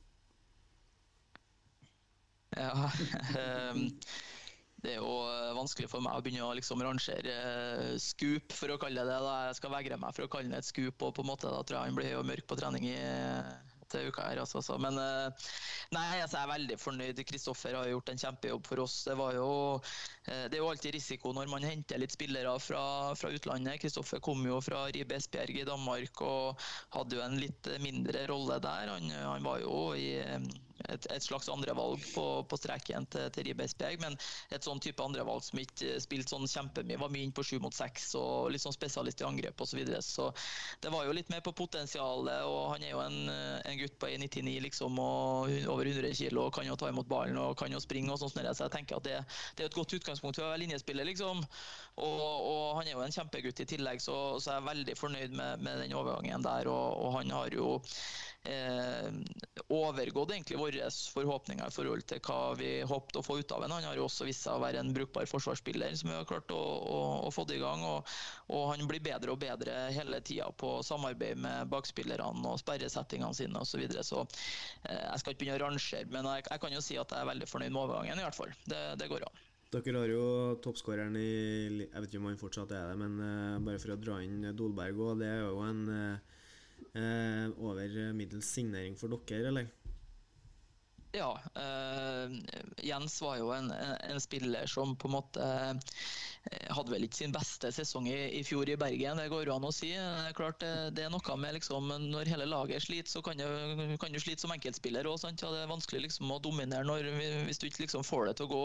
Ja 2.55 2.71
um, 3.75 3.89
Det 4.85 4.93
er 4.93 4.99
jo 5.01 5.15
eh, 5.25 5.55
vanskelig 5.57 5.89
for 5.89 6.05
meg 6.05 6.13
å 6.13 6.21
begynne 6.21 6.45
å 6.45 6.55
liksom 6.59 6.83
rangere 6.85 7.35
uh, 7.41 7.95
scoop, 7.97 8.53
for 8.53 8.75
å 8.75 8.77
kalle 8.77 9.01
det 9.01 9.15
det. 9.17 9.37
Jeg 9.49 9.57
skal 9.57 9.73
vegre 9.73 9.97
meg 9.97 10.13
for 10.13 10.27
å 10.27 10.31
kalle 10.35 10.53
det 10.53 10.59
et 10.61 10.69
scoop, 10.69 11.07
og 11.07 11.15
på 11.17 11.25
en 11.25 11.31
måte 11.31 11.49
da 11.49 11.63
tror 11.65 11.79
jeg 11.79 11.89
han 11.89 11.97
blir 11.97 12.27
mørk 12.29 12.45
på 12.51 12.59
trening 12.61 12.85
i, 12.91 12.99
til 13.93 14.11
uka 14.11 14.27
her. 14.29 14.41
Altså, 14.43 14.63
så. 14.65 14.79
Men 14.81 14.99
eh, 15.01 15.47
nei, 15.95 16.05
jeg 16.19 16.29
er 16.29 16.51
veldig 16.51 16.79
fornøyd. 16.81 17.23
Kristoffer 17.29 17.79
har 17.79 17.91
gjort 17.91 18.13
en 18.13 18.23
kjempejobb 18.25 18.69
for 18.71 18.85
oss. 18.85 18.97
Det, 19.09 19.17
var 19.21 19.37
jo, 19.37 19.49
eh, 20.29 20.47
det 20.49 20.59
er 20.59 20.63
jo 20.63 20.71
alltid 20.73 20.97
risiko 20.99 21.35
når 21.37 21.51
man 21.53 21.67
henter 21.67 22.03
litt 22.03 22.15
spillere 22.17 22.55
fra, 22.63 22.85
fra 23.19 23.33
utlandet. 23.35 23.81
Kristoffer 23.83 24.23
kom 24.25 24.45
jo 24.49 24.61
fra 24.65 24.87
Ribe 24.95 25.19
Esbjerg 25.19 25.63
i 25.63 25.69
Danmark 25.69 26.25
og 26.25 26.67
hadde 26.97 27.19
jo 27.19 27.25
en 27.25 27.41
litt 27.41 27.73
mindre 27.85 28.27
rolle 28.31 28.61
der. 28.65 28.95
Han, 28.95 29.11
han 29.15 29.47
var 29.47 29.63
jo 29.65 29.91
i 29.99 30.09
et, 30.93 31.09
et 31.13 31.25
slags 31.25 31.49
andrevalg 31.53 32.03
på, 32.15 32.27
på 32.49 32.59
streken 32.61 33.07
til, 33.13 33.29
til 33.35 33.49
Ribeisberg. 33.49 34.01
Men 34.05 34.19
et 34.55 34.67
sånn 34.67 34.83
type 34.83 35.03
andrevalg 35.05 35.45
som 35.47 35.61
ikke 35.61 35.99
spilte 36.03 36.35
sånn 36.35 36.49
kjempemye. 36.51 37.01
Var 37.01 37.13
mye 37.13 37.29
inn 37.29 37.35
på 37.35 37.45
sju 37.47 37.59
mot 37.63 37.75
seks 37.75 38.13
og 38.21 38.51
litt 38.55 38.65
sånn 38.65 38.77
spesialist 38.77 39.23
i 39.23 39.29
angrep 39.29 39.61
osv. 39.61 39.75
Så, 39.75 39.79
videre. 39.81 40.03
så 40.07 40.29
det 40.85 40.91
var 40.95 41.03
jo 41.03 41.15
litt 41.17 41.31
mer 41.33 41.41
på 41.43 41.51
potensialet, 41.57 42.45
og 42.47 42.75
han 42.77 42.85
er 42.85 42.93
jo 42.93 43.01
en, 43.03 43.17
en 43.67 43.79
gutt 43.81 43.97
på 43.99 44.07
1,99 44.07 44.53
liksom, 44.69 45.01
og 45.03 45.51
over 45.73 45.91
100 45.91 46.13
kg 46.15 46.39
og 46.45 46.53
kan 46.55 46.69
jo 46.69 46.77
ta 46.79 46.93
imot 46.93 47.09
ballen 47.11 47.41
og 47.43 47.57
kan 47.59 47.73
jo 47.75 47.81
springe 47.83 48.13
og 48.15 48.21
sånn, 48.21 48.31
så 48.31 48.69
jeg 48.69 48.75
tenker 48.77 49.01
at 49.01 49.09
det, 49.09 49.17
det 49.57 49.65
er 49.65 49.73
et 49.73 49.79
godt 49.79 49.97
utgangspunkt 49.99 50.39
for 50.39 50.47
å 50.47 50.53
være 50.53 50.63
linjespiller, 50.63 51.09
liksom. 51.11 51.43
Og, 51.95 52.23
og, 52.23 52.63
han 52.79 52.89
er 52.89 52.97
jo 52.97 53.03
en 53.05 53.15
kjempegutt 53.15 53.65
i 53.65 53.69
tillegg, 53.75 54.03
så, 54.03 54.17
så 54.43 54.55
jeg 54.55 54.63
er 54.63 54.71
veldig 54.71 54.97
fornøyd 54.99 55.37
med, 55.39 55.67
med 55.67 55.83
den 55.85 55.97
overgangen 55.99 56.47
der, 56.47 56.71
og, 56.71 56.87
og 57.03 57.19
han 57.19 57.35
har 57.35 57.55
jo 57.55 57.69
eh, 58.51 59.11
overgått 59.69 60.35
egentlig 60.35 60.59
våre 60.75 60.91
forhåpninger 61.15 61.67
i 61.69 61.75
forhold 61.75 62.05
til 62.09 62.21
hva 62.25 62.55
vi 62.59 62.71
håpet 62.87 63.19
å 63.19 63.23
få 63.23 63.39
ut 63.39 63.53
av 63.53 63.63
ham. 63.63 63.75
Han 63.75 63.87
har 63.89 63.97
jo 63.97 64.07
også 64.09 64.27
vist 64.27 64.45
seg 64.45 64.57
å 64.57 64.63
være 64.63 64.81
en 64.81 64.93
brukbar 64.95 65.27
forsvarsspiller 65.27 65.95
som 65.97 66.11
vi 66.11 66.17
har 66.17 66.27
klart 66.29 66.51
å, 66.51 66.59
å, 66.59 66.99
å 67.29 67.31
få 67.35 67.47
i 67.53 67.61
gang. 67.61 67.83
Og, 67.85 68.11
og, 68.49 68.65
han 68.73 68.87
blir 68.89 69.03
bedre 69.05 69.33
og 69.33 69.41
bedre 69.43 69.89
hele 69.95 70.21
tida 70.21 70.51
på 70.57 70.77
samarbeid 70.83 71.41
med 71.41 71.71
bakspillerne 71.73 72.51
og 72.51 72.61
sperresettingene 72.63 73.35
sine 73.35 73.61
osv. 73.61 73.75
Så, 73.75 73.81
videre. 73.83 74.05
så 74.07 74.21
eh, 74.23 75.01
jeg 75.01 75.21
skal 75.21 75.35
ikke 75.35 75.45
begynne 75.45 75.59
å 75.59 75.65
rangere, 75.67 76.07
men 76.13 76.29
jeg, 76.31 76.47
jeg, 76.51 76.63
kan 76.63 76.77
jo 76.77 76.85
si 76.85 77.01
at 77.01 77.11
jeg 77.11 77.25
er 77.25 77.33
veldig 77.33 77.51
fornøyd 77.51 77.75
med 77.75 77.83
overgangen, 77.83 78.23
i 78.23 78.27
hvert 78.27 78.39
fall. 78.39 78.55
Det, 78.71 78.85
det 79.01 79.11
går 79.11 79.27
an. 79.27 79.43
Dere 79.75 79.99
har 79.99 80.11
jo 80.13 80.27
toppskåreren 80.63 81.17
i 81.19 81.31
Jeg 81.81 81.91
vet 81.91 82.07
ikke 82.07 82.21
om 82.21 82.29
han 82.29 82.39
fortsatt 82.39 82.77
er 82.77 82.93
det, 82.93 82.99
men 83.01 83.17
uh, 83.19 83.65
bare 83.67 83.81
for 83.83 83.97
å 83.97 83.99
dra 83.99 84.21
inn 84.23 84.47
Dolberg 84.55 85.01
òg, 85.03 85.19
det 85.19 85.33
er 85.33 85.43
jo 85.43 85.65
en 85.67 85.81
uh, 85.91 87.49
over 87.59 87.97
middels 88.15 88.47
signering 88.55 88.95
for 89.01 89.11
dere, 89.11 89.51
eller? 89.51 89.73
Ja. 91.15 91.31
Uh, 91.55 92.33
Jens 92.83 93.21
var 93.23 93.37
jo 93.39 93.53
en, 93.55 93.71
en, 93.71 94.21
spiller 94.21 94.67
som 94.67 94.97
på 94.99 95.09
en 95.09 95.15
måte 95.15 95.45
Eh, 95.45 95.75
hadde 96.45 96.93
vel 96.93 97.07
ikke 97.07 97.17
sin 97.23 97.33
beste 97.33 97.71
sesong 97.73 98.07
i, 98.11 98.17
i, 98.39 98.43
fjor 98.45 98.69
i 98.69 98.77
Bergen, 98.77 99.17
det 99.21 99.31
går 99.33 99.49
jo 99.49 99.55
an 99.55 99.65
å 99.65 99.73
si. 99.73 99.93
Det 99.97 100.29
er 100.29 100.37
klart 100.37 100.61
det, 100.61 100.73
det 100.97 101.07
er 101.07 101.13
noe 101.13 101.37
med 101.41 101.57
liksom, 101.57 101.89
Når 102.13 102.29
hele 102.29 102.49
laget 102.49 102.85
sliter, 102.85 103.11
så 103.11 103.23
kan, 103.25 103.39
du 103.39 104.21
slite 104.21 104.43
som 104.43 104.53
enkeltspiller 104.53 105.09
òg. 105.09 105.25
Ja, 105.25 105.51
det 105.55 105.63
er 105.63 105.71
vanskelig 105.71 106.05
liksom, 106.07 106.29
å 106.35 106.41
dominere 106.45 106.85
når, 106.85 107.09
hvis 107.49 107.63
du 107.63 107.69
ikke 107.69 107.85
liksom, 107.87 108.05
får 108.05 108.29
det 108.29 108.37
til 108.39 108.49
å 108.49 108.53
gå. 108.53 108.63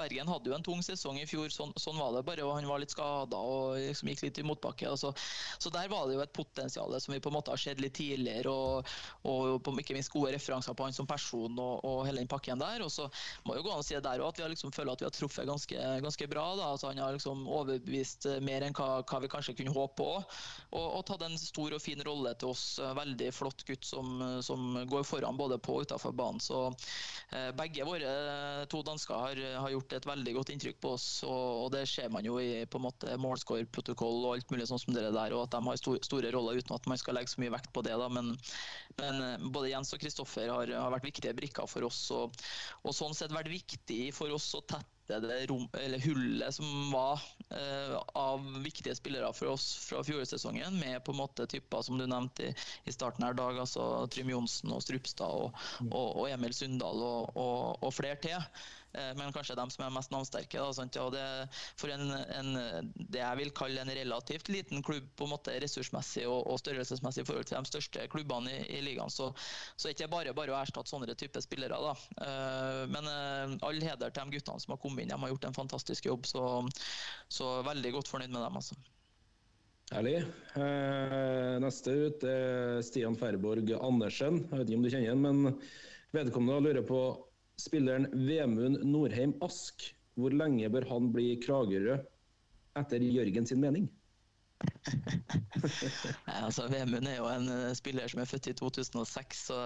Bergen 0.00 0.28
hadde 0.28 0.52
jo 0.52 0.56
en 0.56 0.66
tung 0.66 0.82
sesong 0.84 1.20
i 1.22 1.26
fjor, 1.28 1.48
sånn, 1.54 1.72
sånn 1.80 2.00
var 2.00 2.12
det 2.18 2.24
bare. 2.28 2.44
og 2.44 2.56
Han 2.58 2.68
var 2.68 2.82
litt 2.82 2.92
skada 2.92 3.40
og 3.40 3.78
liksom, 3.80 4.12
gikk 4.12 4.26
litt 4.26 4.42
i 4.42 4.46
motbakke. 4.46 4.92
og 4.92 5.00
Så 5.00 5.72
der 5.72 5.88
var 5.92 6.08
det 6.08 6.18
jo 6.18 6.24
et 6.26 6.36
potensial 6.36 6.92
som 7.00 7.14
vi 7.14 7.22
på 7.22 7.32
en 7.32 7.38
måte 7.38 7.54
har 7.54 7.60
sett 7.60 7.80
litt 7.80 7.96
tidligere. 7.96 8.52
Og, 8.52 8.92
og 9.24 9.56
på, 9.64 9.76
ikke 9.80 9.96
minst 9.96 10.12
gode 10.12 10.34
referanser 10.36 10.76
på 10.76 10.88
han 10.88 10.96
som 10.96 11.08
person 11.08 11.56
og, 11.56 11.80
og 11.88 12.04
hele 12.08 12.20
den 12.20 12.30
pakken 12.30 12.60
der. 12.60 12.84
Og 12.84 12.92
så 12.92 13.08
må 13.48 13.56
jo 13.56 13.64
gå 13.64 13.72
an 13.72 13.80
å 13.80 13.86
si 13.86 13.96
det 13.96 14.04
der 14.04 14.20
òg, 14.20 14.34
at 14.34 14.42
vi 14.42 14.46
har 14.46 14.52
liksom 14.52 14.74
føler 14.74 14.92
at 14.92 15.02
vi 15.02 15.08
har 15.08 15.16
truffet 15.16 15.48
ganske, 15.48 15.88
ganske 16.04 16.28
bra. 16.28 16.46
da, 16.60 16.72
altså, 16.74 16.92
han 16.92 17.00
har 17.00 17.21
liksom 17.22 17.46
overbevist 17.48 18.26
eh, 18.26 18.40
mer 18.42 18.64
enn 18.66 18.74
hva, 18.74 19.02
hva 19.06 19.20
vi 19.22 19.30
kanskje 19.30 19.54
kunne 19.54 19.72
håpe 19.74 19.94
på. 20.00 20.08
Og, 20.72 20.86
og, 20.86 21.02
tatt 21.06 21.22
en 21.22 21.38
stor 21.38 21.74
og 21.76 21.82
fin 21.82 22.00
rolle 22.02 22.34
til 22.34 22.50
oss. 22.50 22.78
Eh, 22.82 22.94
veldig 22.98 23.30
flott 23.34 23.62
gutt 23.68 23.86
som, 23.86 24.18
som 24.42 24.82
går 24.90 25.04
foran 25.06 25.38
både 25.38 25.58
på 25.62 25.76
og 25.76 25.86
utenfor 25.86 26.14
banen. 26.16 26.40
Så 26.42 26.64
eh, 27.30 27.50
begge 27.58 27.86
våre 27.86 28.66
to 28.72 28.82
dansker 28.82 29.14
har, 29.14 29.42
har, 29.62 29.70
gjort 29.72 29.92
et 29.92 30.08
veldig 30.08 30.34
godt 30.38 30.52
inntrykk 30.54 30.80
på 30.82 30.94
oss. 30.96 31.08
Og, 31.26 31.66
og 31.66 31.68
det 31.76 31.84
ser 31.90 32.10
man 32.12 32.26
jo 32.26 32.40
i 32.42 32.64
på 32.66 32.80
en 32.80 32.86
måte 32.88 33.18
målskårprotokoll 33.22 34.26
og 34.26 34.32
alt 34.36 34.54
mulig 34.54 34.68
sånn 34.70 34.82
som 34.82 34.96
det 34.96 35.06
der. 35.06 35.36
Og 35.36 35.46
at 35.46 35.54
de 35.54 35.62
har 35.68 35.80
store, 35.80 36.02
store 36.06 36.32
roller 36.34 36.58
uten 36.58 36.74
at 36.76 36.88
man 36.90 37.00
skal 37.00 37.18
legge 37.18 37.34
så 37.34 37.42
mye 37.42 37.54
vekt 37.54 37.70
på 37.74 37.84
det. 37.86 37.94
Da. 38.00 38.10
Men, 38.10 38.34
men 38.98 39.22
eh, 39.28 39.50
både 39.52 39.70
Jens 39.70 39.94
og 39.94 40.02
Kristoffer 40.02 40.50
har, 40.50 40.74
har, 40.74 40.90
vært 40.96 41.06
viktige 41.12 41.36
brikker 41.38 41.70
for 41.70 41.86
oss. 41.86 42.02
Og, 42.14 42.42
og 42.82 42.96
sånn 42.96 43.14
sett 43.16 43.34
vært 43.34 43.52
viktig 43.52 44.08
for 44.16 44.32
oss 44.34 44.50
å 44.58 44.64
tette 45.12 45.30
det 45.30 45.46
rom, 45.50 45.68
hullet 46.06 46.56
som 46.56 46.90
var 46.92 47.22
eh, 47.52 47.96
av 48.18 48.44
viktige 48.64 48.94
spillere 48.98 49.30
for 49.36 49.52
oss 49.54 49.68
fra 49.86 50.02
fjorårssesongen, 50.06 50.78
med 50.80 51.02
på 51.04 51.14
en 51.14 51.20
måte 51.22 51.46
typer 51.50 51.84
som 51.86 52.00
du 52.00 52.06
nevnte 52.06 52.50
i, 52.50 52.54
i 52.88 52.94
starten 52.94 53.26
her 53.26 53.36
dag, 53.38 53.58
altså 53.62 54.06
Trym 54.12 54.32
Johnsen 54.32 54.72
og 54.74 54.84
Strupstad 54.84 55.42
og, 55.46 55.58
mm. 55.80 55.90
og, 55.92 56.08
og 56.24 56.30
Emil 56.32 56.56
Sundal 56.56 57.04
og, 57.06 57.36
og, 57.36 57.82
og 57.82 57.94
flere 57.94 58.20
til. 58.22 58.48
Eh, 58.92 59.12
men 59.16 59.32
kanskje 59.32 59.56
de 59.56 59.64
som 59.72 59.84
er 59.86 59.94
mest 59.94 60.12
navnsterke. 60.12 60.60
Da, 60.60 61.06
det, 61.14 61.24
for 61.80 61.92
en, 61.92 62.12
en, 62.12 62.52
det 62.94 63.22
jeg 63.22 63.40
vil 63.40 63.52
kalle 63.56 63.82
en 63.82 63.92
relativt 63.96 64.50
liten 64.52 64.84
klubb 64.84 65.08
på 65.16 65.26
en 65.26 65.32
måte 65.32 65.56
ressursmessig 65.64 66.26
og, 66.28 66.40
og 66.50 66.60
størrelsesmessig 66.60 67.24
i 67.24 67.28
forhold 67.28 67.48
til 67.48 67.58
de 67.58 67.72
største 67.72 68.06
klubbene 68.12 68.52
i, 68.52 68.62
i 68.78 68.82
ligaen, 68.84 69.12
så, 69.12 69.30
så 69.76 69.88
er 69.88 69.92
det 69.92 69.98
ikke 69.98 70.12
bare 70.12 70.36
bare 70.36 70.54
å 70.54 70.60
erstatte 70.60 70.92
sånne 70.92 71.16
typer 71.18 71.44
spillere. 71.44 71.78
Da. 71.88 71.94
Eh, 72.26 72.82
men 72.92 73.12
eh, 73.12 73.58
all 73.68 73.80
heder 73.82 74.12
til 74.12 74.32
de 74.32 74.38
guttene 74.38 74.64
som 74.64 74.76
har 74.76 74.82
kommet 74.82 75.04
inn. 75.04 75.14
De 75.14 75.20
har 75.24 75.34
gjort 75.34 75.48
en 75.48 75.60
fantastisk 75.62 76.10
jobb. 76.10 76.28
Så, 76.28 76.42
så 77.32 77.54
veldig 77.66 77.96
godt 77.98 78.12
fornøyd 78.12 78.32
med 78.32 78.44
dem. 78.44 78.60
altså. 78.60 78.76
Herlig. 79.92 80.22
neste 81.60 81.92
ut 81.92 82.22
er 82.24 82.78
Stian 82.86 83.16
Færborg 83.18 83.74
Andersen. 83.76 84.38
Jeg 84.46 84.62
vet 84.62 84.70
ikke 84.70 84.78
om 84.78 84.86
du 84.86 84.88
kjenner 84.88 85.12
ham, 85.12 85.26
men 85.26 85.58
vedkommende 86.16 86.62
lurer 86.64 86.86
på 86.88 87.02
Spilleren 87.62 88.08
Vemund 88.26 88.82
Norheim 88.82 89.36
Ask, 89.44 89.84
hvor 90.18 90.34
lenge 90.34 90.70
bør 90.72 90.88
han 90.90 91.10
bli 91.14 91.36
Kragerø, 91.44 92.00
etter 92.80 93.04
Jørgen 93.06 93.46
sin 93.46 93.62
mening? 93.62 93.90
Nei, 96.26 96.38
altså 96.42 96.66
Vemund 96.70 97.08
er 97.08 97.16
jo 97.18 97.26
en 97.30 97.48
eh, 97.50 97.72
spiller 97.78 98.10
som 98.10 98.22
er 98.22 98.28
født 98.30 98.48
i 98.52 98.54
2006, 98.58 99.40
så 99.48 99.58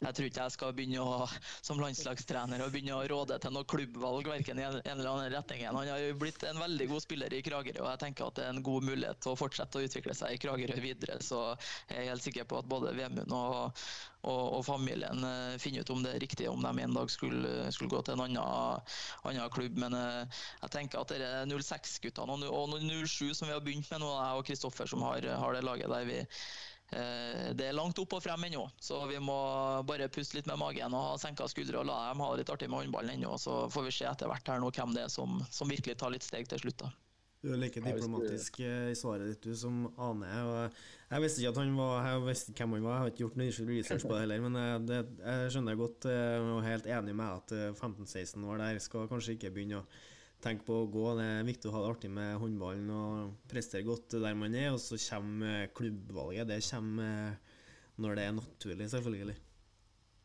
jeg 0.00 0.16
tror 0.16 0.28
ikke 0.28 0.44
jeg 0.46 0.54
skal 0.54 0.74
begynne 0.76 1.04
å, 1.04 1.26
som 1.64 1.80
landslagstrener 1.80 2.64
og 2.64 2.72
begynne 2.74 2.96
å 2.96 3.06
råde 3.10 3.38
til 3.42 3.54
noe 3.54 3.68
klubbvalg 3.68 4.30
verken 4.32 4.60
i 4.60 4.66
en 4.66 4.78
eller 4.94 5.10
annen 5.12 5.32
retning. 5.34 5.64
Han 5.68 5.80
har 5.80 6.00
jo 6.02 6.18
blitt 6.20 6.44
en 6.48 6.60
veldig 6.60 6.88
god 6.92 7.04
spiller 7.04 7.36
i 7.36 7.42
Kragerø, 7.46 7.84
og 7.84 7.90
jeg 7.92 8.02
tenker 8.04 8.28
at 8.28 8.38
det 8.38 8.46
er 8.46 8.54
en 8.54 8.64
god 8.70 8.88
mulighet 8.90 9.22
til 9.24 9.34
å 9.34 9.40
fortsette 9.40 9.80
å 9.80 9.88
utvikle 9.88 10.16
seg 10.16 10.36
i 10.36 10.40
Kragerø 10.44 10.80
videre. 10.84 11.20
Så 11.24 11.42
jeg 11.90 12.04
er 12.04 12.12
helt 12.12 12.26
sikker 12.26 12.48
på 12.48 12.60
at 12.60 12.70
både 12.70 12.96
Vemund 12.96 13.36
og, 13.36 13.84
og, 14.20 14.40
og 14.58 14.64
familien 14.66 15.24
uh, 15.24 15.56
finner 15.60 15.84
ut 15.84 15.92
om 15.94 16.02
det 16.04 16.14
er 16.14 16.22
riktig 16.22 16.48
om 16.50 16.60
de 16.64 16.84
en 16.84 16.96
dag 16.96 17.12
skulle, 17.12 17.52
skulle 17.72 17.92
gå 17.92 18.02
til 18.04 18.16
en 18.16 18.24
annen, 18.26 18.96
annen 19.24 19.52
klubb. 19.54 19.78
Men 19.80 19.96
uh, 19.96 20.40
jeg 20.64 20.74
tenker 20.76 21.00
at 21.00 21.14
det 21.14 21.24
er 21.24 21.48
06-guttene 21.48 22.36
og, 22.50 22.74
og 22.76 22.82
07 22.82 23.32
som 23.32 23.48
vi 23.48 23.54
har 23.54 23.64
begynt 23.64 23.88
med 23.92 24.04
nå, 24.04 24.10
jeg 24.12 24.42
og 24.42 24.50
Kristoffer 24.50 24.90
som 24.90 25.06
har, 25.08 25.24
har, 25.24 25.56
det 25.56 25.64
laget 25.64 25.92
der 25.92 26.08
vi 26.08 26.20
uh, 26.20 27.48
det 27.56 27.68
er 27.70 27.76
langt 27.76 28.00
opp 28.02 28.18
og 28.18 28.24
frem 28.24 28.48
ennå, 28.50 28.66
så 28.82 29.00
vi 29.08 29.20
må 29.22 29.40
bare 29.88 30.10
puste 30.12 30.36
litt 30.36 30.48
med 30.50 30.60
magen 30.60 30.96
og 30.96 31.12
ha 31.12 31.20
senka 31.22 31.48
skuldre 31.48 31.80
og 31.80 31.88
la 31.88 32.00
dem 32.10 32.24
ha 32.24 32.32
det 32.34 32.42
litt 32.42 32.56
artig 32.56 32.68
med 32.68 32.84
håndballen 32.84 33.16
ennå. 33.16 33.36
Så 33.40 33.62
får 33.72 33.88
vi 33.88 34.00
se 34.02 34.10
etter 34.10 34.28
hvert 34.30 34.52
her 34.52 34.60
nå 34.60 34.72
hvem 34.74 34.96
det 34.96 35.06
er 35.06 35.12
som, 35.12 35.40
som 35.48 35.70
virkelig 35.70 35.96
tar 36.02 36.12
litt 36.12 36.26
steg 36.26 36.50
til 36.50 36.66
slutt. 36.66 36.84
da. 36.84 36.92
Du 37.40 37.48
er 37.54 37.56
like 37.56 37.80
diplomatisk 37.80 38.58
i 38.60 38.92
svaret 38.98 39.30
ditt 39.30 39.46
du 39.48 39.54
som 39.56 39.86
Ane. 39.96 40.28
og 40.44 40.80
Jeg 41.08 41.22
visste 41.24 41.40
ikke 41.40 41.52
at 41.54 41.60
han 41.62 41.72
var 41.78 42.04
Jeg 42.04 42.22
visste 42.26 42.52
hvem 42.52 42.74
han 42.76 42.84
var, 42.84 42.92
jeg 42.92 43.00
har 43.00 43.12
ikke 43.12 43.22
gjort 43.22 43.38
noe 43.40 43.66
research 43.70 44.04
på 44.04 44.12
det 44.12 44.22
heller. 44.26 44.42
Men 44.44 44.58
eh, 44.60 44.72
det, 44.84 44.98
jeg 45.24 45.52
skjønner 45.54 45.78
godt 45.80 46.08
eh, 46.10 46.36
og 46.44 46.58
er 46.58 46.66
helt 46.68 46.88
enig 46.98 47.14
med 47.16 47.38
at 47.38 47.54
15-16 47.80 48.44
var 48.44 48.60
der. 48.60 48.80
Skal 48.84 49.08
kanskje 49.08 49.38
ikke 49.38 49.52
begynne 49.54 49.80
å 49.80 49.86
tenke 50.44 50.66
på 50.68 50.82
å 50.82 50.88
gå. 50.92 51.04
Det 51.16 51.28
er 51.32 51.48
viktig 51.48 51.70
å 51.70 51.76
ha 51.78 51.84
det 51.84 51.92
artig 51.94 52.10
med 52.12 52.36
håndballen 52.42 52.90
og 52.92 53.46
prestere 53.48 53.88
godt 53.88 54.18
der 54.20 54.36
man 54.36 54.56
er. 54.60 54.74
Og 54.74 54.82
så 54.84 55.00
kommer 55.08 55.70
klubbvalget. 55.80 56.50
Det 56.50 56.60
kommer 56.68 57.38
når 58.00 58.20
det 58.20 58.26
er 58.26 58.36
naturlig, 58.36 58.90
selvfølgelig. 58.92 59.38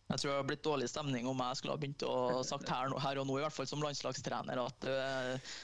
Jeg 0.06 0.22
tror 0.22 0.30
det 0.30 0.36
har 0.38 0.50
blitt 0.52 0.68
dårlig 0.68 0.90
stemning 0.92 1.26
om 1.32 1.40
jeg 1.42 1.58
skulle 1.58 1.74
ha 1.74 1.82
begynt 1.82 2.04
å 2.06 2.44
sagt 2.46 2.70
her, 2.70 2.92
her 3.02 3.20
og 3.24 3.26
nå, 3.26 3.40
i 3.40 3.46
hvert 3.46 3.56
fall 3.56 3.72
som 3.72 3.82
landslagstrener, 3.82 4.60
at 4.62 4.86
Eh, 4.86 5.56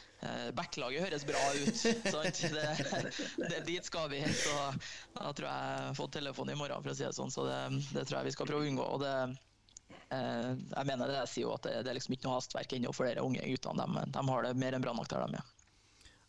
backlaget 0.58 1.06
høres 1.06 1.24
bra 1.26 1.44
ut. 1.58 1.78
Sant? 1.82 2.42
Det, 2.52 3.48
det, 3.50 3.62
dit 3.66 3.86
skal 3.86 4.10
vi. 4.12 4.20
Så 4.22 4.54
da 5.16 5.32
tror 5.34 5.48
jeg 5.48 5.70
jeg 5.72 5.86
har 5.88 5.96
fått 5.98 6.14
telefon 6.18 6.52
i 6.52 6.58
morgen, 6.58 6.84
for 6.84 6.94
å 6.94 6.98
si 6.98 7.06
det 7.06 7.16
sånn. 7.18 7.32
Så 7.34 7.46
det, 7.48 7.62
det 7.96 8.04
tror 8.06 8.20
jeg 8.20 8.30
vi 8.30 8.36
skal 8.36 8.50
prøve 8.50 8.66
å 8.66 8.70
unngå. 8.70 8.86
Og 8.86 9.02
det, 9.02 9.16
eh, 10.14 10.52
jeg 10.52 10.90
mener 10.90 11.10
det 11.10 11.18
jeg 11.24 11.32
sier 11.34 11.48
jo 11.48 11.56
at 11.56 11.66
det, 11.66 11.80
det 11.86 11.94
er 11.94 11.98
liksom 11.98 12.18
ikke 12.18 12.30
noe 12.30 12.38
hastverk 12.38 12.78
ennå 12.78 12.94
for 12.96 13.10
de 13.10 13.26
unge 13.26 13.50
guttene. 13.54 13.88
De, 13.88 14.06
de, 14.14 14.28
har 14.30 14.48
det 14.48 14.54
mer 14.62 14.78
enn 14.78 14.86
bra 14.86 14.96
nok 14.98 15.10
der 15.12 15.26
de 15.26 15.42
er. 15.42 15.50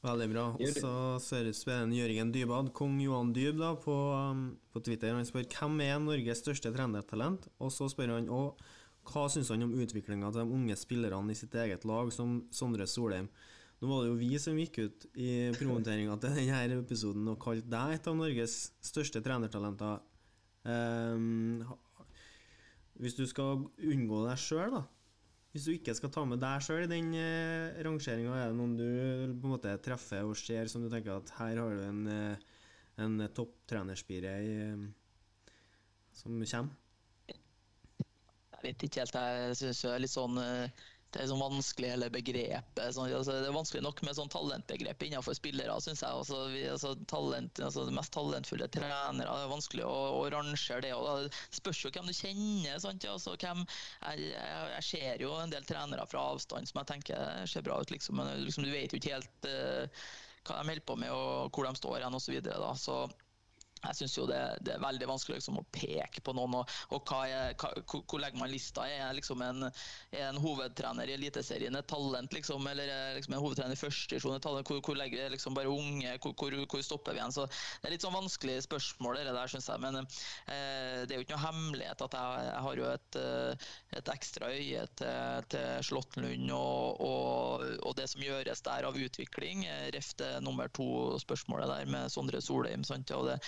Veldig 0.02 0.28
bra. 0.32 0.44
Og 0.58 0.78
så 1.22 1.30
spør 1.54 1.92
Jørgen 1.94 2.32
Dybad, 2.34 2.72
kong 2.74 2.96
Johan 3.04 3.30
Dyb, 3.36 3.60
da, 3.60 3.76
på, 3.78 3.94
um, 4.10 4.46
på, 4.74 4.82
Twitter. 4.82 5.14
Han 5.14 5.26
spør 5.28 5.46
hvem 5.46 5.82
er 5.84 6.00
Norges 6.02 6.42
største 6.42 6.72
trenertalent? 6.74 7.46
Og 7.62 7.70
så 7.70 7.86
spør 7.92 8.16
han 8.16 8.30
òg 8.32 8.64
hva 9.12 9.28
syns 9.30 9.50
han 9.50 9.62
om 9.66 9.74
utviklinga 9.82 10.30
til 10.30 10.42
de 10.42 10.56
unge 10.56 10.76
spillerne 10.78 11.34
i 11.34 11.38
sitt 11.38 11.54
eget 11.58 11.86
lag, 11.86 12.10
som 12.14 12.40
Sondre 12.54 12.86
Solheim. 12.90 13.28
Nå 13.82 13.88
var 13.90 14.04
det 14.04 14.12
jo 14.12 14.18
vi 14.20 14.38
som 14.38 14.58
gikk 14.60 14.76
ut 14.78 15.04
i 15.18 15.50
promoteringa 15.56 16.14
til 16.22 16.36
denne 16.36 16.76
episoden 16.78 17.26
og 17.32 17.40
kalte 17.42 17.66
deg 17.66 17.96
et 17.96 18.04
av 18.06 18.14
Norges 18.14 18.52
største 18.78 19.18
trenertalenter. 19.24 20.04
Um, 20.62 21.64
Hvis 23.02 23.16
du 23.18 23.24
skal 23.26 23.64
unngå 23.82 24.20
deg 24.28 24.38
sjøl, 24.38 24.76
da. 24.76 24.84
Hvis 25.50 25.66
du 25.66 25.72
ikke 25.74 25.96
skal 25.98 26.12
ta 26.14 26.22
med 26.24 26.38
deg 26.44 26.62
sjøl 26.62 26.84
i 26.84 26.92
den 26.92 27.10
uh, 27.10 27.82
rangeringa, 27.82 28.36
er 28.38 28.52
det 28.52 28.60
noen 28.60 28.78
du 28.78 28.86
på 29.42 29.50
en 29.50 29.54
måte 29.56 29.74
treffer 29.82 30.30
og 30.30 30.38
ser 30.38 30.70
som 30.70 30.86
du 30.86 30.88
tenker 30.92 31.16
at 31.16 31.34
her 31.40 31.58
har 31.64 31.74
du 31.74 31.82
en, 31.88 32.00
eh, 32.06 32.62
en 33.02 33.18
topptrenerspire 33.34 34.36
eh, 34.46 34.86
som 36.22 36.38
kommer? 36.38 36.78
Jeg 37.26 38.62
vet 38.62 38.86
ikke 38.86 39.02
helt. 39.02 39.18
Jeg 39.18 39.58
syns 39.58 39.82
det 39.82 39.90
er 39.90 40.02
litt 40.04 40.14
sånn 40.14 40.38
eh, 40.38 40.82
det 41.12 41.20
er 41.20 41.28
sånn 41.28 41.42
vanskelig 41.42 41.90
hele 41.92 42.08
begrepet. 42.12 42.82
Sånn, 42.96 43.10
altså, 43.12 43.34
det 43.36 43.50
er 43.50 43.56
vanskelig 43.56 43.82
nok 43.84 44.00
med 44.06 44.16
sånn 44.16 44.30
talentbegrep 44.32 45.04
innenfor 45.04 45.36
spillere, 45.36 45.74
syns 45.84 46.00
jeg. 46.00 46.08
Altså, 46.22 46.38
vi, 46.52 46.62
altså, 46.72 46.94
talent, 47.10 47.60
altså, 47.60 47.84
de 47.88 47.96
mest 47.96 48.14
talentfulle 48.16 48.68
trenere. 48.72 49.18
Det 49.18 49.26
er 49.28 49.52
vanskelig 49.52 49.84
å, 49.84 49.96
å 50.22 50.22
rangere 50.32 50.80
det. 50.86 50.94
Og 50.96 51.26
det 51.26 51.42
spørs 51.58 51.82
jo 51.84 51.92
hvem 51.92 52.08
du 52.08 52.16
kjenner. 52.16 52.80
Sant? 52.82 53.04
Altså, 53.12 53.36
hvem, 53.36 53.64
jeg, 54.06 54.30
jeg, 54.32 54.70
jeg, 54.76 54.86
ser 54.88 55.26
jo 55.26 55.34
en 55.36 55.52
del 55.52 55.68
trenere 55.68 56.08
fra 56.08 56.24
avstand 56.32 56.70
som 56.70 56.80
jeg 56.80 56.92
tenker 56.94 57.46
ser 57.50 57.66
bra 57.66 57.80
ut, 57.82 57.92
liksom, 57.92 58.16
men 58.16 58.46
liksom, 58.46 58.64
du 58.64 58.72
vet 58.72 58.92
jo 58.92 59.00
ikke 59.00 59.18
helt 59.18 59.50
uh, 59.50 60.06
hva 60.46 60.62
de 60.62 60.72
holder 60.72 60.86
på 60.88 60.96
med 60.98 61.12
og 61.12 61.52
hvor 61.52 61.68
de 61.68 61.76
står 61.78 62.06
hen 62.06 62.16
osv. 62.16 62.24
Så, 62.24 62.34
videre, 62.38 62.72
jeg 63.82 63.98
syns 63.98 64.14
det, 64.30 64.40
det, 64.62 64.74
er 64.76 64.82
veldig 64.82 65.08
vanskelig 65.10 65.40
liksom, 65.40 65.58
å 65.58 65.66
peke 65.74 66.22
på 66.22 66.34
noen. 66.36 66.60
Og, 66.60 66.74
og 66.94 67.08
hva 67.08 67.22
er, 67.26 67.54
hva, 67.58 67.72
hvor 67.82 68.22
legger 68.22 68.38
man 68.38 68.52
lista? 68.52 68.84
Er 68.86 69.14
liksom 69.16 69.42
en, 69.42 69.66
er 70.14 70.28
en 70.28 70.38
hovedtrener 70.42 71.10
i 71.10 71.16
Eliteserien 71.16 71.74
et 71.78 71.88
talent, 71.90 72.32
liksom? 72.34 72.66
Eller 72.70 72.92
er 72.92 73.16
liksom 73.18 73.34
en 73.36 73.42
hovedtrener 73.42 73.74
i 73.74 73.80
første 73.80 74.14
divisjon 74.14 74.36
et 74.36 74.44
talent? 74.44 74.68
Hvor, 74.68 74.78
hvor 74.86 74.98
legger 74.98 75.24
vi 75.24 75.34
liksom 75.34 75.58
bare 75.58 75.72
unge? 75.72 76.14
Hvor, 76.22 76.36
hvor, 76.62 76.84
stopper 76.86 77.16
vi 77.16 77.22
igjen? 77.22 77.34
Så 77.34 77.48
Det 77.48 77.88
er 77.88 77.96
litt 77.96 78.06
sånn 78.06 78.14
vanskelig 78.14 78.60
spørsmål, 78.68 79.18
det 79.18 79.34
der, 79.34 79.50
syns 79.50 79.68
jeg. 79.72 79.82
Men 79.82 80.00
eh, 80.02 81.02
det 81.02 81.16
er 81.16 81.18
jo 81.18 81.26
ikke 81.26 81.36
noe 81.36 81.46
hemmelighet 81.48 82.06
at 82.06 82.16
jeg, 82.18 82.46
jeg 82.48 82.64
har 82.68 82.82
jo 82.82 82.88
et, 82.92 83.20
eh, 83.22 83.68
et 83.98 84.12
ekstra 84.14 84.52
øye 84.52 84.86
til, 85.00 85.50
til 85.52 85.86
Slåttenlund 85.90 86.54
og, 86.54 87.02
og, 87.02 87.66
og, 87.82 87.96
det 87.98 88.06
som 88.14 88.22
gjøres 88.22 88.62
der 88.62 88.86
av 88.86 88.98
utvikling. 88.98 89.66
Ref 89.94 90.14
det 90.22 90.32
nummer 90.46 90.70
to-spørsmålet 90.78 91.74
der 91.74 91.90
med 91.90 92.14
Sondre 92.14 92.42
Solheim. 92.44 92.86
Sant? 92.86 93.10
Og 93.16 93.26
det 93.32 93.40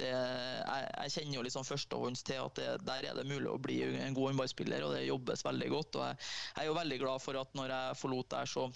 det, 0.00 0.10
jeg, 0.10 0.88
jeg, 0.96 1.12
kjenner 1.16 1.38
jo 1.38 1.44
liksom 1.46 1.66
førstehånds 1.68 2.24
til 2.26 2.42
at 2.42 2.60
det, 2.60 2.68
der 2.86 3.10
er 3.10 3.18
det 3.18 3.26
mulig 3.28 3.50
å 3.50 3.60
bli 3.62 3.80
en 3.86 4.16
god 4.16 4.32
håndballspiller, 4.32 4.86
og 4.86 4.96
det 4.96 5.06
jobbes 5.06 5.44
veldig 5.46 5.70
godt. 5.72 6.00
og 6.00 6.08
jeg, 6.08 6.18
jeg 6.56 6.64
er 6.64 6.70
jo 6.70 6.80
veldig 6.80 7.00
glad 7.04 7.24
for 7.24 7.40
at 7.40 7.56
når 7.58 7.74
jeg 7.74 8.00
forlot 8.02 8.30
der, 8.36 8.50
så 8.50 8.68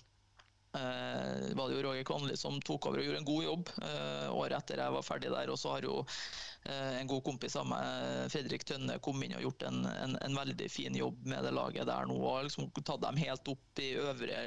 Uh, 0.71 1.51
var 1.59 1.67
det 1.67 1.75
jo 1.75 1.83
Roger 1.83 2.05
Kvanli 2.07 2.37
som 2.39 2.61
tok 2.63 2.87
over 2.87 3.01
og 3.01 3.07
gjorde 3.09 3.19
en 3.19 3.27
god 3.27 3.43
jobb 3.43 3.71
eh, 3.83 4.29
året 4.31 4.55
etter 4.61 4.79
jeg 4.79 4.95
var 4.95 5.03
ferdig 5.03 5.33
der. 5.33 5.51
Og 5.51 5.59
så 5.59 5.73
har 5.75 5.87
jo 5.87 5.97
eh, 6.05 7.01
en 7.01 7.11
god 7.11 7.25
kompis 7.27 7.57
av 7.59 7.67
meg, 7.67 8.31
Fredrik 8.31 8.63
Tønne, 8.69 9.01
kommet 9.03 9.27
inn 9.27 9.37
og 9.41 9.49
gjort 9.49 9.67
en, 9.67 9.83
en, 9.91 10.15
en, 10.23 10.39
veldig 10.39 10.71
fin 10.71 10.95
jobb 10.95 11.27
med 11.27 11.43
det 11.47 11.53
laget 11.57 11.91
der 11.91 12.07
nå. 12.07 12.21
Og 12.23 12.47
liksom 12.47 12.71
tatt 12.81 13.03
dem 13.03 13.19
helt 13.19 13.51
opp 13.51 13.83
i 13.83 13.91
øvre, 13.99 14.41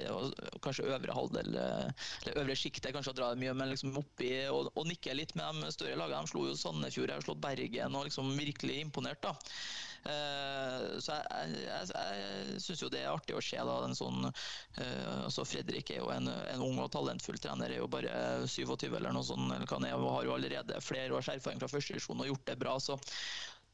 kanskje 0.64 0.88
øvre 0.96 1.20
halvdel, 1.20 1.52
eller 1.52 2.38
øvre 2.38 2.56
sjiktet, 2.56 2.94
kanskje 2.96 3.18
å 3.18 3.20
dra 3.20 3.34
det 3.34 3.44
mye, 3.44 3.58
men 3.60 3.74
liksom 3.74 4.00
oppi 4.00 4.32
og, 4.48 4.72
og 4.74 4.88
nikke 4.88 5.18
litt 5.20 5.36
med 5.40 5.60
de 5.60 5.76
større 5.76 6.00
lagene. 6.00 6.24
De 6.24 6.32
slo 6.32 6.48
jo 6.48 6.60
Sandefjord, 6.60 7.12
jeg 7.12 7.20
har 7.20 7.28
slått 7.28 7.44
Bergen 7.44 8.00
og 8.00 8.08
liksom 8.08 8.32
virkelig 8.40 8.80
imponert. 8.88 9.20
da. 9.28 9.36
Eh, 10.04 11.00
så 11.00 11.16
jeg, 11.16 11.60
jeg, 11.64 11.92
jeg 11.96 12.64
syns 12.64 12.82
jo 12.84 12.90
det 12.92 13.04
er 13.04 13.14
artig 13.14 13.38
å 13.38 13.44
se. 13.44 13.60
da, 13.60 13.78
en 13.86 13.96
sånn, 13.96 14.28
eh, 14.28 15.14
altså 15.24 15.46
Fredrik 15.48 15.94
er 15.94 16.02
jo 16.02 16.12
en, 16.12 16.28
en, 16.28 16.66
ung 16.66 16.82
og 16.84 16.92
talentfull 16.92 17.40
trener, 17.40 17.72
er 17.72 17.80
jo 17.80 17.90
bare 17.92 18.44
27 18.50 18.90
eller 18.90 19.16
noe 19.16 19.24
sånt, 19.28 19.48
eller 19.56 19.70
hva 19.70 19.80
han 19.80 19.90
og 19.94 20.12
har 20.18 20.28
jo 20.28 20.36
allerede 20.36 20.84
flere 20.84 21.16
års 21.16 21.32
erfaring 21.32 21.62
fra 21.64 21.72
førstedivisjon 21.72 22.24
og 22.26 22.32
gjort 22.34 22.48
det 22.52 22.60
bra. 22.60 22.78
så 22.84 23.00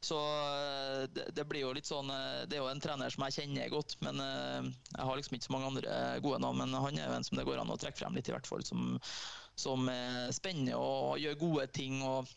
så 0.00 0.16
eh, 0.16 1.02
det, 1.12 1.44
blir 1.44 1.60
jo 1.60 1.74
litt 1.76 1.84
sånn 1.84 2.08
Det 2.48 2.56
er 2.56 2.62
jo 2.62 2.70
en 2.70 2.78
trener 2.80 3.12
som 3.12 3.26
jeg 3.26 3.34
kjenner 3.42 3.68
godt, 3.68 3.98
men 4.00 4.16
jeg 4.16 5.04
har 5.04 5.18
liksom 5.18 5.36
ikke 5.36 5.44
så 5.44 5.52
mange 5.52 5.68
andre 5.74 5.98
gode 6.24 6.38
navn. 6.40 6.62
Men 6.62 6.78
han 6.86 6.96
er 6.96 7.10
jo 7.10 7.18
en 7.18 7.26
som 7.26 7.36
det 7.36 7.44
går 7.44 7.60
an 7.60 7.74
å 7.74 7.76
trekke 7.76 8.00
frem 8.00 8.16
litt, 8.16 8.30
i 8.30 8.32
hvert 8.32 8.48
fall. 8.48 8.64
Som, 8.64 8.94
som 9.60 9.90
er 9.92 10.32
spennende 10.32 10.78
og 10.80 11.20
gjør 11.20 11.36
gode 11.42 11.66
ting. 11.76 12.00
og 12.00 12.30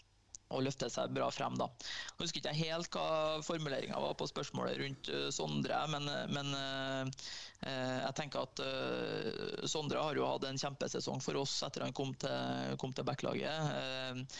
og 0.53 0.65
løfte 0.67 0.89
seg 0.91 1.13
bra 1.15 1.29
frem. 1.33 1.57
da. 1.59 1.67
Jeg 2.13 2.25
husker 2.25 2.41
ikke 2.41 2.55
helt 2.59 2.95
hva 2.95 3.07
formuleringa 3.45 4.01
var 4.05 4.17
på 4.19 4.29
spørsmålet 4.29 4.79
rundt 4.81 5.11
uh, 5.13 5.29
Sondre, 5.33 5.79
men, 5.93 6.09
men 6.33 6.53
uh, 6.53 7.31
jeg 7.63 8.15
tenker 8.19 8.43
at 8.43 8.61
Sondre 9.71 10.01
har 10.03 10.17
jo 10.19 10.27
hatt 10.27 10.43
en 10.49 10.59
kjempesesong 10.59 11.21
for 11.23 11.39
oss 11.39 11.61
etter 11.63 11.85
han 11.85 11.95
kom 11.95 12.11
til, 12.19 12.75
kom 12.81 12.91
til 12.91 13.07
backlaget. 13.07 14.33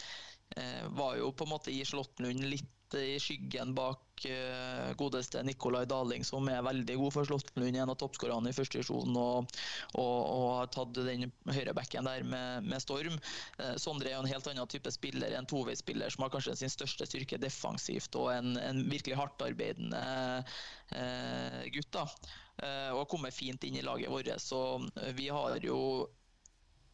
var 0.92 1.16
jo 1.16 1.30
på 1.32 1.46
en 1.46 1.52
måte 1.54 1.72
i 1.72 1.80
Slåttenlund 1.88 2.44
litt 2.52 2.83
i 3.00 3.18
skyggen 3.20 3.74
bak 3.76 4.26
uh, 4.28 4.92
godeste 4.98 5.42
Nikolai 5.46 5.84
Daling, 5.90 6.24
som 6.24 6.48
er 6.48 6.64
veldig 6.64 6.96
god 7.00 7.14
for 7.16 7.28
Slåttenlund, 7.28 7.76
en 7.76 7.92
av 7.92 7.98
toppskårerne 8.00 8.50
i 8.50 8.56
første 8.56 8.78
divisjon, 8.78 9.16
og, 9.18 9.50
og, 9.98 10.18
og, 10.20 10.46
har 10.58 10.72
tatt 10.74 10.94
den 10.98 11.28
høyrebacken 11.50 12.08
der 12.08 12.26
med, 12.28 12.68
med 12.70 12.82
storm. 12.82 13.18
Uh, 13.58 13.74
Sondre 13.80 14.12
er 14.12 14.18
jo 14.18 14.24
en 14.24 14.32
helt 14.32 14.50
annen 14.52 14.70
type 14.70 14.94
spiller, 14.94 15.34
en 15.34 15.50
toveisspiller 15.50 16.14
som 16.14 16.26
har 16.26 16.34
kanskje 16.34 16.56
sin 16.62 16.72
største 16.72 17.08
styrke 17.10 17.40
defensivt, 17.42 18.14
og 18.20 18.32
en, 18.34 18.58
en 18.60 18.82
virkelig 18.90 19.18
hardtarbeidende 19.20 20.04
uh, 20.94 21.62
gutt. 21.74 21.92
da. 21.94 22.08
og 22.94 23.00
har 23.00 23.08
kommet 23.10 23.34
fint 23.34 23.64
inn 23.66 23.76
i 23.78 23.82
laget 23.82 24.10
vårt. 24.10 24.30
Så 24.42 24.58
vi 25.18 25.28
har 25.32 25.58
jo 25.62 26.06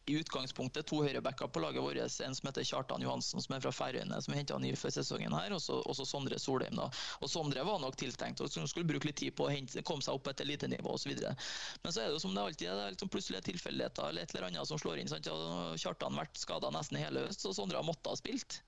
i 0.09 0.17
utgangspunktet 0.17 0.87
to 0.89 1.01
høyrebacker 1.03 1.49
på 1.53 1.61
laget 1.61 1.83
vårt. 1.83 1.97
En 2.25 2.35
som 2.35 2.47
heter 2.47 2.65
Kjartan 2.65 3.03
Johansen, 3.05 3.41
som 3.43 3.55
er 3.55 3.63
fra 3.63 3.73
Færøyene, 3.75 4.17
som 4.23 4.35
henta 4.35 4.57
ny 4.61 4.73
for 4.79 4.93
sesongen 4.93 5.33
her, 5.35 5.53
og 5.53 5.61
så 5.61 6.05
Sondre 6.07 6.39
Solheim. 6.41 6.75
da. 6.79 6.89
Og 7.21 7.29
Sondre 7.29 7.65
var 7.67 7.81
nok 7.83 7.97
tiltenkt 8.01 8.41
og 8.41 8.49
skulle 8.51 8.87
bruke 8.89 9.09
litt 9.09 9.19
tid 9.21 9.35
på 9.37 9.47
å 9.47 9.51
hente, 9.53 9.83
komme 9.87 10.01
seg 10.05 10.17
opp 10.17 10.31
et 10.31 10.41
elitenivå 10.45 10.95
osv. 10.97 11.13
Men 11.83 11.93
så 11.93 12.01
er 12.01 12.09
det 12.09 12.17
jo 12.17 12.23
som 12.23 12.33
det 12.35 12.45
alltid 12.45 12.67
er, 12.67 12.79
det 12.79 12.87
er 12.87 12.95
liksom 12.95 13.13
plutselige 13.13 13.47
tilfeldigheter 13.51 14.09
eller 14.09 14.25
et 14.25 14.33
eller 14.35 14.49
annet 14.49 14.71
som 14.71 14.81
slår 14.81 15.01
inn. 15.01 15.11
sant? 15.11 15.29
Kjartan 15.81 16.17
har 16.17 16.25
vært 16.25 16.41
skada 16.41 16.73
nesten 16.73 17.01
hele 17.01 17.27
høst, 17.27 17.45
og 17.45 17.55
Sondre 17.57 17.79
har 17.81 17.87
måttet 17.87 18.11
ha 18.11 18.17
spilt 18.17 18.61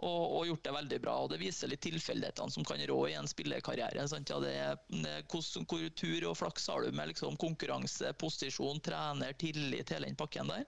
og, 0.00 0.22
og, 0.36 0.46
gjort 0.48 0.64
det 0.64 0.74
veldig 0.74 0.98
bra. 1.04 1.14
og 1.22 1.30
Det 1.32 1.40
viser 1.42 1.70
litt 1.70 1.84
tilfeldighetene 1.84 2.54
som 2.54 2.66
kan 2.66 2.80
rå 2.88 2.98
i 3.10 3.16
en 3.18 3.28
spillerkarriere. 3.28 4.06
Ja, 4.08 4.40
det 4.42 4.52
er, 4.56 4.76
hvordan, 4.88 5.68
hvor 5.68 5.86
tur 6.00 6.28
og 6.30 6.36
flaks 6.40 6.68
har 6.72 6.82
du 6.82 6.96
med 6.96 7.12
liksom, 7.12 7.38
konkurranse, 7.40 8.14
posisjon, 8.18 8.80
trener, 8.82 9.36
tillit, 9.38 9.92
hele 9.92 10.08
den 10.08 10.18
pakken 10.18 10.50
der. 10.50 10.66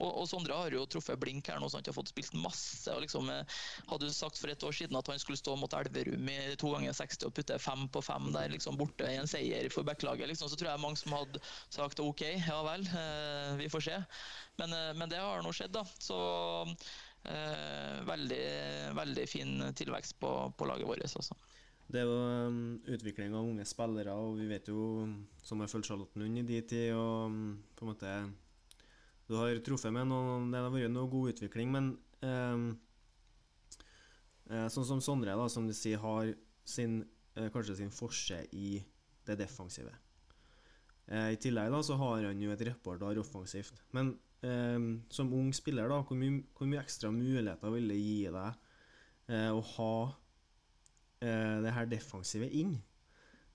Og, 0.00 0.08
og, 0.08 0.26
Sondre 0.30 0.56
har 0.56 0.72
jo 0.72 0.86
truffet 0.88 1.18
blink 1.20 1.50
her 1.50 1.60
nå, 1.60 1.68
sant? 1.68 1.88
har 1.88 1.96
fått 1.96 2.12
spilt 2.12 2.36
masse. 2.40 2.88
og 2.92 3.02
liksom, 3.04 3.28
eh, 3.32 3.58
Hadde 3.90 4.08
du 4.08 4.14
sagt 4.16 4.40
for 4.40 4.52
et 4.52 4.64
år 4.64 4.76
siden 4.76 4.96
at 4.96 5.10
han 5.12 5.20
skulle 5.20 5.40
stå 5.40 5.56
mot 5.60 5.74
Elverum 5.76 6.30
i 6.32 6.38
to 6.60 6.72
ganger 6.72 6.96
60 6.96 7.28
og 7.28 7.34
putte 7.36 7.58
fem 7.60 7.84
på 7.92 8.02
fem 8.04 8.30
der, 8.32 8.48
liksom 8.54 8.80
borte 8.80 9.08
i 9.08 9.18
en 9.20 9.28
seier 9.30 9.68
for 9.72 9.84
backlaget, 9.84 10.30
liksom, 10.32 10.48
så 10.48 10.56
tror 10.56 10.72
jeg 10.72 10.84
mange 10.84 11.00
som 11.00 11.16
hadde 11.18 11.42
sagt 11.68 12.00
OK, 12.00 12.24
ja 12.46 12.62
vel, 12.64 12.88
eh, 12.88 13.52
vi 13.60 13.68
får 13.72 13.86
se. 13.90 14.00
Men, 14.62 14.72
eh, 14.76 14.90
men 14.96 15.12
det 15.12 15.20
har 15.20 15.44
nå 15.44 15.52
skjedd, 15.56 15.76
da. 15.76 15.84
Så 16.00 16.16
veldig, 17.20 18.44
veldig 18.96 19.24
fin 19.28 19.58
tilvekst 19.76 20.16
på, 20.22 20.30
på 20.56 20.68
laget 20.68 20.88
vårt. 20.88 21.04
Også. 21.04 21.36
Det 21.90 21.98
er 22.00 22.06
jo 22.06 22.18
um, 22.46 22.58
utvikling 22.86 23.34
av 23.34 23.48
unge 23.48 23.64
spillere, 23.66 24.12
og 24.14 24.36
vi 24.38 24.46
vet 24.50 24.68
jo, 24.70 25.08
som 25.42 25.60
har 25.62 25.70
fulgt 25.70 25.88
Charlottenlund 25.90 26.38
i 26.38 26.46
de 26.46 26.60
tid, 26.62 26.92
og 26.94 27.26
um, 27.32 27.58
på 27.74 27.84
en 27.84 27.90
måte 27.90 28.12
Du 29.26 29.34
har 29.38 29.58
truffet 29.66 29.92
med 29.94 30.06
noen 30.10 30.50
Det 30.52 30.60
har 30.60 30.70
vært 30.70 30.94
noe 30.94 31.10
god 31.10 31.32
utvikling, 31.34 31.72
men 31.74 31.90
eh, 32.22 32.56
sånn 34.70 34.86
som 34.86 35.02
Sondre, 35.02 35.34
da, 35.38 35.48
som 35.50 35.66
du 35.66 35.74
sier, 35.74 35.98
har 36.02 36.30
sin, 36.66 37.00
uh, 37.38 37.48
kanskje 37.50 37.80
sin 37.82 37.92
forse 37.94 38.38
i 38.54 38.78
det 39.26 39.38
defensive. 39.42 39.92
Eh, 41.10 41.32
I 41.34 41.40
tillegg 41.42 41.72
da, 41.74 41.82
så 41.82 41.98
har 41.98 42.28
han 42.28 42.42
jo 42.42 42.54
et 42.54 42.66
repertoar 42.70 43.18
offensivt. 43.22 43.82
Men 43.96 44.14
eh, 44.46 44.78
som 45.12 45.32
ung 45.36 45.50
spiller, 45.56 45.90
da, 45.90 46.00
hvor 46.06 46.18
mye, 46.18 46.42
hvor 46.56 46.70
mye, 46.70 46.82
ekstra 46.82 47.12
muligheter 47.14 47.74
vil 47.74 47.90
det 47.92 47.98
gi 48.00 48.20
deg 48.28 48.62
eh, 49.30 49.50
å 49.50 49.60
ha 49.74 49.92
eh, 51.24 51.58
det 51.64 51.74
her 51.76 51.90
defensive 51.90 52.48
inn? 52.48 52.78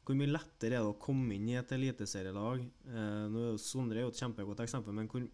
Hvor 0.06 0.18
mye 0.20 0.30
lettere 0.30 0.78
er 0.78 0.86
det 0.86 0.94
å 0.94 1.00
komme 1.02 1.34
inn 1.34 1.48
i 1.50 1.58
et 1.58 1.72
eliteserielag? 1.74 2.62
Eh, 2.92 3.24
nå 3.32 3.42
er 3.42 3.50
jo 3.56 3.62
Sondre 3.62 4.04
er 4.04 4.12
et 4.12 4.22
kjempegodt 4.22 4.62
eksempel, 4.66 4.94
men 4.94 5.10
hvor, 5.10 5.26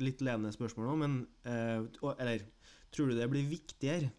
litt 0.00 0.22
ledende 0.24 0.52
spørsmål 0.54 0.90
nå, 0.90 0.96
men 1.00 1.16
eh, 1.48 2.12
Eller 2.16 2.44
tror 2.92 3.10
du 3.10 3.16
det 3.18 3.28
blir 3.32 3.48
viktigere, 3.48 4.12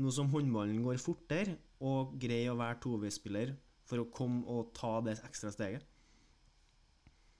nå 0.00 0.10
som 0.12 0.32
håndballen 0.32 0.82
går 0.84 0.98
fortere, 1.02 1.58
å 1.84 2.08
greie 2.16 2.48
å 2.48 2.56
være 2.56 2.80
toveisspiller 2.80 3.52
for 3.84 4.00
å 4.00 4.08
komme 4.14 4.40
og 4.48 4.72
ta 4.76 4.96
det 5.04 5.18
ekstra 5.26 5.52
steget? 5.52 5.84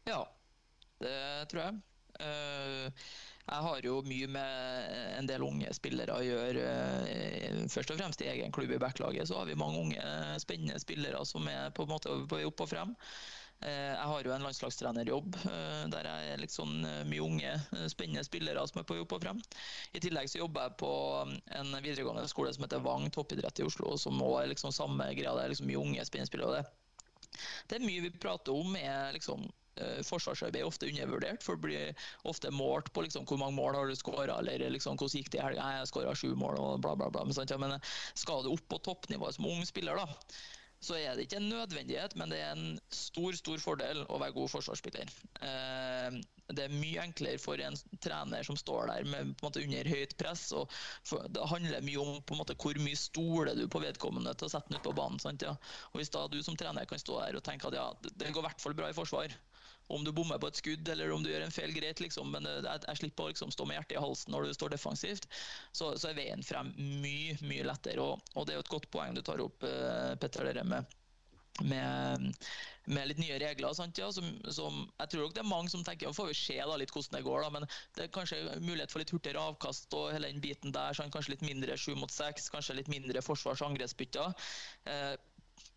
Ja, 0.04 0.20
det 1.00 1.16
tror 1.48 1.62
jeg. 1.62 1.80
Eh, 2.20 3.04
jeg 3.44 3.60
har 3.66 3.84
jo 3.84 3.98
mye 4.08 4.28
med 4.32 4.98
en 5.18 5.28
del 5.28 5.44
unge 5.44 5.70
spillere 5.76 6.16
å 6.16 6.24
gjøre. 6.24 6.64
Eh, 7.10 7.62
først 7.72 7.92
og 7.92 8.00
fremst 8.00 8.24
i 8.24 8.30
egen 8.32 8.52
klubb 8.54 8.72
i 8.72 8.80
backlaget 8.80 9.28
så 9.28 9.40
har 9.40 9.48
vi 9.50 9.58
mange 9.58 9.80
unge, 9.82 10.04
spennende 10.42 10.80
spillere 10.80 11.24
som 11.28 11.48
er 11.50 11.72
på 11.74 11.84
en 11.84 11.92
måte 11.92 12.14
på 12.24 12.38
vei 12.38 12.44
opp 12.48 12.64
og 12.64 12.70
frem. 12.72 12.94
Jeg 13.64 14.08
har 14.10 14.26
jo 14.26 14.32
en 14.34 14.42
landslagstrenerjobb 14.44 15.36
der 15.88 16.08
jeg 16.08 16.32
er 16.34 16.42
sånn 16.52 16.82
mye 17.08 17.22
unge, 17.22 17.52
spennende 17.88 18.24
spillere 18.26 18.60
som 18.68 18.82
er 18.82 18.84
på 18.88 18.96
jobb 18.98 19.14
og 19.16 19.22
frem. 19.22 19.40
I 19.96 20.02
tillegg 20.04 20.28
så 20.28 20.42
jobber 20.42 20.66
jeg 20.66 20.76
på 20.82 20.90
en 21.22 21.70
videregående 21.78 22.26
skole 22.28 22.52
som 22.52 22.66
heter 22.66 22.82
Vang 22.84 23.06
toppidrett 23.14 23.62
i 23.62 23.64
Oslo, 23.64 23.94
som 23.96 24.20
òg 24.26 24.42
er 24.42 24.50
liksom 24.52 24.74
samme 24.74 25.06
greia. 25.16 25.32
Det 25.38 25.46
er 25.46 25.54
liksom 25.54 25.70
mye 25.70 25.80
unge 25.80 26.04
spennende 26.04 26.28
spillere. 26.28 26.60
Det. 26.60 27.38
det 27.70 27.78
er 27.78 27.86
mye 27.86 28.04
vi 28.04 28.12
prater 28.26 28.58
om, 28.58 28.76
er 28.76 29.14
liksom 29.16 29.46
Eh, 29.46 29.63
forsvarsarbeid 30.06 30.62
er 30.62 30.68
ofte 30.68 30.88
undervurdert. 30.90 31.42
for 31.42 31.56
det 31.56 31.66
blir 31.66 32.08
ofte 32.24 32.50
målt 32.54 32.92
på 32.92 33.02
liksom, 33.06 33.26
hvor 33.26 33.40
mange 33.40 33.58
mål 33.58 33.74
har 33.78 33.88
du 33.90 33.96
skåra, 33.98 34.38
eller 34.38 34.70
liksom, 34.70 34.98
hvordan 34.98 35.20
gikk 35.20 35.32
det 35.32 35.40
i 35.40 35.44
helga. 35.44 35.70
Jeg 35.78 35.92
skåra 35.92 36.14
sju 36.18 36.34
mål, 36.34 36.58
og 36.58 36.82
bla, 36.84 36.94
bla, 36.96 37.10
bla. 37.10 37.24
Men, 37.24 37.72
eh, 37.72 37.94
skal 38.14 38.44
du 38.44 38.52
opp 38.54 38.68
på 38.68 38.82
toppnivået 38.90 39.34
som 39.34 39.48
ung 39.50 39.64
spiller, 39.66 39.96
da, 39.96 40.06
så 40.84 40.98
er 40.98 41.16
det 41.16 41.24
ikke 41.24 41.38
en 41.40 41.48
nødvendighet, 41.48 42.14
men 42.20 42.32
det 42.32 42.40
er 42.44 42.52
en 42.52 42.78
stor 42.92 43.36
stor 43.38 43.60
fordel 43.62 44.02
å 44.04 44.18
være 44.20 44.34
god 44.36 44.50
forsvarsspiller. 44.52 45.12
Eh, 45.46 46.18
det 46.52 46.66
er 46.66 46.74
mye 46.76 47.06
enklere 47.06 47.40
for 47.40 47.60
en 47.64 47.76
trener 48.04 48.44
som 48.44 48.58
står 48.60 48.90
der 48.90 49.08
med, 49.08 49.32
måte, 49.40 49.62
under 49.64 49.88
høyt 49.88 50.12
press. 50.20 50.50
og 50.52 50.68
Det 51.32 51.46
handler 51.48 51.86
mye 51.86 52.02
om 52.02 52.20
på 52.20 52.36
en 52.36 52.42
måte, 52.42 52.56
hvor 52.60 52.76
mye 52.84 53.00
stoler 53.00 53.56
du 53.56 53.64
på 53.72 53.80
vedkommende 53.80 54.34
til 54.36 54.50
å 54.50 54.52
sette 54.52 54.68
den 54.68 54.76
ut 54.76 54.84
på 54.84 54.96
banen. 54.98 55.22
Sant, 55.22 55.46
ja? 55.46 55.54
Og 55.92 56.02
Hvis 56.02 56.12
da 56.12 56.26
du 56.28 56.42
som 56.44 56.58
trener 56.60 56.84
kan 56.90 57.00
stå 57.00 57.22
der 57.22 57.40
og 57.40 57.46
tenke 57.48 57.70
at 57.70 57.78
ja, 57.80 57.88
det 58.04 58.34
går 58.34 58.44
i 58.44 58.48
hvert 58.50 58.66
fall 58.66 58.76
bra 58.76 58.92
i 58.92 58.98
forsvar, 58.98 59.32
om 59.86 60.04
du 60.04 60.12
bommer 60.12 60.40
på 60.40 60.48
et 60.48 60.60
skudd 60.60 60.88
eller 60.88 61.12
om 61.12 61.22
du 61.22 61.30
gjør 61.30 61.44
en 61.44 61.54
feil, 61.54 61.72
greit, 61.76 62.00
liksom, 62.00 62.32
men 62.32 62.48
jeg, 62.48 62.80
jeg 62.86 63.00
slipper 63.02 63.26
å 63.26 63.32
liksom, 63.32 63.52
stå 63.52 63.66
med 63.68 63.78
hjertet 63.78 63.98
i 63.98 64.02
halsen 64.04 64.34
når 64.34 64.48
du 64.48 64.56
står 64.56 64.74
defensivt. 64.74 65.28
Så, 65.72 65.92
så 66.00 66.10
er 66.10 66.18
veien 66.18 66.44
frem 66.44 66.72
mye 66.78 67.36
mye 67.44 67.66
lettere. 67.68 68.00
Og, 68.02 68.22
og, 68.34 68.46
det 68.46 68.54
er 68.54 68.60
jo 68.60 68.66
et 68.66 68.74
godt 68.76 68.90
poeng 68.94 69.16
du 69.16 69.22
tar 69.24 69.42
opp, 69.44 69.66
uh, 69.66 70.14
Petter, 70.20 70.48
det 70.56 70.64
med, 70.68 70.94
med, 71.68 72.30
med, 72.86 73.10
litt 73.10 73.20
nye 73.20 73.36
regler. 73.42 73.76
Ja, 74.00 74.08
som, 74.16 74.30
som, 74.48 74.80
jeg 75.02 75.12
tror 75.12 75.26
nok 75.26 75.36
det 75.36 75.44
er 75.44 75.50
mange 75.52 75.74
som 75.74 75.84
tenker 75.86 76.08
ja, 76.08 76.16
får 76.16 76.32
vi 76.32 76.38
se 76.38 76.58
da, 76.58 76.80
litt 76.80 76.94
hvordan 76.94 77.18
det 77.18 77.24
går, 77.28 77.44
da, 77.44 77.52
men 77.58 77.68
det 77.98 78.06
er 78.06 78.16
kanskje 78.16 78.40
mulighet 78.64 78.94
for 78.94 79.04
litt 79.04 79.12
hurtigere 79.12 79.44
avkast 79.52 79.94
og 79.98 80.14
hele 80.16 80.32
den 80.32 80.42
biten 80.44 80.74
der. 80.74 80.96
Sånn, 80.96 81.12
kanskje 81.12 81.36
litt 81.36 81.46
mindre 81.46 81.76
sju 81.80 81.92
mot 81.98 82.12
seks, 82.12 82.48
kanskje 82.54 82.80
litt 82.80 82.92
mindre 82.92 83.24
forsvars- 83.24 83.64
og 83.64 83.74
angrepsbytter. 83.74 84.48
Uh, 84.88 85.14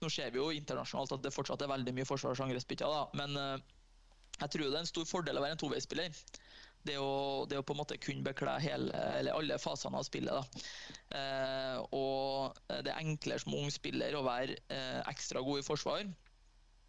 nå 0.02 0.10
ser 0.14 0.30
vi 0.34 0.40
jo 0.40 0.52
internasjonalt 0.54 1.16
at 1.16 1.26
det 1.26 1.34
fortsatt 1.34 1.64
er 1.66 1.70
veldig 1.74 1.94
mye 1.98 2.08
forsvars- 2.08 2.40
og 2.40 2.48
angrepsbytter, 2.48 3.18
men 3.18 3.38
uh, 3.38 3.74
jeg 4.42 4.54
tror 4.54 4.68
det 4.68 4.76
er 4.76 4.84
en 4.84 4.90
stor 4.90 5.08
fordel 5.10 5.40
å 5.40 5.44
være 5.44 5.58
en 5.58 5.64
toveisspiller. 5.64 6.22
Det 6.88 6.96
å, 7.02 7.44
det 7.50 7.58
å 7.60 7.66
på 7.66 7.74
en 7.76 7.82
måte 7.82 7.98
kunne 8.00 8.24
bekle 8.24 8.54
hele, 8.64 9.02
alle 9.34 9.58
fasene 9.60 10.00
av 10.00 10.06
spillet. 10.08 10.62
Eh, 11.18 11.82
og 11.98 12.56
det 12.70 12.94
er 12.94 13.02
enklere 13.02 13.44
som 13.44 13.58
ung 13.58 13.74
spiller 13.74 14.16
å 14.16 14.24
være 14.28 14.56
eh, 14.72 15.02
ekstra 15.10 15.44
god 15.44 15.64
i 15.64 15.68
forsvar 15.68 16.06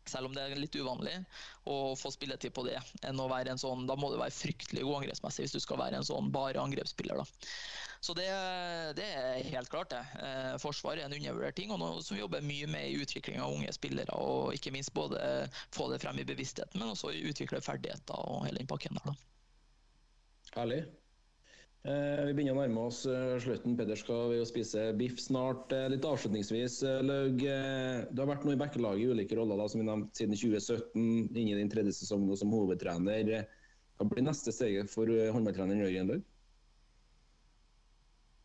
selv 0.09 0.29
om 0.29 0.37
det 0.37 0.45
er 0.45 0.61
litt 0.61 0.77
uvanlig, 0.79 1.15
å 1.69 1.95
få 1.99 2.13
spilletid 2.15 2.55
på 2.57 2.65
det. 2.67 2.79
enn 3.07 3.21
å 3.21 3.29
være 3.31 3.53
en 3.53 3.61
sånn, 3.61 3.87
Da 3.87 3.97
må 3.97 4.11
du 4.13 4.19
være 4.19 4.35
fryktelig 4.35 4.85
god 4.87 5.03
angrepsmessig 5.03 5.47
hvis 5.47 5.57
du 5.57 5.61
skal 5.61 5.79
være 5.79 6.01
en 6.01 6.09
sånn 6.09 6.33
bare 6.33 6.61
angrepsspiller. 6.61 7.23
da. 7.23 7.53
Så 8.01 8.15
det, 8.15 8.29
det 8.95 9.07
er 9.07 9.43
helt 9.51 9.71
klart, 9.73 9.91
det. 9.91 10.03
Eh, 10.23 10.53
forsvar 10.63 10.99
er 10.99 11.09
en 11.09 11.17
undervurdert 11.17 11.57
ting, 11.59 11.73
og 11.75 11.81
noe 11.83 12.03
som 12.05 12.19
jobber 12.19 12.45
mye 12.47 12.69
med 12.71 12.91
i 12.91 13.01
utvikling 13.03 13.41
av 13.43 13.55
unge 13.57 13.73
spillere. 13.75 14.15
Og 14.15 14.55
ikke 14.55 14.73
minst 14.75 14.95
både 14.95 15.49
få 15.75 15.89
det 15.93 16.01
frem 16.05 16.21
i 16.23 16.27
bevisstheten, 16.29 16.79
men 16.79 16.95
også 16.95 17.11
utvikle 17.11 17.63
ferdigheter 17.65 18.23
og 18.23 18.47
hele 18.47 18.63
den 18.63 18.71
pakken 18.71 18.99
der. 19.01 19.11
da. 19.11 19.17
Herlig. 20.55 20.85
Eh, 21.87 22.25
vi 22.27 22.33
begynner 22.35 22.57
å 22.57 22.59
nærme 22.59 22.87
oss 22.89 23.05
eh, 23.07 23.37
slutten. 23.43 23.77
Peder 23.79 23.99
skal 23.99 24.33
vi 24.33 24.41
spise 24.49 24.89
biff 24.99 25.21
snart. 25.23 25.71
Eh, 25.73 25.87
litt 25.93 26.07
avslutningsvis, 26.09 26.81
Laug. 27.07 27.39
Du 27.39 28.23
har 28.23 28.31
vært 28.33 28.47
nå 28.47 28.57
i 28.57 28.61
backelaget 28.61 29.05
i 29.05 29.13
ulike 29.15 29.39
roller 29.39 29.61
da, 29.61 29.69
som 29.71 29.83
vi 29.83 29.87
nevnte 29.87 30.19
siden 30.19 30.35
2017. 30.35 31.07
Inn 31.39 31.53
i 31.53 31.59
din 31.61 31.71
tredje 31.73 31.95
sesong 32.01 32.27
som 32.41 32.53
hovedtrener. 32.55 33.47
Hva 33.99 34.09
blir 34.11 34.27
neste 34.27 34.55
steget 34.55 34.91
for 34.91 35.07
håndballtreneren 35.07 35.87
Jørgen 35.87 36.13
Laug? 36.13 36.27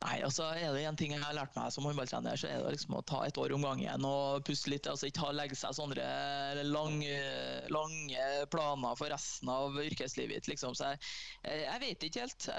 Nei, 0.03 0.17
altså 0.25 0.49
er 0.51 0.73
det 0.75 0.81
en 0.83 0.97
ting 0.99 1.13
jeg 1.13 1.23
har 1.23 1.35
lært 1.37 1.53
meg 1.55 1.71
som 1.71 1.85
håndballtrener, 1.87 2.35
så 2.39 2.49
er 2.49 2.59
det 2.59 2.73
liksom 2.75 2.97
å 2.97 3.03
ta 3.07 3.21
et 3.23 3.37
år 3.39 3.53
om 3.55 3.63
gangen 3.63 4.07
og 4.07 4.43
puste 4.43 4.71
litt. 4.73 4.87
altså 4.89 5.07
Ikke 5.07 5.29
legge 5.31 5.55
seg 5.55 5.75
sånne 5.77 6.07
lange, 6.67 7.19
lange 7.71 8.25
planer 8.51 8.97
for 8.99 9.13
resten 9.13 9.51
av 9.53 9.77
yrkeslivet 9.79 10.41
ditt. 10.41 10.49
liksom. 10.51 10.75
Jeg, 10.75 10.99
jeg, 11.45 11.79
vet 11.85 12.07
ikke 12.07 12.25
helt. 12.25 12.49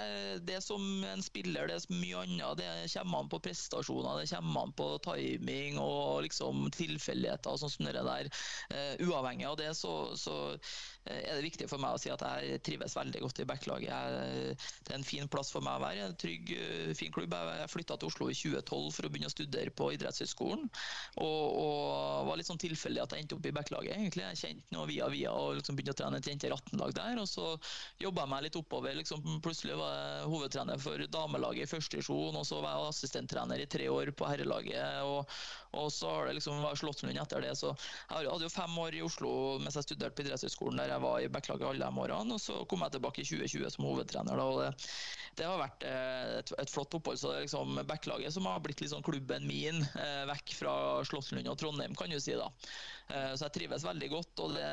Det 0.49 0.63
som 0.65 1.05
en 1.11 1.25
spiller, 1.25 1.69
det 1.69 1.77
er 1.77 1.85
så 1.85 1.99
mye 1.99 2.25
annet. 2.25 2.63
Det 2.63 2.71
kommer 2.95 3.21
an 3.21 3.33
på 3.35 3.43
prestasjoner, 3.45 4.23
det 4.23 4.31
kommer 4.33 4.65
an 4.65 4.75
på 4.81 4.89
timing 5.05 5.79
og 5.83 6.25
liksom 6.25 6.69
tilfeldigheter 6.73 7.53
og 7.53 7.61
sånn 7.61 7.75
som 7.77 7.91
det 7.91 8.09
der. 8.09 8.33
Uh, 8.73 9.05
uavhengig 9.05 9.51
av 9.51 9.59
det, 9.61 9.73
så, 9.77 10.15
så 10.17 10.39
er 11.05 11.37
det 11.37 11.45
viktig 11.45 11.69
for 11.69 11.83
meg 11.83 11.97
å 11.97 12.01
si 12.01 12.11
at 12.13 12.23
jeg 12.25 12.61
trives 12.65 12.97
veldig 12.97 13.21
godt 13.25 13.43
i 13.43 13.47
backlaget. 13.49 14.61
Det 14.87 14.93
er 14.95 14.97
en 14.97 15.07
fin 15.07 15.29
plass 15.29 15.51
for 15.53 15.65
meg 15.65 15.77
å 15.77 15.83
være. 15.85 16.07
En 16.09 16.17
trygg, 16.21 16.53
fin 16.97 17.13
klubb. 17.13 17.35
Jeg 17.35 17.71
flytta 17.73 17.99
til 18.01 18.09
Oslo 18.09 18.31
i 18.33 18.37
2012 18.37 18.89
for 18.97 19.09
å 19.09 19.11
begynne 19.13 19.29
å 19.29 19.35
studere 19.35 19.75
på 19.75 19.91
idrettshøyskolen. 19.97 20.65
Og, 21.21 21.43
og 21.61 22.31
var 22.31 22.41
litt 22.41 22.49
sånn 22.49 22.63
tilfeldig 22.63 23.03
at 23.05 23.15
jeg 23.15 23.25
endte 23.25 23.37
opp 23.37 23.49
i 23.51 23.55
backlaget. 23.57 23.99
egentlig. 23.99 24.25
Jeg 24.31 24.41
kjente 24.41 24.77
noe 24.77 24.89
via 24.89 25.11
via 25.13 25.35
og 25.35 25.59
liksom 25.59 25.77
begynte 25.77 25.97
å 25.97 26.01
trene 26.01 26.21
et 26.23 26.31
jenter 26.31 26.57
18-lag 26.57 26.97
der. 26.97 27.21
Og 27.21 27.29
så 27.29 27.51
jobba 28.01 28.25
jeg 28.25 28.33
meg 28.33 28.47
litt 28.47 28.61
oppover. 28.61 28.97
Liksom, 29.01 29.29
plutselig 29.45 29.77
var 29.81 29.93
jeg 29.99 30.31
hovedtrener 30.33 30.81
for 30.81 31.05
damelaget 31.19 31.67
i 31.69 31.73
første 31.75 31.99
divisjon, 31.99 32.41
og 32.41 32.49
så 32.49 32.63
var 32.65 32.79
jeg 32.79 32.95
assistenttrener 32.95 33.61
i 33.61 33.69
tre 33.71 33.91
år 33.93 34.15
på 34.17 34.31
herrelaget. 34.31 35.05
Og, 35.05 35.29
og 35.75 35.91
så 35.93 36.11
har 36.11 36.29
det 36.29 36.37
liksom 36.39 36.63
vært 36.63 37.05
inn 37.09 37.21
etter 37.21 37.45
det. 37.45 37.53
Så 37.59 37.73
jeg 37.75 38.31
hadde 38.31 38.47
jo 38.47 38.53
fem 38.53 38.79
år 38.85 38.97
i 38.99 39.03
Oslo 39.05 39.33
mens 39.63 39.79
jeg 39.79 39.89
studerte 39.89 40.17
på 40.17 40.25
idrettshøyskolen, 40.25 40.81
der 40.81 40.95
jeg 40.95 41.05
var 41.05 41.21
i 41.21 41.31
backlaget 41.33 41.69
alle 41.69 41.91
de 41.91 42.05
årene. 42.05 42.39
Og 42.39 42.43
så 42.43 42.61
kom 42.71 42.85
jeg 42.87 42.97
tilbake 42.97 43.23
i 43.23 43.29
2020 43.29 43.75
som 43.77 43.89
hovedtrener. 43.89 44.41
Da, 44.41 44.49
og 44.49 44.63
det, 44.63 44.91
det 45.41 45.49
har 45.49 45.61
vært 45.61 45.87
eh, 45.89 46.35
et, 46.41 46.55
et 46.65 46.73
flott 46.73 46.99
opphold. 46.99 47.21
Så 47.21 47.33
det 47.33 47.39
er 47.41 47.47
liksom 47.49 47.79
backlaget 47.91 48.37
som 48.37 48.49
har 48.51 48.63
blitt 48.65 48.85
liksom 48.85 49.05
klubben 49.07 49.49
min, 49.51 49.83
eh, 50.01 50.25
vekk 50.31 50.57
fra 50.63 50.75
Slottsund 51.09 51.49
og 51.51 51.59
Trondheim, 51.61 51.97
kan 51.99 52.13
du 52.13 52.21
si. 52.23 52.37
da. 52.39 52.51
Eh, 53.09 53.35
så 53.35 53.49
jeg 53.49 53.57
trives 53.59 53.85
veldig 53.85 54.11
godt. 54.15 54.45
og 54.47 54.57
det 54.57 54.71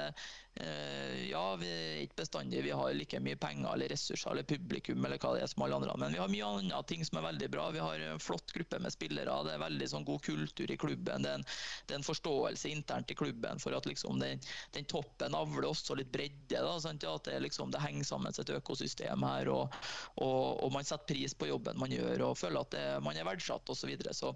Eh, 0.55 1.29
ja, 1.29 1.55
vi 1.55 1.67
er 1.71 2.01
ikke 2.03 2.17
bestandig 2.25 2.59
vi 2.65 2.73
har 2.75 2.93
like 2.93 3.19
mye 3.23 3.37
penger 3.39 3.71
eller 3.71 3.87
ressurser 3.87 4.33
eller 4.33 4.43
publikum 4.43 5.05
eller 5.07 5.19
hva 5.21 5.31
det 5.37 5.45
er 5.45 5.47
som 5.47 5.63
alle 5.63 5.77
andre, 5.79 5.93
men 6.01 6.11
vi 6.11 6.19
har 6.19 6.31
mye 6.33 6.49
andre 6.57 6.81
ting 6.89 7.05
som 7.07 7.21
er 7.21 7.27
veldig 7.29 7.47
bra. 7.53 7.69
Vi 7.71 7.79
har 7.79 8.03
en 8.03 8.19
flott 8.19 8.51
gruppe 8.51 8.81
med 8.83 8.91
spillere. 8.91 9.37
Det 9.47 9.53
er 9.55 9.63
veldig 9.63 9.87
sånn 9.93 10.07
god 10.07 10.19
kultur 10.25 10.73
i 10.73 10.77
klubben. 10.81 11.23
Det 11.23 11.31
er 11.31 11.39
en, 11.39 11.47
det 11.87 11.95
er 11.95 12.01
en 12.01 12.07
forståelse 12.07 12.73
internt 12.73 13.13
i 13.13 13.17
klubben 13.17 13.63
for 13.63 13.77
at 13.77 13.87
liksom 13.87 14.19
den, 14.19 14.43
den 14.75 14.89
toppen 14.91 15.37
avler 15.39 15.69
også 15.69 15.95
litt 15.95 16.11
bredde. 16.11 16.59
Da, 16.59 16.75
sant? 16.83 17.07
At 17.07 17.31
det, 17.31 17.39
liksom, 17.47 17.71
det 17.71 17.81
henger 17.85 18.11
sammen 18.11 18.35
et 18.35 18.53
økosystem 18.57 19.23
her, 19.23 19.47
og, 19.55 19.79
og, 20.19 20.59
og, 20.65 20.67
man 20.75 20.87
setter 20.87 21.07
pris 21.13 21.33
på 21.35 21.47
jobben 21.47 21.79
man 21.79 21.91
gjør 21.91 22.27
og 22.27 22.37
føler 22.39 22.61
at 22.61 22.75
det, 22.75 22.85
man 23.05 23.15
er 23.15 23.27
verdsatt 23.27 23.71
osv. 23.71 23.81
Så, 23.81 23.89
videre. 23.89 24.13
så 24.13 24.35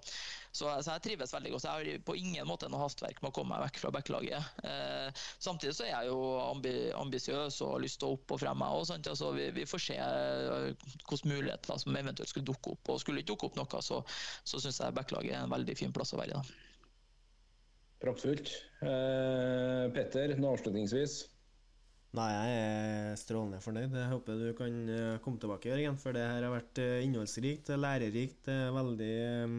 så, 0.55 0.69
så, 0.79 0.93
jeg 0.95 1.03
trives 1.03 1.33
veldig 1.35 1.51
godt. 1.51 1.65
Jeg 1.67 1.75
har 1.75 2.03
på 2.07 2.15
ingen 2.15 2.47
måte 2.47 2.69
noe 2.71 2.85
hastverk 2.85 3.19
med 3.19 3.33
å 3.33 3.35
komme 3.35 3.57
meg 3.57 3.65
vekk 3.67 3.81
fra 3.85 3.91
backlaget. 3.91 4.43
Eh, 4.63 5.09
samtidig 5.39 5.75
så 5.77 5.85
er 5.85 5.91
jeg 5.93 6.09
jo 6.09 6.19
ambi 6.41 6.73
ambisiøs 6.97 7.59
og 7.61 7.75
har 7.75 7.83
lyst 7.83 7.99
til 8.01 8.09
å 8.09 8.17
opp 8.17 8.33
og 8.35 8.41
frem, 8.41 8.57
meg 8.57 8.73
òg. 8.73 8.93
Altså, 8.97 9.31
vi, 9.35 9.49
vi, 9.53 9.67
får 9.69 9.83
se 9.85 9.99
eh, 10.01 10.87
hvilke 11.05 11.29
muligheter 11.29 11.81
som 11.81 11.99
eventuelt 11.99 12.31
skulle 12.31 12.49
dukke 12.49 12.73
opp. 12.73 12.93
Og 12.93 13.03
skulle 13.03 13.21
ikke 13.21 13.33
dukke 13.35 13.51
opp 13.51 13.59
noe, 13.61 13.83
så, 13.85 14.01
så 14.43 14.61
syns 14.63 14.81
jeg 14.81 14.97
backlaget 14.97 15.35
er 15.35 15.45
en 15.45 15.53
veldig 15.53 15.77
fin 15.77 15.93
plass 15.93 16.15
å 16.15 16.21
være 16.21 16.33
i. 16.33 16.41
da. 16.41 16.59
Praktfullt. 18.05 18.51
Eh, 18.81 19.85
Petter, 19.95 20.35
nå 20.41 20.51
avslutningsvis? 20.55 21.21
Nei, 22.15 22.29
jeg 22.31 22.59
er 22.65 23.17
strålende 23.19 23.59
fornøyd. 23.59 23.95
Jeg 23.99 24.11
håper 24.13 24.37
du 24.39 24.51
kan 24.57 24.75
eh, 24.89 25.15
komme 25.23 25.41
tilbake, 25.41 25.69
Jørgen. 25.73 25.97
For 26.01 26.15
det 26.15 26.25
her 26.25 26.45
har 26.47 26.53
vært 26.53 26.79
eh, 26.81 27.01
innholdsrikt, 27.05 27.73
lærerikt. 27.75 28.53
veldig 28.81 29.15
um 29.45 29.57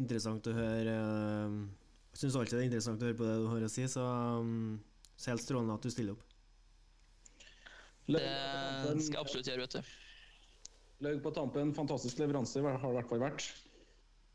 interessant 0.00 0.46
å 0.48 0.56
høre 0.56 0.96
eh, 0.96 1.56
Jeg 2.12 2.20
syns 2.20 2.36
alltid 2.36 2.58
det 2.58 2.60
er 2.60 2.68
interessant 2.68 3.02
å 3.02 3.08
høre 3.08 3.18
på 3.18 3.26
det 3.26 3.36
du 3.40 3.48
har 3.48 3.64
å 3.64 3.72
si, 3.72 3.86
så, 3.88 4.04
um, 4.42 4.76
så 5.16 5.32
helt 5.32 5.44
strålende 5.44 5.76
at 5.78 5.86
du 5.86 5.92
stiller 5.92 6.16
opp. 6.16 6.24
Det 8.12 8.20
skal 8.20 9.16
jeg 9.16 9.20
absolutt 9.22 9.48
gjøre, 9.48 9.66
vet 9.66 9.76
du. 9.78 9.92
Løg 11.02 11.22
på 11.24 11.32
tampen, 11.34 11.72
fantastisk 11.74 12.20
leveranse 12.20 12.60
har 12.62 12.76
det 12.78 12.90
i 12.92 12.96
hvert 12.98 13.10
fall 13.10 13.22
vært. 13.22 13.46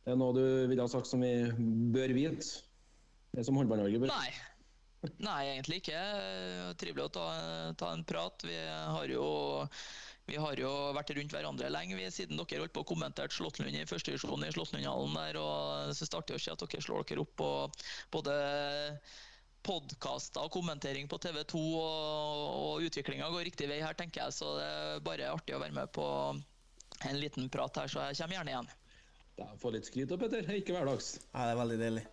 Det 0.03 0.13
er 0.13 0.19
noe 0.19 0.35
du 0.35 0.43
ville 0.71 0.83
ha 0.83 0.91
sagt 0.91 1.09
som 1.09 1.23
vi 1.23 1.31
bør 1.93 2.15
vite? 2.15 2.63
Det 3.35 3.43
som 3.45 3.59
Håndball-Norge 3.59 4.01
bør 4.01 4.11
Nei. 4.11 4.29
Nei, 5.21 5.41
egentlig 5.51 5.81
ikke. 5.81 5.99
Trivelig 6.81 7.05
å 7.05 7.11
ta, 7.13 7.25
ta 7.77 7.91
en 7.93 8.05
prat. 8.07 8.43
Vi 8.47 8.55
har 8.57 9.11
jo 9.13 9.27
vi 10.27 10.35
har 10.43 10.59
jo 10.59 10.71
vært 10.95 11.13
rundt 11.15 11.31
hverandre 11.31 11.69
lenge 11.71 11.95
vi, 11.95 12.07
siden 12.11 12.39
dere 12.39 12.65
holdt 12.65 12.73
på 12.75 12.83
å 12.83 12.89
kommentere 12.89 13.31
Slåttlund 13.31 13.71
i 13.71 13.85
første 13.87 14.11
divisjon 14.11 14.43
i 14.43 14.51
Slåttlundhallen 14.51 15.15
der. 15.15 15.39
og 15.39 15.93
Så 15.95 16.07
starter 16.09 16.35
å 16.35 16.41
se 16.41 16.51
at 16.51 16.63
dere 16.63 16.83
slår 16.83 17.07
dere 17.07 17.23
opp 17.23 17.31
på 17.39 17.51
både 18.11 18.35
podkaster 19.67 20.43
og 20.43 20.51
kommentering 20.53 21.07
på 21.11 21.19
TV 21.23 21.41
2, 21.47 21.61
og, 21.79 22.43
og 22.59 22.87
utviklinga 22.87 23.29
går 23.31 23.47
riktig 23.49 23.69
vei 23.71 23.79
her, 23.83 23.95
tenker 23.99 24.25
jeg. 24.25 24.35
Så 24.35 24.51
det 24.59 24.67
er 24.67 25.05
bare 25.07 25.31
artig 25.31 25.55
å 25.55 25.61
være 25.63 25.75
med 25.79 25.95
på 25.95 26.07
en 27.07 27.21
liten 27.21 27.47
prat 27.53 27.79
her, 27.79 27.91
så 27.91 28.09
jeg 28.09 28.19
kommer 28.19 28.39
gjerne 28.39 28.53
igjen. 28.55 28.69
Da 29.37 29.47
Få 29.61 29.71
litt 29.71 29.87
skryt 29.87 30.09
da, 30.11 30.19
Petter. 30.19 30.47
Ikke 30.59 30.75
hverdags. 30.75 31.13
Ja, 31.29 31.45
det 31.45 31.55
er 31.55 31.61
veldig 31.61 31.79
deilig. 31.83 32.05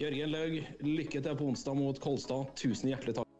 Jørgen 0.00 0.32
Laug, 0.32 0.56
lykke 0.82 1.20
til 1.22 1.38
på 1.38 1.52
onsdag 1.52 1.78
mot 1.78 2.00
Kolstad. 2.02 2.50
Tusen 2.58 2.90
hjertelig 2.94 3.18
takk. 3.20 3.33